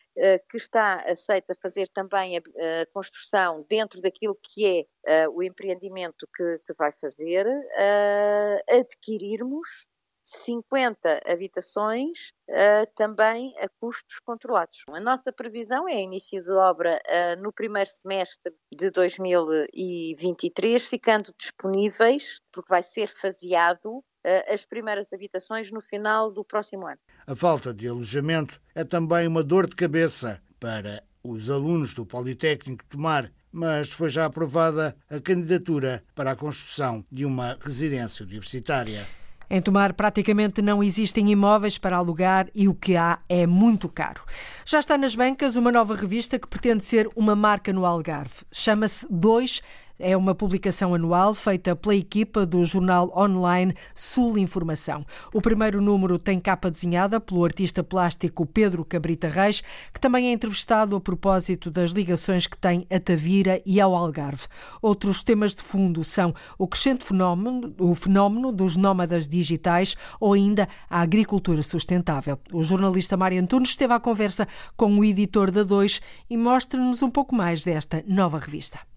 que 0.48 0.56
está 0.56 0.96
aceita 1.10 1.54
fazer 1.60 1.88
também 1.88 2.36
a, 2.36 2.42
construção 2.92 3.64
dentro 3.68 4.00
daquilo 4.00 4.38
que 4.42 4.66
é 4.66 4.86
eh, 5.06 5.28
o 5.28 5.42
empreendimento 5.42 6.28
que, 6.34 6.58
que 6.66 6.74
vai 6.74 6.92
fazer, 6.92 7.46
eh, 7.78 8.64
adquirirmos 8.68 9.86
50 10.24 11.20
habitações 11.26 12.32
uh, 12.48 12.86
também 12.94 13.52
a 13.58 13.68
custos 13.80 14.20
controlados. 14.20 14.84
A 14.88 15.00
nossa 15.00 15.32
previsão 15.32 15.88
é 15.88 16.00
início 16.00 16.42
de 16.42 16.52
obra 16.52 17.00
uh, 17.06 17.42
no 17.42 17.52
primeiro 17.52 17.90
semestre 17.90 18.54
de 18.72 18.90
2023, 18.90 20.86
ficando 20.86 21.34
disponíveis, 21.38 22.40
porque 22.52 22.68
vai 22.70 22.82
ser 22.82 23.08
faseado, 23.08 24.04
as 24.48 24.64
primeiras 24.64 25.12
habitações 25.12 25.70
no 25.70 25.80
final 25.80 26.30
do 26.30 26.44
próximo 26.44 26.86
ano. 26.86 26.98
A 27.26 27.34
falta 27.34 27.72
de 27.72 27.88
alojamento 27.88 28.60
é 28.74 28.84
também 28.84 29.26
uma 29.26 29.42
dor 29.42 29.66
de 29.66 29.76
cabeça 29.76 30.40
para 30.60 31.02
os 31.22 31.50
alunos 31.50 31.94
do 31.94 32.06
Politécnico 32.06 32.84
Tomar 32.86 33.30
mas 33.52 33.92
foi 33.92 34.08
já 34.08 34.24
aprovada 34.24 34.96
a 35.10 35.20
candidatura 35.20 36.02
para 36.14 36.30
a 36.30 36.36
construção 36.36 37.04
de 37.12 37.26
uma 37.26 37.58
residência 37.60 38.24
universitária. 38.24 39.06
Em 39.50 39.60
Tomar, 39.60 39.92
praticamente 39.92 40.62
não 40.62 40.82
existem 40.82 41.30
imóveis 41.30 41.76
para 41.76 41.98
alugar 41.98 42.48
e 42.54 42.68
o 42.68 42.74
que 42.74 42.96
há 42.96 43.18
é 43.28 43.46
muito 43.46 43.86
caro. 43.86 44.24
Já 44.64 44.78
está 44.78 44.96
nas 44.96 45.14
bancas 45.14 45.56
uma 45.56 45.70
nova 45.70 45.94
revista 45.94 46.38
que 46.38 46.48
pretende 46.48 46.82
ser 46.82 47.06
uma 47.14 47.36
marca 47.36 47.70
no 47.70 47.84
Algarve. 47.84 48.46
Chama-se 48.50 49.06
Dois 49.10 49.60
é 50.02 50.16
uma 50.16 50.34
publicação 50.34 50.94
anual 50.94 51.32
feita 51.32 51.76
pela 51.76 51.94
equipa 51.94 52.44
do 52.44 52.62
jornal 52.64 53.12
online 53.16 53.74
Sul 53.94 54.36
Informação. 54.36 55.06
O 55.32 55.40
primeiro 55.40 55.80
número 55.80 56.18
tem 56.18 56.40
capa 56.40 56.70
desenhada 56.70 57.20
pelo 57.20 57.44
artista 57.44 57.84
plástico 57.84 58.44
Pedro 58.44 58.84
Cabrita 58.84 59.28
Reis, 59.28 59.62
que 59.94 60.00
também 60.00 60.28
é 60.28 60.32
entrevistado 60.32 60.96
a 60.96 61.00
propósito 61.00 61.70
das 61.70 61.92
ligações 61.92 62.46
que 62.46 62.58
tem 62.58 62.86
a 62.90 62.98
Tavira 62.98 63.62
e 63.64 63.80
ao 63.80 63.94
Algarve. 63.94 64.46
Outros 64.82 65.22
temas 65.22 65.54
de 65.54 65.62
fundo 65.62 66.02
são 66.02 66.34
o 66.58 66.66
crescente 66.66 67.04
fenómeno, 67.04 67.72
o 67.78 67.94
fenómeno 67.94 68.50
dos 68.50 68.76
nómadas 68.76 69.28
digitais 69.28 69.96
ou 70.20 70.32
ainda 70.32 70.68
a 70.90 71.00
agricultura 71.00 71.62
sustentável. 71.62 72.38
O 72.52 72.64
jornalista 72.64 73.16
Mário 73.16 73.40
Antunes 73.40 73.70
esteve 73.70 73.94
à 73.94 74.00
conversa 74.00 74.48
com 74.76 74.98
o 74.98 75.04
editor 75.04 75.52
da 75.52 75.62
Dois 75.62 76.00
e 76.28 76.36
mostra-nos 76.36 77.02
um 77.02 77.10
pouco 77.10 77.34
mais 77.34 77.62
desta 77.62 78.02
nova 78.08 78.38
revista. 78.38 78.91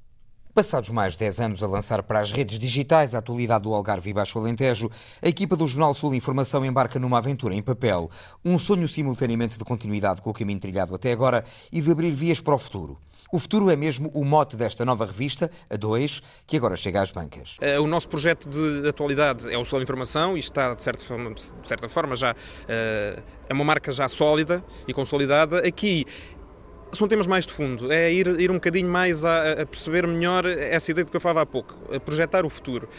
Passados 0.56 0.90
mais 0.90 1.12
de 1.12 1.20
10 1.20 1.40
anos 1.42 1.64
a 1.64 1.68
lançar 1.68 2.02
para 2.02 2.22
as 2.22 2.32
redes 2.32 2.58
digitais 2.58 3.14
a 3.14 3.18
atualidade 3.18 3.66
do 3.66 3.74
Algarve 3.74 4.12
e 4.12 4.14
Baixo 4.14 4.40
Alentejo, 4.40 4.90
a 5.22 5.28
equipa 5.28 5.54
do 5.54 5.68
Jornal 5.68 5.94
Sul 5.94 6.16
Informação 6.16 6.64
embarca 6.64 6.98
numa 6.98 7.18
aventura 7.18 7.54
em 7.54 7.62
papel. 7.62 8.10
Um 8.44 8.58
sonho 8.58 8.88
simultaneamente 8.88 9.58
de 9.58 9.66
continuidade 9.66 10.22
com 10.22 10.30
o 10.30 10.34
caminho 10.34 10.58
trilhado 10.58 10.96
até 10.96 11.12
agora 11.12 11.44
e 11.74 11.82
de 11.82 11.92
abrir 11.92 12.12
vias 12.12 12.40
para 12.40 12.56
o 12.56 12.58
futuro. 12.58 12.98
O 13.32 13.40
futuro 13.40 13.70
é 13.70 13.76
mesmo 13.76 14.10
o 14.14 14.24
mote 14.24 14.56
desta 14.56 14.86
nova 14.86 15.06
revista, 15.06 15.52
a 15.70 15.76
2, 15.76 16.22
que 16.48 16.56
agora 16.56 16.78
chega 16.78 17.02
às 17.02 17.12
bancas. 17.12 17.58
Eh, 17.60 17.78
o 17.78 17.86
nosso 17.86 18.08
projeto 18.08 18.48
de 18.48 18.88
atualidade 18.88 19.52
é 19.54 19.58
o 19.58 19.66
Sul 19.66 19.82
Informação 19.82 20.38
e 20.38 20.40
está, 20.40 20.74
de 20.74 20.82
certa 20.82 21.04
forma, 21.04 21.34
de 21.34 21.68
certa 21.68 21.90
forma 21.90 22.16
já 22.16 22.34
eh, 22.68 23.22
é 23.50 23.54
uma 23.54 23.66
marca 23.66 23.92
já 23.92 24.08
sólida 24.08 24.64
e 24.88 24.94
consolidada. 24.94 25.68
Aqui 25.68 26.06
são 26.96 27.08
temas 27.08 27.28
mais 27.28 27.46
de 27.46 27.54
fundo, 27.54 27.92
é 27.92 28.12
ir, 28.12 28.28
ir 28.40 28.52
um 28.52 28.56
bocadinho 28.56 28.90
mais 28.90 29.24
a, 29.24 29.62
a, 29.62 29.66
perceber 29.66 30.08
melhor 30.08 30.46
essa 30.46 30.92
ideia 30.92 31.06
de 31.06 31.12
que 31.12 31.18
eu 31.18 31.22
falava 31.22 31.42
há 31.42 31.46
pouco, 31.46 31.76
projetar 32.00 32.46
o 32.46 32.50
futuro, 32.50 32.90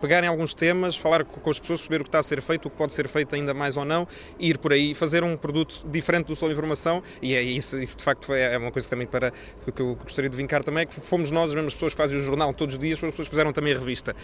pegar 0.00 0.22
em 0.24 0.26
alguns 0.26 0.54
temas, 0.54 0.96
falar 0.96 1.24
com, 1.24 1.50
as 1.50 1.58
pessoas, 1.58 1.80
saber 1.80 2.00
o 2.00 2.04
que 2.04 2.08
está 2.08 2.18
a 2.18 2.22
ser 2.22 2.40
feito, 2.40 2.66
o 2.66 2.70
que 2.70 2.76
pode 2.76 2.92
ser 2.92 3.08
feito 3.08 3.34
ainda 3.34 3.52
mais 3.54 3.76
ou 3.76 3.84
não, 3.84 4.06
e 4.38 4.50
ir 4.50 4.58
por 4.58 4.72
aí, 4.72 4.94
fazer 4.94 5.24
um 5.24 5.36
produto 5.36 5.84
diferente 5.90 6.26
do 6.26 6.36
Sol 6.36 6.50
Informação, 6.50 7.02
e 7.20 7.34
é 7.34 7.42
isso, 7.42 7.78
isso 7.78 7.96
de 7.96 8.02
facto 8.02 8.32
é 8.32 8.56
uma 8.56 8.70
coisa 8.70 8.88
também 8.88 9.06
para 9.06 9.30
que 9.30 9.80
eu 9.80 9.94
gostaria 9.96 10.30
de 10.30 10.36
vincar 10.36 10.62
também, 10.62 10.82
é 10.82 10.86
que 10.86 11.00
fomos 11.00 11.30
nós 11.30 11.50
as 11.50 11.54
mesmas 11.54 11.74
pessoas 11.74 11.92
que 11.92 11.98
fazem 11.98 12.18
o 12.18 12.20
jornal 12.20 12.52
todos 12.54 12.74
os 12.74 12.80
dias, 12.80 13.02
as 13.02 13.10
pessoas 13.10 13.28
fizeram 13.28 13.52
também 13.52 13.74
a 13.74 13.78
revista. 13.78 14.14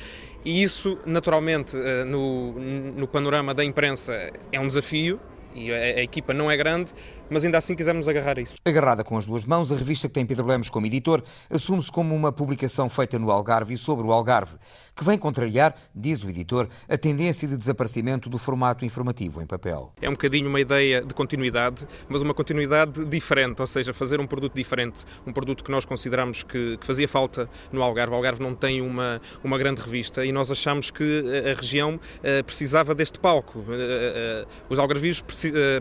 E 0.45 0.63
isso, 0.63 0.99
naturalmente, 1.05 1.77
eh, 1.77 2.05
no, 2.05 2.53
no 2.53 3.07
panorama 3.07 3.55
da 3.55 3.65
imprensa 3.65 4.31
é 4.53 4.61
um 4.61 4.69
desafio, 4.69 5.21
e 5.55 5.73
a, 5.73 5.77
a, 5.77 6.03
equipa 6.03 6.33
não 6.33 6.51
é 6.51 6.57
grande, 6.57 6.93
mas 7.31 7.45
ainda 7.45 7.59
assim 7.59 7.75
quisermos 7.75 8.09
agarrar 8.09 8.39
isso. 8.39 8.57
Agarrada 8.65 9.05
com 9.05 9.17
as 9.17 9.27
duas 9.27 9.45
mãos, 9.45 9.71
a 9.73 9.77
revista 9.77 10.09
que 10.09 10.15
tem 10.15 10.27
Pedro 10.27 10.47
Lemos 10.47 10.71
como 10.71 10.87
editor 10.87 11.23
assume-se 11.51 11.91
como 11.91 12.15
uma 12.15 12.33
publicação 12.33 12.89
feita 12.89 13.19
no 13.19 13.31
Algarve 13.31 13.75
e 13.75 13.79
sobre 13.79 14.07
o 14.07 14.13
Algarve, 14.13 14.57
que 14.95 15.05
vem 15.05 15.19
contrariar, 15.19 15.75
diz 15.95 16.23
o 16.23 16.29
editor, 16.29 16.69
a 16.89 16.97
tendência 16.97 17.47
de 17.47 17.57
desaparecimento 17.57 18.29
do 18.29 18.39
formato 18.39 18.85
informativo 18.85 19.43
em 19.43 19.47
papel. 19.47 19.93
É 20.01 20.09
um 20.09 20.13
bocadinho 20.13 20.49
uma 20.49 20.61
ideia 20.61 21.03
de 21.03 21.15
continuidade, 21.15 21.87
mas 22.09 22.23
uma 22.23 22.35
continuidade 22.35 23.05
diferente, 23.05 23.61
ou 23.61 23.67
seja, 23.67 23.93
fazer 23.93 24.21
um 24.21 24.27
produto 24.27 24.55
diferente, 24.55 25.05
um 25.27 25.33
produto 25.33 25.65
que 25.65 25.71
nós 25.71 25.85
consideramos 25.85 26.43
que, 26.43 26.77
que 26.77 26.87
fazia 26.87 27.09
falta 27.09 27.49
no 27.73 27.83
Algarve. 27.83 28.13
O 28.13 28.17
Algarve 28.17 28.43
não 28.43 28.55
tem 28.55 28.81
uma, 28.81 29.21
uma 29.43 29.59
grande 29.59 29.81
revista 29.81 30.25
e 30.25 30.33
nós 30.33 30.51
achamos 30.51 30.91
que 30.91 31.23
a 31.51 31.55
região 31.55 31.95
uh, 31.97 32.45
precisava 32.45 32.95
deste 32.95 33.19
palco. 33.19 33.61
Uh, 33.61 33.63
uh, 33.63 34.49
os 34.69 34.79
algarvios 34.79 35.23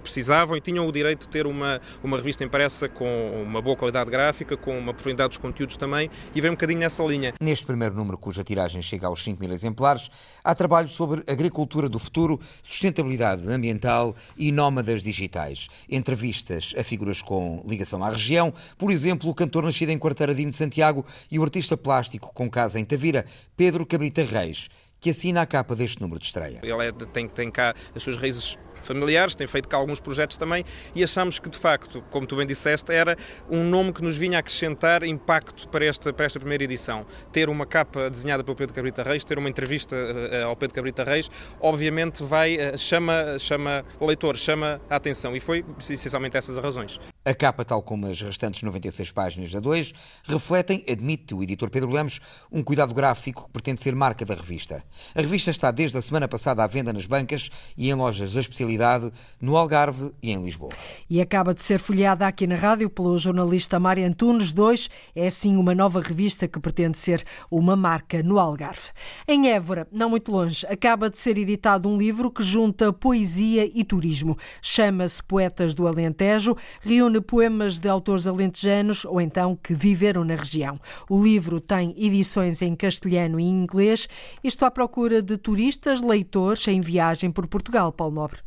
precisavam 0.02 0.56
e 0.56 0.62
tinham 0.62 0.88
o 0.88 0.92
direito 0.92 1.30
de 1.30 1.37
ter 1.38 1.46
uma, 1.46 1.80
uma 2.04 2.18
revista 2.18 2.44
impressa 2.44 2.90
com 2.90 3.44
uma 3.44 3.62
boa 3.62 3.76
qualidade 3.76 4.10
gráfica, 4.10 4.58
com 4.58 4.76
uma 4.78 4.92
profundidade 4.92 5.30
dos 5.30 5.38
conteúdos 5.38 5.78
também, 5.78 6.10
e 6.34 6.42
vem 6.42 6.50
um 6.50 6.56
bocadinho 6.56 6.80
nessa 6.80 7.04
linha. 7.04 7.34
Neste 7.40 7.64
primeiro 7.64 7.94
número, 7.94 8.18
cuja 8.18 8.44
tiragem 8.44 8.82
chega 8.82 9.06
aos 9.06 9.24
5 9.24 9.40
mil 9.40 9.52
exemplares, 9.52 10.10
há 10.44 10.56
trabalho 10.56 10.90
sobre 10.90 11.24
agricultura 11.32 11.88
do 11.88 12.00
futuro, 12.00 12.40
sustentabilidade 12.64 13.48
ambiental 13.48 14.16
e 14.36 14.52
nómadas 14.52 15.04
digitais. 15.04 15.68
Entrevistas 15.88 16.74
a 16.76 16.84
figuras 16.84 17.22
com 17.22 17.64
ligação 17.68 18.04
à 18.04 18.10
região, 18.10 18.52
por 18.80 18.90
exemplo, 18.90 19.30
o 19.30 19.36
cantor 19.36 19.64
nascido 19.64 19.90
em 19.90 20.00
Quarteiradinho 20.00 20.50
de 20.50 20.56
Santiago 20.56 21.06
e 21.30 21.38
o 21.38 21.44
artista 21.44 21.78
plástico 21.78 22.32
com 22.34 22.50
casa 22.50 22.80
em 22.80 22.86
Tavira, 22.86 23.26
Pedro 23.56 23.86
Cabrita 23.86 24.24
Reis 24.24 24.70
que 25.00 25.12
assina 25.12 25.42
a 25.42 25.46
capa 25.46 25.76
deste 25.76 26.02
número 26.02 26.20
de 26.20 26.26
estreia. 26.26 26.60
Ele 26.64 26.88
é, 26.88 26.92
tem, 26.92 27.28
tem 27.28 27.52
cá 27.52 27.76
as 27.96 28.02
suas 28.02 28.18
raízes 28.18 28.58
familiares, 28.88 29.36
tem 29.36 29.46
feito 29.46 29.70
cá 29.70 29.78
alguns 29.78 30.00
projetos 30.00 30.38
também 30.38 30.66
e 30.96 31.04
achamos 31.04 31.40
que 31.40 31.50
de 31.50 31.58
facto, 31.58 32.04
como 32.10 32.26
tu 32.26 32.36
bem 32.36 32.48
disseste, 32.48 32.92
era 32.92 33.16
um 33.50 33.64
nome 33.64 33.94
que 33.94 34.02
nos 34.02 34.18
vinha 34.18 34.40
acrescentar 34.40 35.04
impacto 35.04 35.68
para 35.70 35.86
esta, 35.86 36.12
para 36.12 36.26
esta 36.26 36.40
primeira 36.40 36.64
edição. 36.64 37.06
Ter 37.32 37.50
uma 37.50 37.66
capa 37.66 38.10
desenhada 38.10 38.44
pelo 38.44 38.56
Pedro 38.56 38.74
Cabrita 38.74 39.04
Reis, 39.04 39.24
ter 39.24 39.38
uma 39.38 39.50
entrevista 39.50 39.96
uh, 39.96 40.48
ao 40.48 40.56
Pedro 40.56 40.76
Cabrita 40.76 41.04
Reis, 41.04 41.30
obviamente 41.60 42.24
vai, 42.24 42.56
uh, 42.56 42.78
chama, 42.78 43.38
chama 43.38 43.86
o 44.00 44.06
leitor, 44.06 44.38
chama 44.38 44.82
a 44.90 44.96
atenção 44.96 45.36
e 45.36 45.40
foi 45.40 45.64
essencialmente 45.80 46.38
essas 46.38 46.58
as 46.58 46.64
razões. 46.64 47.00
A 47.28 47.34
capa, 47.34 47.66
tal 47.66 47.84
como 47.84 48.08
as 48.08 48.22
restantes 48.22 48.64
96 48.64 49.12
páginas 49.12 49.52
da 49.52 49.60
2, 49.60 49.94
refletem, 50.24 50.82
admite 50.90 51.36
o 51.36 51.44
editor 51.44 51.70
Pedro 51.70 51.92
Lemos, 51.92 52.22
um 52.50 52.64
cuidado 52.64 52.94
gráfico 52.94 53.48
que 53.48 53.52
pretende 53.52 53.84
ser 53.84 53.94
marca 53.94 54.24
da 54.24 54.34
revista. 54.34 54.82
A 55.14 55.20
revista 55.20 55.52
está 55.52 55.70
desde 55.70 55.98
a 55.98 56.02
semana 56.02 56.30
passada 56.30 56.64
à 56.64 56.68
venda 56.68 56.94
nas 56.94 57.06
bancas 57.06 57.50
e 57.76 57.90
em 57.90 57.94
lojas 57.94 58.34
da 58.34 58.40
especialidade 58.40 59.12
no 59.42 59.58
Algarve 59.58 60.14
e 60.24 60.32
em 60.32 60.42
Lisboa. 60.42 60.72
E 61.10 61.20
acaba 61.20 61.54
de 61.54 61.62
ser 61.62 61.80
folheada 61.80 62.26
aqui 62.26 62.48
na 62.48 62.56
rádio 62.56 62.90
pelo 62.90 63.18
jornalista 63.18 63.78
Mário 63.78 64.08
Antunes 64.08 64.54
2. 64.54 64.90
É 65.14 65.30
sim 65.30 65.58
uma 65.58 65.76
nova 65.76 66.00
revista 66.00 66.48
que 66.48 66.62
pretende 66.62 66.98
ser 66.98 67.26
uma 67.52 67.76
marca 67.76 68.24
no 68.24 68.40
Algarve. 68.40 68.92
Em 69.28 69.50
Évora, 69.50 69.86
não 69.92 70.10
muito 70.10 70.32
longe, 70.32 70.66
acaba 70.68 71.10
de 71.10 71.18
ser 71.18 71.38
editado 71.38 71.90
um 71.90 71.98
livro 71.98 72.32
que 72.32 72.42
junta 72.42 72.94
poesia 72.94 73.70
e 73.76 73.84
turismo. 73.84 74.38
Chama-se 74.62 75.22
Poetas 75.22 75.76
do 75.76 75.86
Alentejo, 75.86 76.56
reúne 76.80 77.17
poemas 77.22 77.80
de 77.80 77.88
autores 77.88 78.28
alentejanos 78.28 79.06
ou 79.06 79.20
então 79.20 79.56
que 79.56 79.74
viveram 79.74 80.24
na 80.24 80.36
região. 80.36 80.80
O 81.10 81.22
livro 81.22 81.60
tem 81.60 81.94
edições 81.98 82.62
em 82.62 82.76
castelhano 82.76 83.40
e 83.40 83.44
inglês 83.44 84.08
e 84.44 84.48
estou 84.48 84.68
à 84.68 84.72
procura 84.72 85.22
de 85.22 85.38
turistas, 85.38 86.02
leitores 86.02 86.68
em 86.68 86.82
viagem 86.82 87.32
por 87.32 87.48
Portugal, 87.48 87.92
Paulo 87.92 88.16
Nobre. 88.16 88.40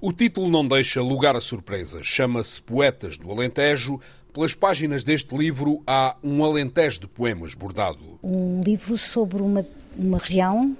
O 0.00 0.12
título 0.12 0.50
não 0.50 0.66
deixa 0.66 1.00
lugar 1.00 1.34
a 1.36 1.40
surpresas. 1.40 2.06
Chama-se 2.06 2.60
Poetas 2.60 3.16
do 3.16 3.30
Alentejo. 3.30 3.98
Pelas 4.32 4.52
páginas 4.52 5.02
deste 5.02 5.34
livro 5.34 5.82
há 5.86 6.14
um 6.22 6.44
alentejo 6.44 7.00
de 7.00 7.06
poemas 7.06 7.54
bordado. 7.54 8.18
Um 8.22 8.62
livro 8.62 8.98
sobre 8.98 9.40
uma, 9.40 9.64
uma 9.96 10.18
região 10.18 10.76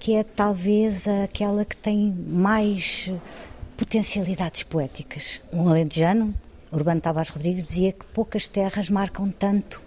que 0.00 0.14
é 0.14 0.24
talvez 0.24 1.06
aquela 1.06 1.64
que 1.64 1.76
tem 1.76 2.12
mais 2.26 3.12
potencialidades 3.76 4.62
poéticas. 4.62 5.40
Um 5.52 5.68
alentejano 5.68 6.34
Urbano 6.72 7.00
Tavares 7.00 7.30
Rodrigues 7.30 7.66
dizia 7.66 7.92
que 7.92 8.04
poucas 8.06 8.48
terras 8.48 8.88
marcam 8.88 9.30
tanto 9.30 9.82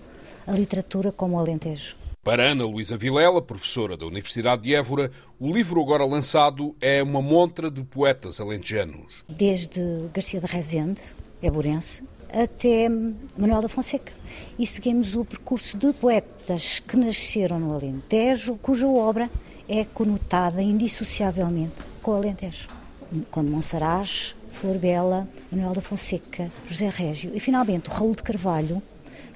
a 0.45 0.51
literatura 0.51 1.11
como 1.11 1.37
o 1.37 1.39
Alentejo. 1.39 1.95
Para 2.23 2.51
Ana 2.51 2.65
Luísa 2.65 2.97
Vilela, 2.97 3.41
professora 3.41 3.97
da 3.97 4.05
Universidade 4.05 4.63
de 4.63 4.73
Évora, 4.73 5.11
o 5.39 5.51
livro 5.51 5.81
agora 5.81 6.05
lançado 6.05 6.75
é 6.79 7.03
uma 7.03 7.21
montra 7.21 7.69
de 7.69 7.83
poetas 7.83 8.39
alentejanos. 8.39 9.23
Desde 9.27 9.81
Garcia 10.13 10.39
de 10.39 10.45
Rezende, 10.45 11.01
éborense, 11.41 12.03
até 12.33 12.89
Manuel 13.37 13.61
da 13.61 13.69
Fonseca. 13.69 14.13
E 14.57 14.65
seguimos 14.65 15.15
o 15.15 15.25
percurso 15.25 15.77
de 15.77 15.91
poetas 15.93 16.79
que 16.79 16.97
nasceram 16.97 17.59
no 17.59 17.73
Alentejo, 17.73 18.55
cuja 18.61 18.87
obra 18.87 19.29
é 19.67 19.85
conotada 19.85 20.61
indissociavelmente 20.61 21.75
com 22.01 22.11
o 22.11 22.15
Alentejo. 22.15 22.69
Como 23.29 23.49
Monsaraz, 23.49 24.35
Flor 24.53 24.77
Bela, 24.77 25.27
Manuel 25.51 25.73
da 25.73 25.81
Fonseca, 25.81 26.49
José 26.65 26.87
Régio 26.87 27.31
e 27.33 27.39
finalmente 27.39 27.89
Raul 27.89 28.15
de 28.15 28.23
Carvalho, 28.23 28.81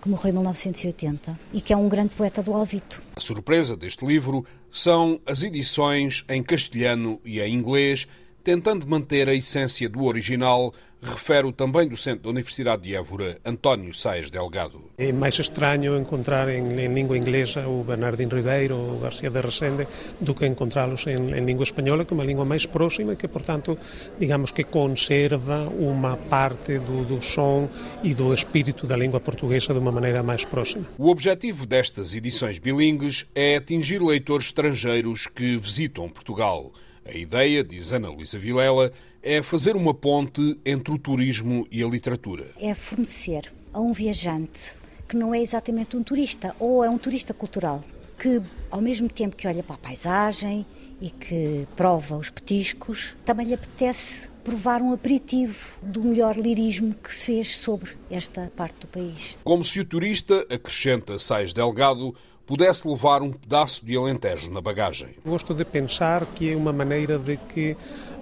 que 0.01 0.07
morreu 0.07 0.29
em 0.29 0.33
1980 0.33 1.37
e 1.51 1.59
que 1.59 1.73
é 1.73 1.77
um 1.77 1.89
grande 1.89 2.13
poeta 2.15 2.41
do 2.41 2.53
Alvito. 2.53 3.03
A 3.15 3.19
surpresa 3.19 3.75
deste 3.75 4.05
livro 4.05 4.45
são 4.71 5.19
as 5.25 5.43
edições 5.43 6.23
em 6.29 6.41
castelhano 6.43 7.19
e 7.25 7.41
em 7.41 7.53
inglês, 7.53 8.07
tentando 8.43 8.87
manter 8.87 9.27
a 9.27 9.33
essência 9.33 9.89
do 9.89 10.03
original 10.05 10.73
refere 11.01 11.47
o 11.47 11.51
também 11.51 11.87
docente 11.87 12.23
da 12.23 12.29
Universidade 12.29 12.83
de 12.83 12.95
Évora, 12.95 13.39
António 13.45 13.93
Saez 13.93 14.29
Delgado. 14.29 14.91
É 14.97 15.11
mais 15.11 15.37
estranho 15.37 15.97
encontrar 15.97 16.49
em, 16.49 16.63
em 16.79 16.93
língua 16.93 17.17
inglesa 17.17 17.67
o 17.67 17.83
Bernardino 17.83 18.35
Ribeiro 18.35 18.75
ou 18.75 18.95
o 18.95 18.99
Garcia 18.99 19.29
de 19.29 19.39
Resende 19.39 19.87
do 20.19 20.33
que 20.33 20.45
encontrá-los 20.45 21.05
em, 21.07 21.15
em, 21.15 21.45
língua 21.45 21.63
espanhola, 21.63 22.03
que 22.03 22.13
é 22.13 22.15
uma 22.15 22.23
língua 22.23 22.45
mais 22.45 22.65
próxima 22.65 23.13
e 23.13 23.15
que, 23.15 23.27
portanto, 23.27 23.77
digamos 24.19 24.51
que 24.51 24.63
conserva 24.63 25.67
uma 25.69 26.17
parte 26.17 26.79
do, 26.79 27.05
do 27.05 27.21
som 27.21 27.69
e 28.03 28.13
do 28.13 28.33
espírito 28.33 28.87
da 28.87 28.97
língua 28.97 29.19
portuguesa 29.19 29.73
de 29.73 29.79
uma 29.79 29.91
maneira 29.91 30.23
mais 30.23 30.43
próxima. 30.45 30.85
O 30.97 31.09
objetivo 31.09 31.65
destas 31.65 32.15
edições 32.15 32.59
bilingues 32.59 33.27
é 33.35 33.55
atingir 33.55 34.01
leitores 34.01 34.47
estrangeiros 34.47 35.27
que 35.27 35.57
visitam 35.57 36.09
Portugal. 36.09 36.71
A 37.05 37.15
ideia, 37.15 37.63
diz 37.63 37.93
Ana 37.93 38.09
Luísa 38.09 38.37
Vilela, 38.37 38.91
é 39.21 39.41
fazer 39.41 39.75
uma 39.75 39.93
ponte 39.93 40.59
entre 40.65 40.93
o 40.93 40.97
turismo 40.97 41.67
e 41.71 41.83
a 41.83 41.87
literatura. 41.87 42.45
É 42.59 42.73
fornecer 42.73 43.51
a 43.73 43.79
um 43.79 43.91
viajante 43.91 44.73
que 45.07 45.15
não 45.15 45.33
é 45.33 45.41
exatamente 45.41 45.95
um 45.95 46.03
turista, 46.03 46.55
ou 46.59 46.83
é 46.83 46.89
um 46.89 46.97
turista 46.97 47.33
cultural, 47.33 47.83
que 48.19 48.41
ao 48.69 48.81
mesmo 48.81 49.07
tempo 49.07 49.35
que 49.35 49.47
olha 49.47 49.63
para 49.63 49.75
a 49.75 49.79
paisagem 49.79 50.65
e 50.99 51.09
que 51.09 51.67
prova 51.75 52.17
os 52.17 52.29
petiscos, 52.29 53.15
também 53.23 53.47
lhe 53.47 53.53
apetece 53.53 54.29
provar 54.43 54.81
um 54.81 54.93
aperitivo 54.93 55.77
do 55.81 56.03
melhor 56.03 56.35
lirismo 56.35 56.93
que 56.93 57.13
se 57.13 57.25
fez 57.25 57.57
sobre 57.57 57.91
esta 58.09 58.51
parte 58.55 58.79
do 58.81 58.87
país. 58.87 59.37
Como 59.43 59.63
se 59.63 59.79
o 59.79 59.85
turista, 59.85 60.45
acrescenta 60.49 61.19
Sais 61.19 61.53
Delgado, 61.53 62.15
pudesse 62.47 62.87
levar 62.87 63.21
um 63.21 63.31
pedaço 63.31 63.85
de 63.85 63.97
Alentejo 63.97 64.49
na 64.49 64.61
bagagem. 64.61 65.09
Gosto 65.25 65.53
de 65.53 65.65
pensar 65.65 66.25
que 66.25 66.53
é 66.53 66.55
uma 66.55 66.71
maneira 66.71 67.19
de 67.19 67.35
que 67.35 67.75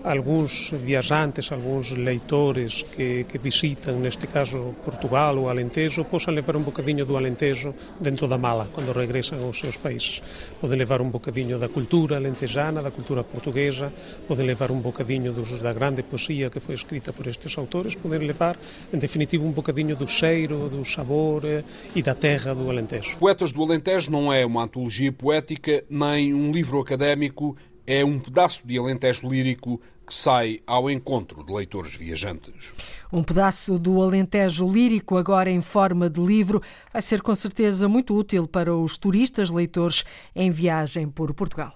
alguns 0.03 0.71
viajantes, 0.71 1.51
alguns 1.51 1.91
leitores 1.91 2.83
que, 2.83 3.23
que 3.25 3.37
visitam, 3.37 3.99
neste 3.99 4.25
caso 4.25 4.75
Portugal 4.83 5.37
ou 5.37 5.49
Alentejo, 5.49 6.03
possam 6.03 6.33
levar 6.33 6.57
um 6.57 6.63
bocadinho 6.63 7.05
do 7.05 7.15
Alentejo 7.15 7.73
dentro 7.99 8.27
da 8.27 8.37
mala 8.37 8.67
quando 8.73 8.91
regressam 8.91 9.43
aos 9.43 9.59
seus 9.59 9.77
países. 9.77 10.21
Podem 10.59 10.77
levar 10.77 11.01
um 11.01 11.09
bocadinho 11.09 11.59
da 11.59 11.69
cultura 11.69 12.17
alentejana, 12.17 12.81
da 12.81 12.89
cultura 12.89 13.23
portuguesa, 13.23 13.93
podem 14.27 14.45
levar 14.45 14.71
um 14.71 14.79
bocadinho 14.79 15.31
dos, 15.33 15.61
da 15.61 15.71
grande 15.71 16.01
poesia 16.01 16.49
que 16.49 16.59
foi 16.59 16.73
escrita 16.73 17.13
por 17.13 17.27
estes 17.27 17.55
autores, 17.57 17.93
podem 17.93 18.19
levar, 18.19 18.57
em 18.91 18.97
definitivo, 18.97 19.45
um 19.45 19.51
bocadinho 19.51 19.95
do 19.95 20.07
cheiro, 20.07 20.67
do 20.67 20.83
sabor 20.83 21.43
eh, 21.45 21.63
e 21.95 22.01
da 22.01 22.15
terra 22.15 22.55
do 22.55 22.69
Alentejo. 22.69 23.17
Poetas 23.17 23.51
do 23.51 23.61
Alentejo 23.61 24.14
não 24.15 24.31
é 24.31 24.45
uma 24.45 24.63
antologia 24.63 25.11
poética 25.11 25.83
nem 25.89 26.33
um 26.33 26.49
livro 26.49 26.79
académico, 26.79 27.57
é 27.85 28.05
um 28.05 28.17
pedaço 28.17 28.65
de 28.65 28.77
Alentejo 28.77 29.29
lírico 29.29 29.81
que 30.07 30.13
sai 30.13 30.61
ao 30.65 30.89
encontro 30.89 31.43
de 31.43 31.51
leitores 31.51 31.93
viajantes. 31.93 32.73
Um 33.11 33.21
pedaço 33.21 33.77
do 33.77 34.01
Alentejo 34.01 34.71
lírico, 34.71 35.17
agora 35.17 35.51
em 35.51 35.61
forma 35.61 36.09
de 36.09 36.21
livro, 36.21 36.61
vai 36.93 37.01
ser 37.01 37.21
com 37.21 37.35
certeza 37.35 37.89
muito 37.89 38.15
útil 38.15 38.47
para 38.47 38.73
os 38.73 38.97
turistas 38.97 39.49
leitores 39.49 40.05
em 40.33 40.49
viagem 40.49 41.09
por 41.09 41.33
Portugal. 41.33 41.73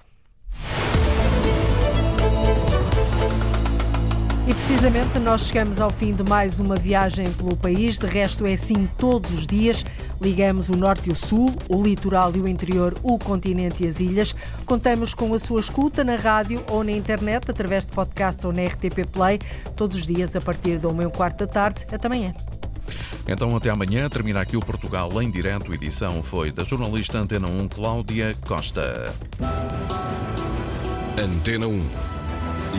E 4.49 4.53
precisamente 4.55 5.19
nós 5.19 5.41
chegamos 5.41 5.79
ao 5.79 5.91
fim 5.91 6.11
de 6.11 6.23
mais 6.23 6.59
uma 6.59 6.75
viagem 6.75 7.31
pelo 7.33 7.55
país. 7.55 7.99
De 7.99 8.07
resto, 8.07 8.47
é 8.47 8.53
assim 8.53 8.89
todos 8.97 9.31
os 9.31 9.45
dias. 9.45 9.85
Ligamos 10.21 10.69
o 10.69 10.75
norte 10.75 11.09
e 11.09 11.11
o 11.11 11.15
sul, 11.15 11.53
o 11.67 11.81
litoral 11.81 12.35
e 12.35 12.39
o 12.39 12.47
interior, 12.47 12.95
o 13.03 13.17
continente 13.17 13.83
e 13.83 13.87
as 13.87 13.99
ilhas. 13.99 14.35
Contamos 14.65 15.13
com 15.13 15.33
a 15.33 15.39
sua 15.39 15.59
escuta 15.59 16.03
na 16.03 16.15
rádio 16.15 16.63
ou 16.67 16.83
na 16.83 16.91
internet, 16.91 17.49
através 17.49 17.85
de 17.85 17.91
podcast 17.93 18.45
ou 18.45 18.51
na 18.51 18.63
RTP 18.63 19.05
Play, 19.11 19.39
todos 19.75 19.97
os 19.97 20.07
dias 20.07 20.35
a 20.35 20.41
partir 20.41 20.77
da 20.77 20.89
1 20.89 21.01
e 21.01 21.09
quarto 21.11 21.45
da 21.45 21.47
tarde. 21.47 21.85
Até 21.91 22.07
amanhã. 22.07 22.33
Então, 23.27 23.55
até 23.55 23.69
amanhã. 23.69 24.09
Termina 24.09 24.41
aqui 24.41 24.57
o 24.57 24.59
Portugal 24.59 25.21
em 25.21 25.29
direto. 25.29 25.71
A 25.71 25.75
edição 25.75 26.23
foi 26.23 26.51
da 26.51 26.63
jornalista 26.63 27.17
Antena 27.19 27.47
1, 27.47 27.67
Cláudia 27.69 28.35
Costa. 28.45 29.13
Antena 31.17 31.67
1. 31.67 31.89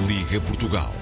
Liga 0.06 0.40
Portugal. 0.40 0.92